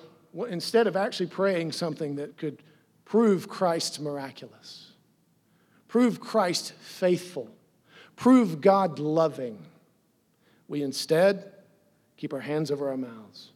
instead 0.49 0.87
of 0.89 0.97
actually 0.97 1.27
praying 1.27 1.73
something 1.73 2.17
that 2.17 2.37
could 2.37 2.63
prove 3.05 3.49
Christ 3.49 4.01
miraculous, 4.01 4.88
prove 5.89 6.21
Christ 6.21 6.73
faithful, 6.75 7.51
prove 8.15 8.61
God 8.61 8.99
loving. 8.99 9.59
We 10.69 10.83
instead 10.83 11.53
keep 12.17 12.33
our 12.33 12.41
hands 12.41 12.71
over 12.71 12.91
our 12.91 12.97
mouths. 12.97 13.51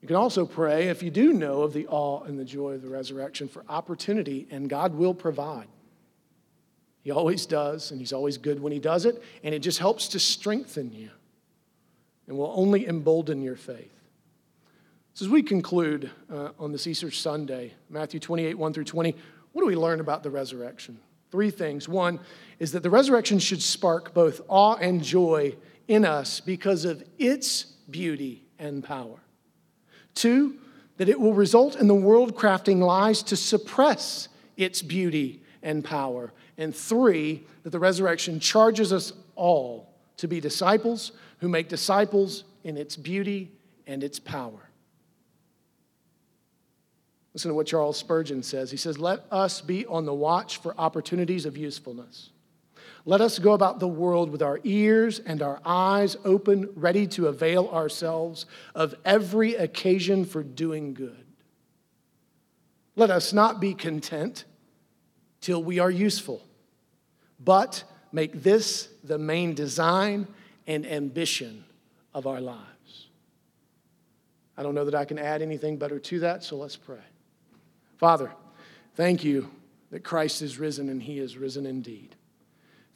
You 0.00 0.08
can 0.08 0.16
also 0.16 0.44
pray, 0.44 0.88
if 0.88 1.02
you 1.02 1.10
do 1.10 1.32
know 1.32 1.62
of 1.62 1.72
the 1.72 1.86
awe 1.86 2.24
and 2.24 2.36
the 2.36 2.44
joy 2.44 2.72
of 2.72 2.82
the 2.82 2.88
resurrection, 2.88 3.48
for 3.48 3.64
opportunity, 3.68 4.48
and 4.50 4.68
God 4.68 4.94
will 4.94 5.14
provide. 5.14 5.68
He 7.02 7.12
always 7.12 7.46
does, 7.46 7.92
and 7.92 8.00
He's 8.00 8.12
always 8.12 8.36
good 8.36 8.60
when 8.60 8.72
He 8.72 8.80
does 8.80 9.06
it, 9.06 9.22
and 9.44 9.54
it 9.54 9.60
just 9.60 9.78
helps 9.78 10.08
to 10.08 10.18
strengthen 10.18 10.92
you 10.92 11.10
and 12.26 12.36
will 12.36 12.52
only 12.54 12.86
embolden 12.86 13.42
your 13.42 13.56
faith. 13.56 13.91
So, 15.14 15.26
as 15.26 15.30
we 15.30 15.42
conclude 15.42 16.10
uh, 16.32 16.50
on 16.58 16.72
this 16.72 16.86
Easter 16.86 17.10
Sunday, 17.10 17.74
Matthew 17.90 18.18
28, 18.18 18.56
1 18.56 18.72
through 18.72 18.84
20, 18.84 19.14
what 19.52 19.60
do 19.60 19.66
we 19.66 19.76
learn 19.76 20.00
about 20.00 20.22
the 20.22 20.30
resurrection? 20.30 20.98
Three 21.30 21.50
things. 21.50 21.86
One 21.86 22.18
is 22.58 22.72
that 22.72 22.82
the 22.82 22.88
resurrection 22.88 23.38
should 23.38 23.60
spark 23.60 24.14
both 24.14 24.40
awe 24.48 24.76
and 24.76 25.02
joy 25.02 25.54
in 25.86 26.06
us 26.06 26.40
because 26.40 26.86
of 26.86 27.04
its 27.18 27.64
beauty 27.90 28.46
and 28.58 28.82
power. 28.82 29.20
Two, 30.14 30.56
that 30.96 31.10
it 31.10 31.20
will 31.20 31.34
result 31.34 31.76
in 31.76 31.88
the 31.88 31.94
world 31.94 32.34
crafting 32.34 32.78
lies 32.78 33.22
to 33.24 33.36
suppress 33.36 34.28
its 34.56 34.80
beauty 34.80 35.42
and 35.62 35.84
power. 35.84 36.32
And 36.56 36.74
three, 36.74 37.44
that 37.64 37.70
the 37.70 37.78
resurrection 37.78 38.40
charges 38.40 38.94
us 38.94 39.12
all 39.34 39.92
to 40.16 40.26
be 40.26 40.40
disciples 40.40 41.12
who 41.40 41.50
make 41.50 41.68
disciples 41.68 42.44
in 42.64 42.78
its 42.78 42.96
beauty 42.96 43.50
and 43.86 44.02
its 44.02 44.18
power. 44.18 44.70
Listen 47.34 47.50
to 47.50 47.54
what 47.54 47.66
Charles 47.66 47.96
Spurgeon 47.96 48.42
says. 48.42 48.70
He 48.70 48.76
says, 48.76 48.98
Let 48.98 49.24
us 49.30 49.60
be 49.60 49.86
on 49.86 50.04
the 50.04 50.14
watch 50.14 50.58
for 50.58 50.74
opportunities 50.78 51.46
of 51.46 51.56
usefulness. 51.56 52.30
Let 53.04 53.20
us 53.20 53.38
go 53.38 53.52
about 53.52 53.80
the 53.80 53.88
world 53.88 54.30
with 54.30 54.42
our 54.42 54.60
ears 54.62 55.18
and 55.18 55.42
our 55.42 55.60
eyes 55.64 56.16
open, 56.24 56.68
ready 56.76 57.06
to 57.08 57.26
avail 57.26 57.68
ourselves 57.68 58.46
of 58.74 58.94
every 59.04 59.54
occasion 59.54 60.24
for 60.24 60.42
doing 60.42 60.94
good. 60.94 61.24
Let 62.94 63.10
us 63.10 63.32
not 63.32 63.60
be 63.60 63.74
content 63.74 64.44
till 65.40 65.62
we 65.62 65.78
are 65.78 65.90
useful, 65.90 66.46
but 67.40 67.82
make 68.12 68.42
this 68.42 68.88
the 69.02 69.18
main 69.18 69.54
design 69.54 70.28
and 70.66 70.86
ambition 70.86 71.64
of 72.14 72.26
our 72.26 72.40
lives. 72.40 73.08
I 74.56 74.62
don't 74.62 74.74
know 74.74 74.84
that 74.84 74.94
I 74.94 75.06
can 75.06 75.18
add 75.18 75.42
anything 75.42 75.78
better 75.78 75.98
to 75.98 76.20
that, 76.20 76.44
so 76.44 76.56
let's 76.56 76.76
pray. 76.76 76.98
Father, 78.02 78.32
thank 78.96 79.22
you 79.22 79.48
that 79.92 80.02
Christ 80.02 80.42
is 80.42 80.58
risen 80.58 80.88
and 80.88 81.00
he 81.00 81.20
is 81.20 81.38
risen 81.38 81.66
indeed. 81.66 82.16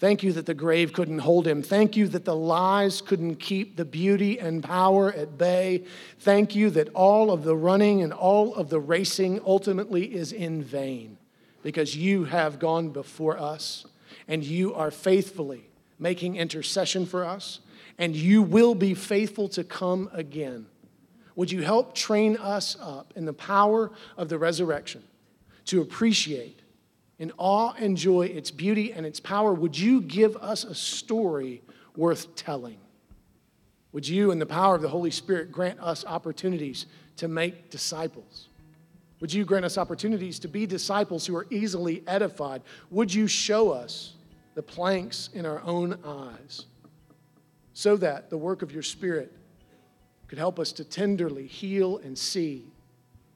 Thank 0.01 0.25
you 0.25 0.33
that 0.33 0.47
the 0.47 0.53
grave 0.53 0.93
couldn't 0.93 1.21
hold 1.21 1.47
him. 1.47 1.63
Thank 1.63 1.97
you 1.97 2.09
that 2.09 2.25
the 2.25 2.35
lies 2.35 3.03
couldn't 3.03 3.37
keep 3.37 3.77
the 3.77 3.85
beauty 3.85 4.41
and 4.41 4.65
power 4.65 5.13
at 5.13 5.39
bay. 5.39 5.85
Thank 6.19 6.57
you 6.57 6.71
that 6.71 6.89
all 6.89 7.31
of 7.31 7.45
the 7.45 7.55
running 7.55 8.03
and 8.03 8.13
all 8.13 8.53
of 8.57 8.69
the 8.69 8.81
racing 8.81 9.41
ultimately 9.47 10.13
is 10.13 10.33
in 10.33 10.61
vain 10.61 11.19
because 11.63 11.97
you 11.97 12.25
have 12.25 12.59
gone 12.59 12.89
before 12.89 13.39
us 13.39 13.87
and 14.27 14.43
you 14.43 14.75
are 14.75 14.91
faithfully 14.91 15.71
making 16.01 16.35
intercession 16.35 17.07
for 17.07 17.25
us 17.25 17.61
and 17.97 18.17
you 18.17 18.43
will 18.43 18.75
be 18.75 18.93
faithful 18.93 19.49
to 19.51 19.63
come 19.63 20.11
again. 20.13 20.67
Would 21.37 21.51
you 21.51 21.63
help 21.63 21.95
train 21.95 22.37
us 22.37 22.77
up 22.81 23.13
in 23.15 23.25
the 23.25 23.33
power 23.33 23.93
of 24.17 24.29
the 24.29 24.39
resurrection 24.39 25.05
to 25.67 25.81
appreciate 25.81 26.61
in 27.19 27.33
awe 27.39 27.73
and 27.79 27.97
joy 27.97 28.27
its 28.27 28.51
beauty 28.51 28.93
and 28.93 29.07
its 29.07 29.21
power, 29.21 29.53
would 29.53 29.79
you 29.79 30.01
give 30.03 30.37
us 30.37 30.65
a 30.65 30.75
story 30.75 31.63
worth 31.97 32.35
telling? 32.37 32.79
Would 33.93 34.07
you, 34.07 34.31
in 34.31 34.39
the 34.39 34.47
power 34.47 34.75
of 34.75 34.83
the 34.83 34.89
Holy 34.89 35.11
Spirit, 35.11 35.51
grant 35.51 35.81
us 35.81 36.05
opportunities 36.05 36.87
to 37.17 37.29
make 37.29 37.71
disciples? 37.71 38.49
Would 39.21 39.33
you 39.33 39.47
grant 39.47 39.65
us 39.65 39.79
opportunities 39.79 40.39
to 40.41 40.49
be 40.49 40.67
disciples 40.67 41.25
who 41.27 41.35
are 41.35 41.47
easily 41.49 42.03
edified? 42.07 42.61
Would 42.91 43.13
you 43.13 43.27
show 43.27 43.71
us 43.71 44.13
the 44.55 44.63
planks 44.63 45.31
in 45.33 45.47
our 45.47 45.63
own 45.63 45.99
eyes 46.05 46.67
so 47.73 47.97
that 47.97 48.29
the 48.29 48.37
work 48.37 48.61
of 48.61 48.73
your 48.73 48.83
Spirit 48.83 49.33
could 50.29 50.39
help 50.39 50.59
us 50.59 50.73
to 50.73 50.85
tenderly 50.85 51.47
heal 51.47 51.99
and 51.99 52.17
see 52.17 52.65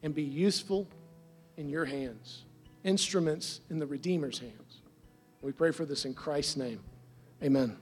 and 0.03 0.15
be 0.15 0.23
useful 0.23 0.89
in 1.57 1.69
your 1.69 1.85
hands? 1.85 2.45
instruments 2.85 3.61
in 3.71 3.79
the 3.79 3.87
Redeemer's 3.87 4.39
hands. 4.39 4.81
We 5.43 5.53
pray 5.53 5.71
for 5.71 5.85
this 5.85 6.05
in 6.05 6.15
Christ's 6.15 6.57
name. 6.57 6.81
Amen. 7.43 7.77